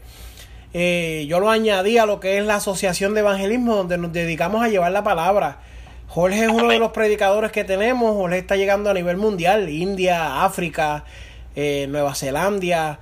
eh, 0.72 1.26
yo 1.28 1.38
lo 1.38 1.50
añadí 1.50 1.98
a 1.98 2.06
lo 2.06 2.18
que 2.18 2.38
es 2.38 2.46
la 2.46 2.56
Asociación 2.56 3.12
de 3.12 3.20
Evangelismo, 3.20 3.76
donde 3.76 3.98
nos 3.98 4.10
dedicamos 4.10 4.64
a 4.64 4.68
llevar 4.68 4.90
la 4.92 5.04
palabra. 5.04 5.58
Jorge 6.08 6.44
es 6.44 6.50
uno 6.50 6.68
de 6.68 6.78
los 6.78 6.92
predicadores 6.92 7.52
que 7.52 7.64
tenemos. 7.64 8.16
Jorge 8.16 8.38
está 8.38 8.56
llegando 8.56 8.88
a 8.88 8.94
nivel 8.94 9.18
mundial. 9.18 9.68
India, 9.68 10.44
África, 10.44 11.04
eh, 11.54 11.86
Nueva 11.88 12.14
Zelanda, 12.14 13.00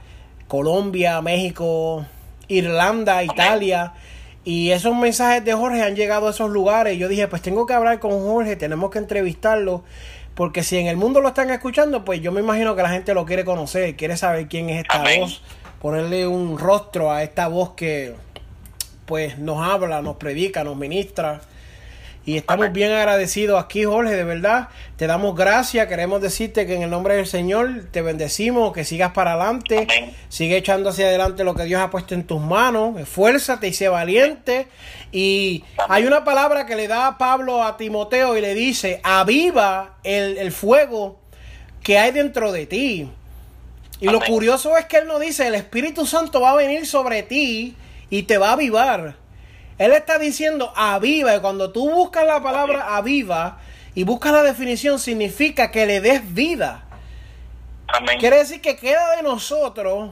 Colombia, 0.48 1.20
México, 1.22 2.05
Irlanda, 2.48 3.22
Italia. 3.22 3.94
Y 4.44 4.70
esos 4.70 4.96
mensajes 4.96 5.44
de 5.44 5.55
Jorge 5.55 5.82
han 5.82 5.94
llegado 5.94 6.26
a 6.26 6.30
esos 6.30 6.50
lugares. 6.50 6.98
Yo 6.98 7.09
dije, 7.09 7.28
pues 7.28 7.42
tengo 7.42 7.66
que 7.66 7.74
hablar 7.74 8.00
con 8.00 8.11
Jorge, 8.11 8.57
tenemos 8.57 8.90
que 8.90 8.98
entrevistarlo. 8.98 9.84
Porque 10.34 10.62
si 10.62 10.78
en 10.78 10.86
el 10.86 10.96
mundo 10.96 11.20
lo 11.20 11.28
están 11.28 11.50
escuchando, 11.50 12.05
pues 12.05 12.20
yo 12.20 12.32
me 12.32 12.40
imagino 12.40 12.74
que 12.74 12.82
la 12.82 12.88
gente 12.88 13.14
lo 13.14 13.26
quiere 13.26 13.44
conocer, 13.44 13.96
quiere 13.96 14.16
saber 14.16 14.48
quién 14.48 14.70
es 14.70 14.82
esta 14.82 15.03
voz, 15.03 15.42
ponerle 15.80 16.26
un 16.26 16.59
rostro 16.59 17.12
a 17.12 17.22
esta 17.22 17.48
voz 17.48 17.72
que 17.72 18.14
pues 19.05 19.38
nos 19.38 19.66
habla, 19.66 20.00
nos 20.00 20.16
predica, 20.16 20.64
nos 20.64 20.76
ministra. 20.76 21.42
Y 22.24 22.36
estamos 22.36 22.72
bien 22.72 22.92
agradecidos 22.92 23.62
aquí, 23.62 23.84
Jorge, 23.84 24.14
de 24.14 24.22
verdad. 24.22 24.68
Te 24.96 25.08
damos 25.08 25.34
gracias. 25.34 25.88
Queremos 25.88 26.22
decirte 26.22 26.66
que 26.66 26.76
en 26.76 26.82
el 26.82 26.90
nombre 26.90 27.16
del 27.16 27.26
Señor 27.26 27.86
te 27.90 28.00
bendecimos, 28.00 28.72
que 28.72 28.84
sigas 28.84 29.10
para 29.10 29.32
adelante. 29.32 29.88
Sigue 30.28 30.56
echando 30.56 30.90
hacia 30.90 31.06
adelante 31.06 31.42
lo 31.42 31.56
que 31.56 31.64
Dios 31.64 31.80
ha 31.80 31.90
puesto 31.90 32.14
en 32.14 32.24
tus 32.24 32.40
manos. 32.40 32.96
Esfuérzate 33.00 33.66
y 33.66 33.72
sé 33.72 33.88
valiente. 33.88 34.68
Y 35.10 35.64
hay 35.88 36.04
una 36.04 36.22
palabra 36.22 36.64
que 36.64 36.76
le 36.76 36.86
da 36.86 37.18
Pablo 37.18 37.64
a 37.64 37.76
Timoteo 37.76 38.36
y 38.36 38.40
le 38.40 38.54
dice, 38.54 39.00
aviva 39.02 39.96
el, 40.04 40.38
el 40.38 40.52
fuego 40.52 41.18
que 41.82 41.98
hay 41.98 42.12
dentro 42.12 42.52
de 42.52 42.66
ti. 42.66 43.10
Y 43.98 44.06
lo 44.06 44.20
curioso 44.20 44.76
es 44.76 44.86
que 44.86 44.98
él 44.98 45.08
no 45.08 45.18
dice, 45.18 45.48
el 45.48 45.56
Espíritu 45.56 46.06
Santo 46.06 46.40
va 46.40 46.52
a 46.52 46.56
venir 46.56 46.86
sobre 46.86 47.24
ti 47.24 47.74
y 48.10 48.22
te 48.24 48.38
va 48.38 48.50
a 48.50 48.52
avivar. 48.52 49.21
Él 49.83 49.93
está 49.93 50.18
diciendo 50.18 50.72
aviva. 50.76 51.35
Y 51.35 51.41
cuando 51.41 51.72
tú 51.72 51.91
buscas 51.91 52.24
la 52.24 52.41
palabra 52.41 52.97
aviva 52.97 53.59
y 53.95 54.05
buscas 54.05 54.33
la 54.33 54.43
definición, 54.43 54.99
significa 54.99 55.70
que 55.70 55.87
le 55.87 56.01
des 56.01 56.33
vida. 56.33 56.85
Amén. 57.89 58.18
Quiere 58.20 58.39
decir 58.39 58.61
que 58.61 58.76
queda 58.76 59.16
de 59.16 59.22
nosotros. 59.22 60.11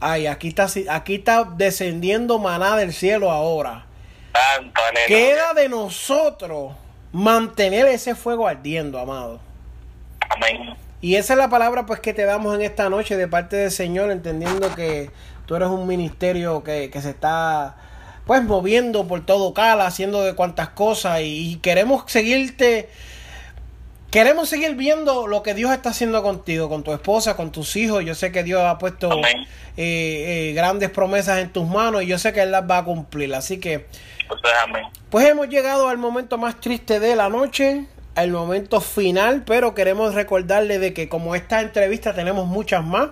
Ay, 0.00 0.26
aquí 0.26 0.48
está, 0.48 0.66
aquí 0.90 1.14
está 1.14 1.44
descendiendo 1.44 2.38
maná 2.38 2.76
del 2.76 2.92
cielo 2.92 3.30
ahora. 3.30 3.86
queda 5.06 5.54
de 5.54 5.68
nosotros 5.68 6.72
mantener 7.12 7.86
ese 7.86 8.14
fuego 8.14 8.46
ardiendo, 8.46 8.98
amado. 8.98 9.40
Amén. 10.28 10.76
Y 11.00 11.16
esa 11.16 11.32
es 11.32 11.38
la 11.38 11.48
palabra 11.48 11.86
pues 11.86 12.00
que 12.00 12.12
te 12.12 12.24
damos 12.24 12.54
en 12.54 12.62
esta 12.62 12.88
noche 12.88 13.16
de 13.16 13.28
parte 13.28 13.56
del 13.56 13.70
Señor, 13.70 14.10
entendiendo 14.10 14.74
que 14.74 15.10
tú 15.46 15.56
eres 15.56 15.68
un 15.68 15.86
ministerio 15.86 16.62
que, 16.62 16.90
que 16.90 17.00
se 17.00 17.10
está 17.10 17.76
pues 18.32 18.44
moviendo 18.44 19.06
por 19.06 19.26
todo 19.26 19.52
Cala, 19.52 19.84
haciendo 19.84 20.24
de 20.24 20.34
cuantas 20.34 20.70
cosas 20.70 21.20
y, 21.22 21.56
queremos 21.56 22.04
seguirte, 22.06 22.88
queremos 24.10 24.48
seguir 24.48 24.74
viendo 24.74 25.26
lo 25.26 25.42
que 25.42 25.52
Dios 25.52 25.70
está 25.70 25.90
haciendo 25.90 26.22
contigo, 26.22 26.70
con 26.70 26.82
tu 26.82 26.94
esposa, 26.94 27.36
con 27.36 27.52
tus 27.52 27.76
hijos. 27.76 28.02
Yo 28.06 28.14
sé 28.14 28.32
que 28.32 28.42
Dios 28.42 28.62
ha 28.62 28.78
puesto 28.78 29.10
eh, 29.18 29.44
eh, 29.76 30.52
grandes 30.54 30.88
promesas 30.88 31.40
en 31.40 31.52
tus 31.52 31.68
manos 31.68 32.04
y 32.04 32.06
yo 32.06 32.18
sé 32.18 32.32
que 32.32 32.40
Él 32.40 32.52
las 32.52 32.62
va 32.62 32.78
a 32.78 32.84
cumplir. 32.86 33.34
Así 33.34 33.60
que, 33.60 33.86
pues 35.10 35.28
hemos 35.28 35.50
llegado 35.50 35.88
al 35.88 35.98
momento 35.98 36.38
más 36.38 36.58
triste 36.58 37.00
de 37.00 37.14
la 37.14 37.28
noche 37.28 37.84
al 38.14 38.30
momento 38.30 38.80
final, 38.80 39.42
pero 39.44 39.74
queremos 39.74 40.14
recordarle 40.14 40.78
de 40.78 40.94
que 40.94 41.10
como 41.10 41.34
esta 41.34 41.60
entrevista 41.60 42.14
tenemos 42.14 42.46
muchas 42.46 42.82
más, 42.82 43.10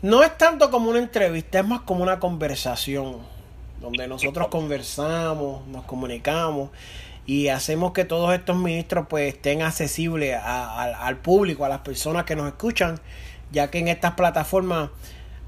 no 0.00 0.22
es 0.22 0.38
tanto 0.38 0.70
como 0.70 0.88
una 0.88 0.98
entrevista, 0.98 1.58
es 1.60 1.66
más 1.66 1.82
como 1.82 2.02
una 2.02 2.18
conversación 2.18 3.38
donde 3.80 4.06
nosotros 4.06 4.48
conversamos, 4.48 5.66
nos 5.68 5.84
comunicamos 5.84 6.70
y 7.26 7.48
hacemos 7.48 7.92
que 7.92 8.04
todos 8.04 8.34
estos 8.34 8.56
ministros 8.56 9.06
pues 9.08 9.34
estén 9.34 9.62
accesibles 9.62 10.38
al 10.42 11.16
público, 11.18 11.64
a 11.64 11.68
las 11.68 11.80
personas 11.80 12.24
que 12.24 12.36
nos 12.36 12.48
escuchan, 12.48 13.00
ya 13.52 13.70
que 13.70 13.78
en 13.78 13.88
estas 13.88 14.12
plataformas 14.14 14.90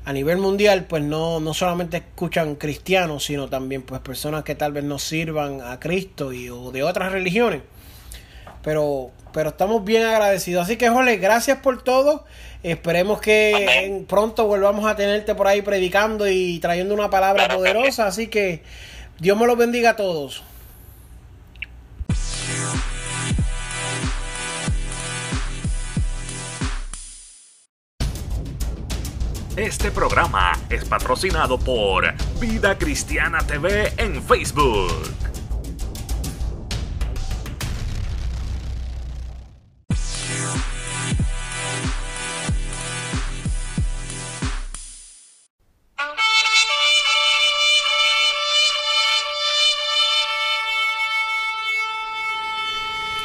a 0.05 0.13
nivel 0.13 0.39
mundial 0.39 0.85
pues 0.89 1.03
no, 1.03 1.41
no 1.41 1.55
solamente 1.55 1.99
escuchan 1.99 2.57
cristianos, 2.57 3.25
sino 3.25 3.49
también 3.49 3.83
pues 3.83 4.01
personas 4.01 4.45
que 4.45 4.55
tal 4.55 4.73
vez 4.73 4.85
nos 4.85 5.03
sirvan 5.03 5.61
a 5.61 5.79
Cristo 5.79 6.33
y 6.33 6.49
o 6.49 6.71
de 6.73 6.83
otras 6.83 7.13
religiones. 7.13 7.63
Pero, 8.63 9.11
pero 9.33 9.51
estamos 9.51 9.85
bien 9.85 10.05
agradecidos. 10.05 10.65
Así 10.65 10.77
que, 10.77 10.89
Jorge, 10.89 11.17
gracias 11.17 11.59
por 11.59 11.83
todo. 11.83 12.25
Esperemos 12.63 13.21
que 13.21 14.05
pronto 14.09 14.47
volvamos 14.47 14.87
a 14.87 14.95
tenerte 14.95 15.35
por 15.35 15.49
ahí 15.49 15.63
predicando 15.63 16.29
y 16.29 16.59
trayendo 16.61 16.95
una 16.95 17.11
palabra 17.11 17.49
poderosa. 17.49 18.07
Así 18.07 18.29
que 18.29 18.63
Dios 19.19 19.39
me 19.39 19.47
los 19.47 19.57
bendiga 19.57 19.91
a 19.91 19.97
todos. 19.97 20.43
Este 29.57 29.91
programa 29.91 30.53
es 30.71 30.87
patrocinado 30.87 31.59
por 31.59 32.15
Vida 32.41 32.79
Cristiana 32.79 33.39
TV 33.47 33.93
en 33.99 34.23
Facebook. 34.23 35.32